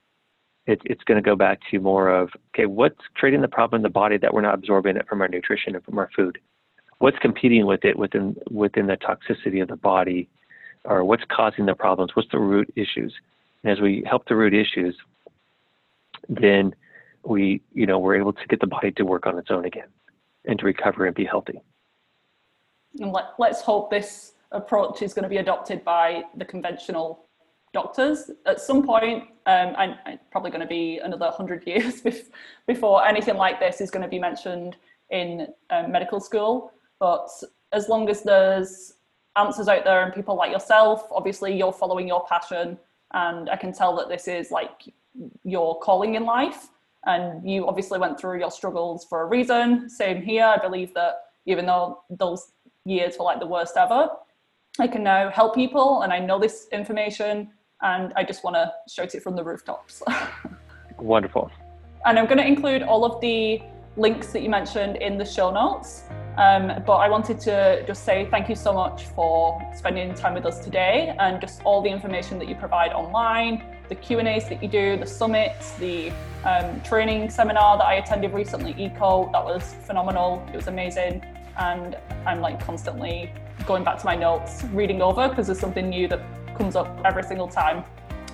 It, 0.66 0.82
it's 0.86 1.03
going 1.03 1.22
to 1.22 1.28
go 1.28 1.36
back 1.36 1.60
to 1.72 1.80
more 1.80 2.10
of, 2.10 2.30
okay, 2.55 2.66
what's 2.66 2.99
creating 3.16 3.41
the 3.41 3.47
problem 3.47 3.80
in 3.80 3.84
the 3.84 3.89
body 3.89 4.18
that 4.18 4.34
we're 4.34 4.41
not 4.41 4.53
absorbing 4.53 4.95
it 4.95 5.07
from 5.07 5.22
our 5.22 5.28
nutrition 5.28 5.76
and 5.76 5.84
from 5.84 5.97
our 5.97 6.10
food? 6.16 6.38
What's 7.00 7.18
competing 7.20 7.66
with 7.66 7.84
it 7.84 7.97
within 7.97 8.36
within 8.50 8.88
the 8.88 8.97
toxicity 8.97 9.62
of 9.62 9.68
the 9.68 9.76
body, 9.76 10.30
or 10.86 11.04
what's 11.04 11.24
causing 11.30 11.66
the 11.66 11.76
problems? 11.76 12.16
What's 12.16 12.30
the 12.32 12.39
root 12.39 12.72
issues? 12.76 13.14
And 13.64 13.72
as 13.72 13.80
we 13.80 14.04
help 14.06 14.28
the 14.28 14.36
root 14.36 14.54
issues, 14.54 14.95
then 16.28 16.76
we 17.24 17.62
you 17.74 17.86
know 17.86 18.00
we're 18.00 18.16
able 18.16 18.34
to 18.34 18.47
get 18.47 18.60
the 18.60 18.68
body 18.68 18.91
to 18.91 19.04
work 19.04 19.26
on 19.26 19.38
its 19.38 19.50
own 19.50 19.66
again 19.66 19.88
and 20.45 20.60
to 20.60 20.66
recover 20.66 21.06
and 21.06 21.16
be 21.16 21.26
healthy. 21.26 21.62
And 23.00 23.12
let, 23.12 23.26
let's 23.38 23.62
hope 23.62 23.91
this 23.91 24.34
approach 24.52 25.02
is 25.02 25.14
going 25.14 25.24
to 25.24 25.30
be 25.30 25.38
adopted 25.38 25.84
by 25.84 26.24
the 26.36 26.45
conventional 26.45 27.26
doctors 27.72 28.32
at 28.47 28.60
some 28.60 28.84
point 28.84 29.26
um, 29.45 29.76
and, 29.78 30.20
probably 30.32 30.50
going 30.50 30.62
to 30.62 30.68
be 30.68 31.00
another 31.04 31.28
100 31.28 31.64
years 31.68 32.02
before 32.68 33.06
anything 33.06 33.36
like 33.36 33.60
this 33.60 33.80
is 33.80 33.91
going 33.91 34.02
to 34.02 34.10
be 34.10 34.18
mentioned 34.18 34.76
in 35.12 35.47
um, 35.70 35.91
medical 35.91 36.20
school 36.20 36.72
but 37.00 37.30
as 37.72 37.89
long 37.89 38.10
as 38.10 38.22
there's 38.24 38.93
answers 39.36 39.68
out 39.68 39.84
there 39.84 40.04
and 40.04 40.14
people 40.14 40.36
like 40.36 40.52
yourself, 40.52 41.08
obviously 41.12 41.56
you're 41.56 41.74
following 41.74 42.08
your 42.08 42.26
passion, 42.26 42.78
and 43.14 43.50
I 43.50 43.56
can 43.56 43.74
tell 43.74 43.95
that 43.97 44.10
this 44.10 44.28
is 44.28 44.52
like 44.52 44.93
your 45.43 45.80
calling 45.80 46.16
in 46.16 46.26
life. 46.26 46.68
And 47.06 47.50
you 47.50 47.68
obviously 47.68 47.97
went 47.97 48.20
through 48.20 48.39
your 48.39 48.52
struggles 48.52 49.06
for 49.06 49.22
a 49.22 49.26
reason. 49.26 49.89
Same 49.89 50.22
here. 50.22 50.43
I 50.43 50.58
believe 50.58 50.93
that 50.95 51.22
even 51.45 51.66
though 51.66 52.04
those 52.10 52.52
years 52.86 53.16
were 53.18 53.26
like 53.26 53.39
the 53.39 53.47
worst 53.47 53.78
ever, 53.78 54.10
I 54.80 54.88
can 54.88 55.04
now 55.04 55.30
help 55.30 55.56
people 55.56 56.02
and 56.02 56.12
I 56.12 56.20
know 56.20 56.39
this 56.39 56.68
information 56.72 57.50
and 57.82 58.14
I 58.16 58.24
just 58.24 58.43
want 58.43 58.56
to 58.56 58.72
shout 58.89 59.16
it 59.16 59.24
from 59.24 59.36
the 59.36 59.43
rooftops. 59.43 60.04
Wonderful. 61.00 61.50
And 62.06 62.20
I'm 62.20 62.26
going 62.26 62.38
to 62.38 62.45
include 62.45 62.84
all 62.84 63.06
of 63.06 63.22
the 63.22 63.62
links 63.95 64.32
that 64.34 64.41
you 64.41 64.50
mentioned 64.50 64.97
in 64.97 65.18
the 65.18 65.26
show 65.26 65.52
notes. 65.52 66.04
Um, 66.40 66.82
but 66.86 66.96
I 66.96 67.10
wanted 67.10 67.38
to 67.42 67.84
just 67.86 68.06
say 68.06 68.26
thank 68.32 68.48
you 68.48 68.56
so 68.56 68.72
much 68.72 69.08
for 69.08 69.62
spending 69.76 70.14
time 70.14 70.34
with 70.34 70.46
us 70.46 70.64
today 70.64 71.14
and 71.20 71.42
just 71.42 71.62
all 71.66 71.82
the 71.82 71.90
information 71.90 72.40
that 72.40 72.48
you 72.48 72.56
provide 72.56 72.94
online, 72.94 73.62
the 73.90 73.96
Q 73.96 74.20
and 74.20 74.28
A's 74.30 74.48
that 74.48 74.64
you 74.64 74.70
do, 74.70 74.96
the 74.96 75.06
summits, 75.06 75.74
the 75.74 76.14
um, 76.46 76.80
training 76.80 77.30
seminar 77.30 77.78
that 77.78 77.84
I 77.84 77.96
attended 77.96 78.34
recently, 78.34 78.74
Eco. 78.82 79.30
That 79.34 79.44
was 79.44 79.76
phenomenal. 79.84 80.42
It 80.54 80.56
was 80.56 80.68
amazing, 80.68 81.26
and 81.58 81.98
I'm 82.26 82.40
like 82.40 82.64
constantly 82.64 83.34
going 83.66 83.84
back 83.84 84.00
to 84.00 84.06
my 84.06 84.16
notes, 84.16 84.64
reading 84.72 85.02
over 85.02 85.28
because 85.28 85.48
there's 85.48 85.60
something 85.60 85.90
new 85.90 86.08
that 86.08 86.22
comes 86.57 86.78
up 86.78 87.02
every 87.03 87.24
single 87.24 87.49
time. 87.49 87.84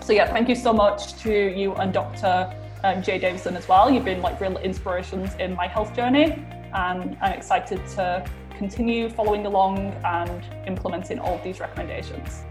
So 0.02 0.14
yeah, 0.14 0.32
thank 0.32 0.48
you 0.48 0.54
so 0.54 0.72
much 0.72 1.16
to 1.24 1.32
you 1.32 1.74
and 1.74 1.92
Dr. 1.92 2.56
Um, 2.84 3.02
Jay 3.02 3.18
Davison 3.18 3.58
as 3.58 3.68
well. 3.68 3.90
You've 3.90 4.06
been 4.06 4.22
like 4.22 4.40
real 4.40 4.60
inspirations 4.60 5.34
in 5.40 5.56
my 5.56 5.66
health 5.66 5.96
journey 5.96 6.46
and 6.76 7.18
I'm 7.22 7.32
excited 7.32 7.86
to 7.96 8.26
continue 8.58 9.10
following 9.10 9.46
along 9.46 9.80
and 10.06 10.44
implementing 10.68 11.20
all 11.20 11.36
of 11.36 11.44
these 11.44 11.60
recommendations. 11.60 12.44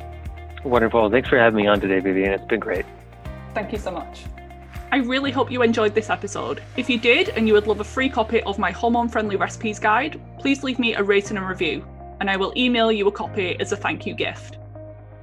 Wonderful. 0.65 1.11
Thanks 1.11 1.29
for 1.29 1.39
having 1.39 1.57
me 1.57 1.67
on 1.67 1.81
today, 1.81 2.01
Vivian. 2.01 2.33
It's 2.33 2.45
been 2.47 2.61
great. 2.61 2.87
Thank 3.55 3.71
you 3.71 3.79
so 3.79 3.91
much. 3.91 4.25
I 4.91 4.99
really 4.99 5.31
hope 5.31 5.51
you 5.51 5.63
enjoyed 5.63 5.95
this 5.95 6.09
episode. 6.09 6.63
If 6.77 6.89
you 6.89 6.99
did 6.99 7.31
and 7.31 7.47
you 7.47 7.55
would 7.55 7.67
love 7.67 7.81
a 7.81 7.85
free 7.85 8.09
copy 8.09 8.43
of 8.43 8.59
my 8.59 8.71
hormone 8.71 9.09
friendly 9.09 9.37
recipes 9.37 9.79
guide, 9.79 10.21
please 10.39 10.63
leave 10.63 10.79
me 10.79 10.95
a 10.95 11.03
rating 11.03 11.37
and 11.37 11.49
review, 11.49 11.85
and 12.21 12.31
I 12.31 12.37
will 12.37 12.53
email 12.57 12.93
you 12.93 13.09
a 13.09 13.13
copy 13.13 13.59
as 13.61 13.73
a 13.73 13.77
thank 13.77 14.07
you 14.07 14.15
gift. 14.15 14.59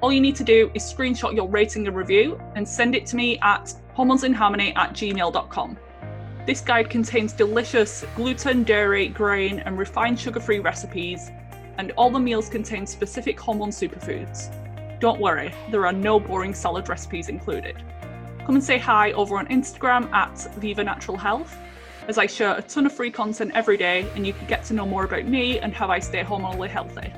All 0.01 0.11
you 0.11 0.19
need 0.19 0.35
to 0.35 0.43
do 0.43 0.69
is 0.73 0.83
screenshot 0.83 1.35
your 1.35 1.47
rating 1.47 1.87
and 1.87 1.95
review 1.95 2.41
and 2.55 2.67
send 2.67 2.95
it 2.95 3.05
to 3.07 3.15
me 3.15 3.39
at 3.39 3.73
hormonesinharmony 3.95 4.75
at 4.75 4.93
gmail.com. 4.93 5.77
This 6.47 6.59
guide 6.59 6.89
contains 6.89 7.33
delicious 7.33 8.03
gluten, 8.15 8.63
dairy, 8.63 9.09
grain, 9.09 9.59
and 9.59 9.77
refined 9.77 10.19
sugar 10.19 10.39
free 10.39 10.59
recipes, 10.59 11.29
and 11.77 11.91
all 11.91 12.09
the 12.09 12.19
meals 12.19 12.49
contain 12.49 12.87
specific 12.87 13.39
hormone 13.39 13.69
superfoods. 13.69 14.49
Don't 14.99 15.21
worry, 15.21 15.53
there 15.69 15.85
are 15.85 15.93
no 15.93 16.19
boring 16.19 16.55
salad 16.55 16.89
recipes 16.89 17.29
included. 17.29 17.83
Come 18.45 18.55
and 18.55 18.63
say 18.63 18.79
hi 18.79 19.11
over 19.11 19.37
on 19.37 19.47
Instagram 19.47 20.11
at 20.13 20.35
Viva 20.55 20.83
Natural 20.83 21.15
Health, 21.15 21.55
as 22.07 22.17
I 22.17 22.25
share 22.25 22.57
a 22.57 22.61
ton 22.63 22.87
of 22.87 22.91
free 22.91 23.11
content 23.11 23.51
every 23.53 23.77
day, 23.77 24.07
and 24.15 24.25
you 24.25 24.33
can 24.33 24.47
get 24.47 24.63
to 24.65 24.73
know 24.73 24.85
more 24.85 25.05
about 25.05 25.25
me 25.25 25.59
and 25.59 25.73
how 25.73 25.89
I 25.89 25.99
stay 25.99 26.23
hormonally 26.23 26.69
healthy. 26.69 27.13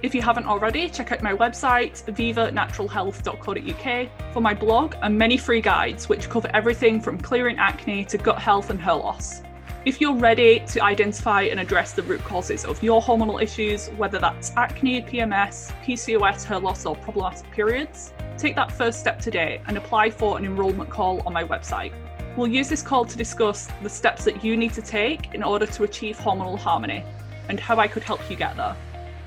If 0.00 0.14
you 0.14 0.22
haven't 0.22 0.46
already, 0.46 0.88
check 0.88 1.10
out 1.10 1.22
my 1.22 1.34
website, 1.34 2.04
vivanaturalhealth.co.uk, 2.04 4.32
for 4.32 4.40
my 4.40 4.54
blog 4.54 4.94
and 5.02 5.18
many 5.18 5.36
free 5.36 5.60
guides 5.60 6.08
which 6.08 6.30
cover 6.30 6.48
everything 6.54 7.00
from 7.00 7.18
clearing 7.18 7.58
acne 7.58 8.04
to 8.04 8.16
gut 8.16 8.38
health 8.38 8.70
and 8.70 8.80
hair 8.80 8.94
loss. 8.94 9.42
If 9.84 10.00
you're 10.00 10.14
ready 10.14 10.60
to 10.68 10.84
identify 10.84 11.42
and 11.42 11.58
address 11.58 11.94
the 11.94 12.04
root 12.04 12.22
causes 12.22 12.64
of 12.64 12.80
your 12.80 13.02
hormonal 13.02 13.42
issues, 13.42 13.88
whether 13.96 14.20
that's 14.20 14.52
acne, 14.56 15.02
PMS, 15.02 15.72
PCOS, 15.82 16.44
hair 16.44 16.60
loss, 16.60 16.86
or 16.86 16.94
problematic 16.94 17.50
periods, 17.50 18.12
take 18.36 18.54
that 18.54 18.70
first 18.70 19.00
step 19.00 19.20
today 19.20 19.60
and 19.66 19.76
apply 19.76 20.10
for 20.10 20.38
an 20.38 20.44
enrolment 20.44 20.90
call 20.90 21.26
on 21.26 21.32
my 21.32 21.42
website. 21.42 21.92
We'll 22.36 22.46
use 22.46 22.68
this 22.68 22.82
call 22.82 23.04
to 23.04 23.16
discuss 23.16 23.66
the 23.82 23.90
steps 23.90 24.22
that 24.26 24.44
you 24.44 24.56
need 24.56 24.74
to 24.74 24.82
take 24.82 25.34
in 25.34 25.42
order 25.42 25.66
to 25.66 25.82
achieve 25.82 26.18
hormonal 26.18 26.56
harmony 26.56 27.02
and 27.48 27.58
how 27.58 27.78
I 27.78 27.88
could 27.88 28.04
help 28.04 28.20
you 28.30 28.36
get 28.36 28.56
there. 28.56 28.76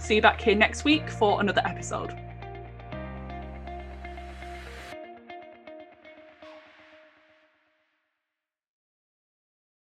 See 0.01 0.15
you 0.15 0.21
back 0.21 0.41
here 0.41 0.55
next 0.55 0.83
week 0.83 1.11
for 1.11 1.41
another 1.41 1.61
episode. 1.63 2.17